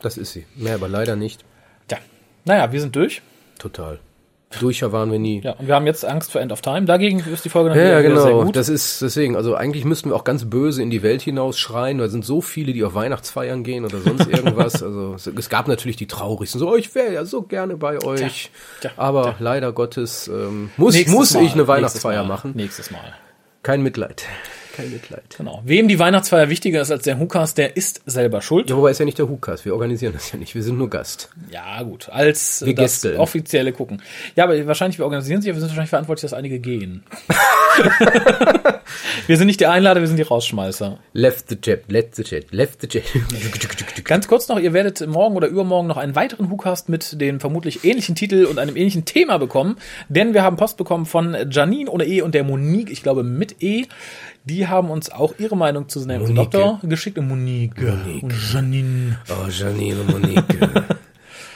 das 0.00 0.18
ist 0.18 0.32
sie. 0.32 0.44
Mehr 0.56 0.74
aber 0.74 0.88
leider 0.88 1.16
nicht. 1.16 1.44
Tja. 1.88 1.98
Naja, 2.44 2.72
wir 2.72 2.80
sind 2.80 2.94
durch. 2.96 3.22
Total. 3.58 3.98
Durcher 4.60 4.92
waren 4.92 5.10
wir 5.10 5.18
nie. 5.18 5.40
Ja, 5.42 5.52
und 5.52 5.66
wir 5.66 5.74
haben 5.74 5.86
jetzt 5.86 6.04
Angst 6.04 6.32
vor 6.32 6.40
End 6.40 6.52
of 6.52 6.60
Time. 6.60 6.84
Dagegen 6.84 7.20
ist 7.20 7.44
die 7.44 7.48
Folge 7.48 7.70
dann 7.70 7.78
Ja, 7.78 7.84
ja, 7.84 8.04
wieder 8.04 8.20
sehr 8.20 8.30
genau. 8.32 8.44
gut. 8.44 8.56
Das 8.56 8.68
ist 8.68 9.02
deswegen, 9.02 9.36
also 9.36 9.54
eigentlich 9.54 9.84
müssten 9.84 10.10
wir 10.10 10.16
auch 10.16 10.24
ganz 10.24 10.48
böse 10.48 10.82
in 10.82 10.90
die 10.90 11.02
Welt 11.02 11.22
hinaus 11.22 11.58
schreien, 11.58 12.00
es 12.00 12.12
sind 12.12 12.24
so 12.24 12.40
viele, 12.40 12.72
die 12.72 12.84
auf 12.84 12.94
Weihnachtsfeiern 12.94 13.64
gehen 13.64 13.84
oder 13.84 14.00
sonst 14.00 14.26
irgendwas. 14.30 14.82
also 14.82 15.14
es, 15.14 15.26
es 15.26 15.48
gab 15.48 15.68
natürlich 15.68 15.96
die 15.96 16.06
traurigsten, 16.06 16.58
so, 16.58 16.70
oh, 16.70 16.76
ich 16.76 16.94
wäre 16.94 17.12
ja 17.12 17.24
so 17.24 17.42
gerne 17.42 17.76
bei 17.76 18.02
euch. 18.04 18.50
Tja, 18.80 18.90
aber 18.96 19.22
tja. 19.22 19.34
leider 19.38 19.72
Gottes 19.72 20.28
ähm, 20.28 20.70
muss, 20.76 20.94
Nächstes 20.94 21.14
muss 21.14 21.34
Mal, 21.34 21.44
ich 21.44 21.52
eine 21.54 21.68
Weihnachtsfeier 21.68 22.22
nächstes 22.22 22.28
machen. 22.28 22.52
Nächstes 22.54 22.90
Mal. 22.90 23.14
Kein 23.62 23.82
Mitleid. 23.82 24.24
Kein 24.74 24.90
Mitleid. 24.90 25.22
Genau. 25.36 25.62
Wem 25.64 25.88
die 25.88 25.98
Weihnachtsfeier 25.98 26.48
wichtiger 26.48 26.80
ist 26.80 26.90
als 26.90 27.04
der 27.04 27.18
Hukas, 27.18 27.54
der 27.54 27.76
ist 27.76 28.02
selber 28.06 28.40
schuld. 28.40 28.70
Ja, 28.70 28.76
wobei 28.76 28.90
ist 28.90 28.98
ja 28.98 29.04
nicht 29.04 29.18
der 29.18 29.28
Hukas, 29.28 29.64
wir 29.64 29.74
organisieren 29.74 30.12
das 30.14 30.32
ja 30.32 30.38
nicht, 30.38 30.54
wir 30.54 30.62
sind 30.62 30.78
nur 30.78 30.88
Gast. 30.88 31.28
Ja, 31.50 31.82
gut. 31.82 32.08
Als 32.08 32.64
Wir 32.64 32.74
das 32.74 33.02
gästeln. 33.02 33.18
offizielle 33.18 33.72
gucken. 33.72 34.02
Ja, 34.34 34.44
aber 34.44 34.66
wahrscheinlich, 34.66 34.98
wir 34.98 35.04
organisieren 35.04 35.42
sich, 35.42 35.50
aber 35.50 35.56
wir 35.56 35.60
sind 35.60 35.70
wahrscheinlich 35.70 35.90
verantwortlich, 35.90 36.22
dass 36.22 36.32
einige 36.32 36.58
gehen. 36.58 37.02
wir 39.26 39.36
sind 39.36 39.46
nicht 39.46 39.60
die 39.60 39.66
Einlader, 39.66 40.00
wir 40.00 40.08
sind 40.08 40.16
die 40.16 40.22
Rausschmeißer. 40.22 40.98
Left 41.12 41.48
the 41.48 41.58
jet, 41.62 41.90
left 41.90 42.14
the 42.16 42.22
jet, 42.22 42.52
left 42.52 42.80
the 42.80 42.88
jet. 42.88 43.04
Ganz 44.04 44.28
kurz 44.28 44.48
noch, 44.48 44.58
ihr 44.58 44.72
werdet 44.72 45.06
morgen 45.06 45.36
oder 45.36 45.48
übermorgen 45.48 45.88
noch 45.88 45.96
einen 45.96 46.14
weiteren 46.14 46.50
Hookast 46.50 46.88
mit 46.88 47.20
dem 47.20 47.40
vermutlich 47.40 47.84
ähnlichen 47.84 48.14
Titel 48.14 48.46
und 48.46 48.58
einem 48.58 48.76
ähnlichen 48.76 49.04
Thema 49.04 49.38
bekommen, 49.38 49.76
denn 50.08 50.34
wir 50.34 50.42
haben 50.42 50.56
Post 50.56 50.76
bekommen 50.76 51.06
von 51.06 51.36
Janine 51.50 51.90
ohne 51.90 52.04
E 52.04 52.22
und 52.22 52.34
der 52.34 52.44
Monique, 52.44 52.90
ich 52.90 53.02
glaube 53.02 53.22
mit 53.22 53.62
E. 53.62 53.86
Die 54.44 54.66
haben 54.66 54.90
uns 54.90 55.10
auch 55.10 55.34
ihre 55.38 55.56
Meinung 55.56 55.88
zu 55.88 56.00
Name 56.00 56.20
Monique. 56.20 56.36
Doktor 56.36 56.80
geschickt. 56.82 57.18
Und 57.18 57.28
Monique, 57.28 57.78
und 58.22 58.34
Janine. 58.52 59.18
Oh, 59.30 59.48
Janine 59.48 60.00
und 60.00 60.10
Monique. 60.10 60.44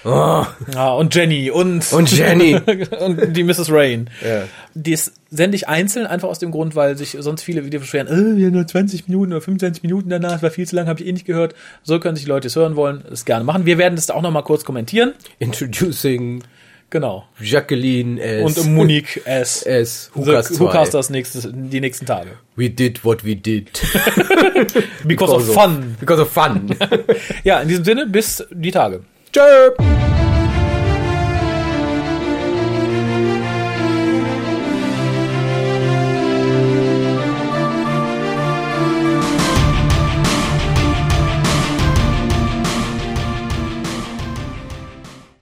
Oh, 0.08 0.46
Ja, 0.72 0.92
und 0.92 1.12
Jenny 1.16 1.50
und, 1.50 1.92
Und 1.92 2.16
Jenny. 2.16 2.54
und 3.00 3.36
die 3.36 3.42
Mrs. 3.42 3.72
Rain. 3.72 4.08
Ja. 4.24 4.44
Das 4.74 5.12
sende 5.30 5.56
ich 5.56 5.68
einzeln, 5.68 6.06
einfach 6.06 6.28
aus 6.28 6.38
dem 6.38 6.52
Grund, 6.52 6.76
weil 6.76 6.96
sich 6.96 7.16
sonst 7.18 7.42
viele 7.42 7.64
Videos 7.64 7.82
beschweren, 7.82 8.06
äh, 8.06 8.36
wir 8.36 8.46
haben 8.46 8.52
nur 8.54 8.66
20 8.66 9.08
Minuten 9.08 9.32
oder 9.32 9.40
25 9.40 9.82
Minuten 9.82 10.08
danach, 10.08 10.34
das 10.34 10.42
war 10.44 10.50
viel 10.50 10.66
zu 10.68 10.76
lang, 10.76 10.86
habe 10.86 11.00
ich 11.00 11.08
eh 11.08 11.12
nicht 11.12 11.26
gehört. 11.26 11.56
So 11.82 11.98
können 11.98 12.14
sich 12.14 12.26
die 12.26 12.30
Leute, 12.30 12.42
die 12.42 12.48
es 12.48 12.56
hören 12.56 12.76
wollen, 12.76 13.02
es 13.10 13.24
gerne 13.24 13.44
machen. 13.44 13.66
Wir 13.66 13.78
werden 13.78 13.96
das 13.96 14.06
da 14.06 14.14
auch 14.14 14.22
nochmal 14.22 14.44
kurz 14.44 14.64
kommentieren. 14.64 15.12
Introducing 15.40 16.44
Genau. 16.90 17.24
Jacqueline 17.40 18.18
S. 18.20 18.58
Und 18.58 18.74
Monique 18.74 19.22
S. 19.24 19.62
S. 19.62 20.10
The 20.14 20.20
Hukas 20.20 20.48
2. 20.48 20.64
Whocasters 20.64 21.10
nächstes, 21.10 21.48
die 21.52 21.80
nächsten 21.80 22.06
Tage. 22.06 22.38
We 22.54 22.70
did 22.70 23.04
what 23.04 23.24
we 23.24 23.34
did. 23.34 23.70
Because 25.04 25.34
of 25.34 25.52
fun. 25.52 25.96
Because 25.98 26.22
of 26.22 26.30
fun. 26.30 26.70
Ja, 27.44 27.60
in 27.60 27.68
diesem 27.68 27.84
Sinne, 27.84 28.06
bis 28.06 28.44
die 28.50 28.70
Tage. 28.70 29.00
Tschö. 29.32 29.72